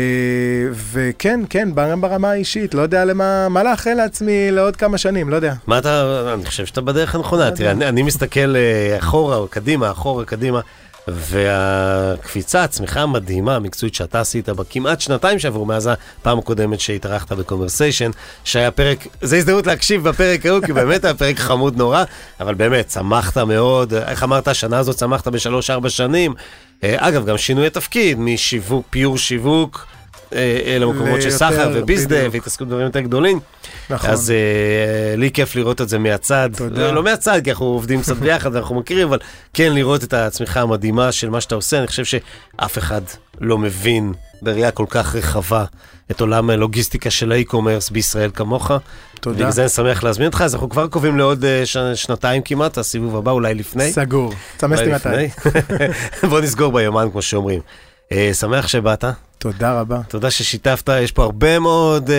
וכן, 0.74 1.40
כן, 1.50 1.70
גם 1.76 2.02
ברמה 2.02 2.32
האישית, 2.32 2.74
לא 2.74 2.82
יודע 2.82 3.06
למה, 3.06 3.50
מה 3.50 3.64
לאחל 3.64 3.94
לעצמי 3.94 4.52
לעוד 4.52 4.76
כמה 4.76 4.98
שנים, 4.98 5.30
לא 5.30 5.36
יודע. 5.36 5.54
מה 5.68 5.78
אתה, 5.78 6.04
אני 6.34 6.46
חושב 6.46 6.66
שאתה 6.66 6.82
בדרך 6.82 7.16
הנכונה. 7.16 7.52
תראה, 7.52 7.72
אני- 7.72 7.88
אני 7.88 8.04
מסתכל 8.04 8.56
אה, 8.56 8.98
אחורה 9.00 9.36
או 9.38 9.48
קדימה, 9.48 9.92
אחורה, 9.92 10.26
קדימה. 10.26 10.62
והקפיצה, 11.08 12.64
הצמיחה 12.64 13.02
המדהימה, 13.02 13.56
המקצועית 13.56 13.96
שאתה 13.96 14.20
עשית 14.20 14.50
בכמעט 14.50 15.02
שנתיים 15.02 15.40
שעברו 15.40 15.66
מאז 15.66 15.90
הפעם 16.20 16.40
הקודמת 16.40 16.80
שהתארחת 16.80 17.32
בקומרסיישן, 17.32 18.12
שהיה 18.44 18.72
פרק, 18.72 19.08
זו 19.22 19.36
הזדמנות 19.36 19.68
להקשיב 19.68 20.10
בפרק 20.10 20.46
ההוא, 20.46 20.62
כי 20.66 20.74
באמת 20.74 21.06
היה 21.06 21.14
פרק 21.14 21.40
חמוד 21.40 21.78
נורא, 21.78 22.04
אבל 22.40 22.54
באמת, 22.54 22.88
צמחת 22.88 23.38
מאוד, 23.38 23.94
איך 23.94 24.24
אמרת, 24.24 24.48
השנה 24.48 24.78
הזאת 24.78 24.96
צמחת 24.96 25.28
בשלוש-ארבע 25.28 25.90
שנים. 25.90 26.34
אה, 26.84 26.96
אגב, 26.98 27.26
גם 27.26 27.38
שינוי 27.38 27.68
התפקיד, 27.68 28.20
משיווק, 28.20 28.86
pure 28.90 29.18
שיווק, 29.18 29.88
למקומות 30.80 31.22
של 31.22 31.30
סחר 31.30 31.72
ו 31.74 31.82
biz 31.82 32.06
dev 32.06 32.30
והתעסקות 32.32 32.68
בדברים 32.68 32.86
יותר 32.86 33.00
גדולים. 33.00 33.40
נכון. 33.90 34.10
אז 34.10 34.32
אה, 34.32 35.16
לי 35.16 35.32
כיף 35.32 35.56
לראות 35.56 35.82
את 35.82 35.90
זה 35.90 36.00
מהצד. 36.00 36.50
תודה. 36.58 36.92
לא 36.92 37.04
מהצד, 37.04 37.42
כי 37.44 37.52
אנחנו 37.52 37.66
עובדים 37.66 38.02
קצת 38.02 38.18
ביחד 38.18 38.56
ואנחנו 38.56 38.76
מכירים, 38.76 39.08
אבל 39.08 39.20
כן 39.54 39.74
לראות 39.74 40.04
את 40.04 40.14
הצמיחה 40.14 40.62
המדהימה 40.62 41.12
של 41.12 41.30
מה 41.30 41.42
שאתה 41.42 41.56
עושה. 41.56 41.80
אני 41.80 41.88
חושב 41.88 42.06
שאף 42.06 42.78
אחד 42.78 43.02
לא 43.42 43.58
מבין 43.58 44.14
בראייה 44.42 44.72
כל 44.72 44.86
כך 44.90 45.16
רחבה 45.16 45.66
את 46.12 46.22
עולם 46.22 46.50
הלוגיסטיקה 46.50 47.10
של 47.10 47.32
האי-קומרס 47.32 47.90
בישראל 47.90 48.30
כמוך. 48.34 48.72
תודה. 49.22 49.36
בגלל 49.38 49.52
זה 49.52 49.62
אני 49.62 49.70
שמח 49.70 50.04
להזמין 50.04 50.28
אותך, 50.28 50.42
אז 50.42 50.54
אנחנו 50.54 50.70
כבר 50.70 50.88
קובעים 50.88 51.18
לעוד 51.18 51.46
ש... 51.66 51.78
שנתיים 51.78 52.42
כמעט, 52.42 52.78
הסיבוב 52.78 53.16
הבא 53.16 53.32
אולי 53.32 53.54
לפני. 53.54 53.92
סגור, 53.92 54.34
תסמס 54.58 54.80
לי 54.80 54.94
מתי. 54.94 55.50
בוא 56.30 56.42
נסגור 56.42 56.72
ביומן, 56.72 57.08
כמו 57.12 57.22
שאומרים. 57.22 57.62
שמח 58.34 58.68
שבאת. 58.68 59.06
תודה 59.38 59.80
רבה. 59.80 60.00
תודה 60.08 60.32
ששיתפת, 60.32 60.90
יש 61.02 61.12
פה 61.12 61.24
הרבה 61.24 61.60
מאוד 61.60 62.08
uh, 62.08 62.12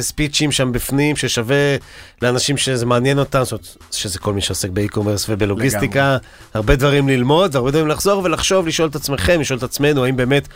ספיצ'ים 0.00 0.52
שם 0.52 0.72
בפנים, 0.72 1.16
ששווה 1.16 1.76
לאנשים 2.22 2.56
שזה 2.56 2.86
מעניין 2.86 3.18
אותם, 3.18 3.44
זאת 3.44 3.52
אומרת, 3.52 3.66
שזה 3.90 4.18
כל 4.18 4.32
מי 4.32 4.40
שעוסק 4.40 4.70
ב 4.70 4.75
e-commerce 4.75 5.26
ובלוגיסטיקה, 5.28 6.00
לגמרי. 6.00 6.18
הרבה 6.54 6.76
דברים 6.76 7.08
ללמוד, 7.08 7.54
והרבה 7.54 7.70
דברים 7.70 7.88
לחזור 7.88 8.22
ולחשוב, 8.24 8.66
לשאול 8.66 8.88
את 8.88 8.96
עצמכם, 8.96 9.40
לשאול 9.40 9.58
את 9.58 9.62
עצמנו, 9.62 10.04
האם 10.04 10.16
באמת 10.16 10.48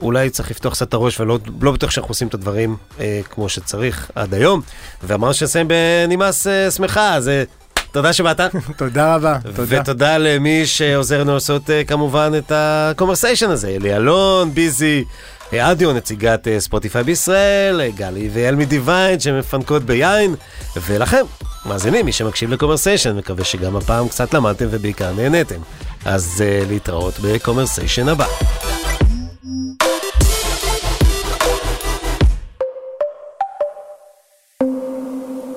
אולי 0.00 0.30
צריך 0.30 0.50
לפתוח 0.50 0.72
קצת 0.72 0.88
את 0.88 0.94
הראש, 0.94 1.20
ולא 1.20 1.38
לא 1.60 1.72
בטוח 1.72 1.90
שאנחנו 1.90 2.10
עושים 2.10 2.28
את 2.28 2.34
הדברים 2.34 2.76
uh, 2.98 3.00
כמו 3.30 3.48
שצריך 3.48 4.10
עד 4.14 4.34
היום. 4.34 4.60
ואמרנו 5.02 5.34
שנסיים 5.34 5.68
בנימה 5.68 6.46
uh, 6.46 6.70
שמחה, 6.70 7.14
אז... 7.14 7.28
Uh, 7.28 7.64
תודה 7.92 8.12
שבאת. 8.12 8.40
תודה 8.76 9.14
רבה, 9.14 9.38
תודה. 9.56 9.80
ותודה 9.80 10.18
למי 10.18 10.66
שעוזר 10.66 11.20
לנו 11.20 11.34
לעשות 11.34 11.70
כמובן 11.86 12.32
את 12.38 12.52
הקומרסיישן 12.54 13.50
הזה, 13.50 13.68
אלי 13.68 13.96
אלון, 13.96 14.54
ביזי, 14.54 15.04
אדיו, 15.52 15.92
נציגת 15.92 16.48
אה, 16.48 16.60
ספוטיפיי 16.60 17.02
בישראל, 17.02 17.80
אה, 17.80 17.90
גלי 17.90 18.30
ואלמי 18.32 18.64
מדיוויין 18.64 19.20
שמפנקות 19.20 19.82
ביין, 19.82 20.34
ולכם, 20.76 21.22
מאזינים, 21.66 22.06
מי 22.06 22.12
שמקשיב 22.12 22.50
לקומרסיישן, 22.50 23.16
מקווה 23.16 23.44
שגם 23.44 23.76
הפעם 23.76 24.08
קצת 24.08 24.34
למדתם 24.34 24.66
ובעיקר 24.70 25.12
נהניתם. 25.12 25.60
אז 26.04 26.44
uh, 26.44 26.68
להתראות 26.70 27.14
בקומרסיישן 27.22 28.08
הבא. 28.08 28.26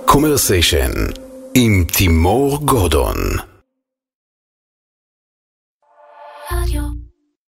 קומרסיישן 0.06 0.92
עם 1.54 1.86
תימור 1.94 2.66
גורדון. 2.66 3.16
רדיו 6.52 6.87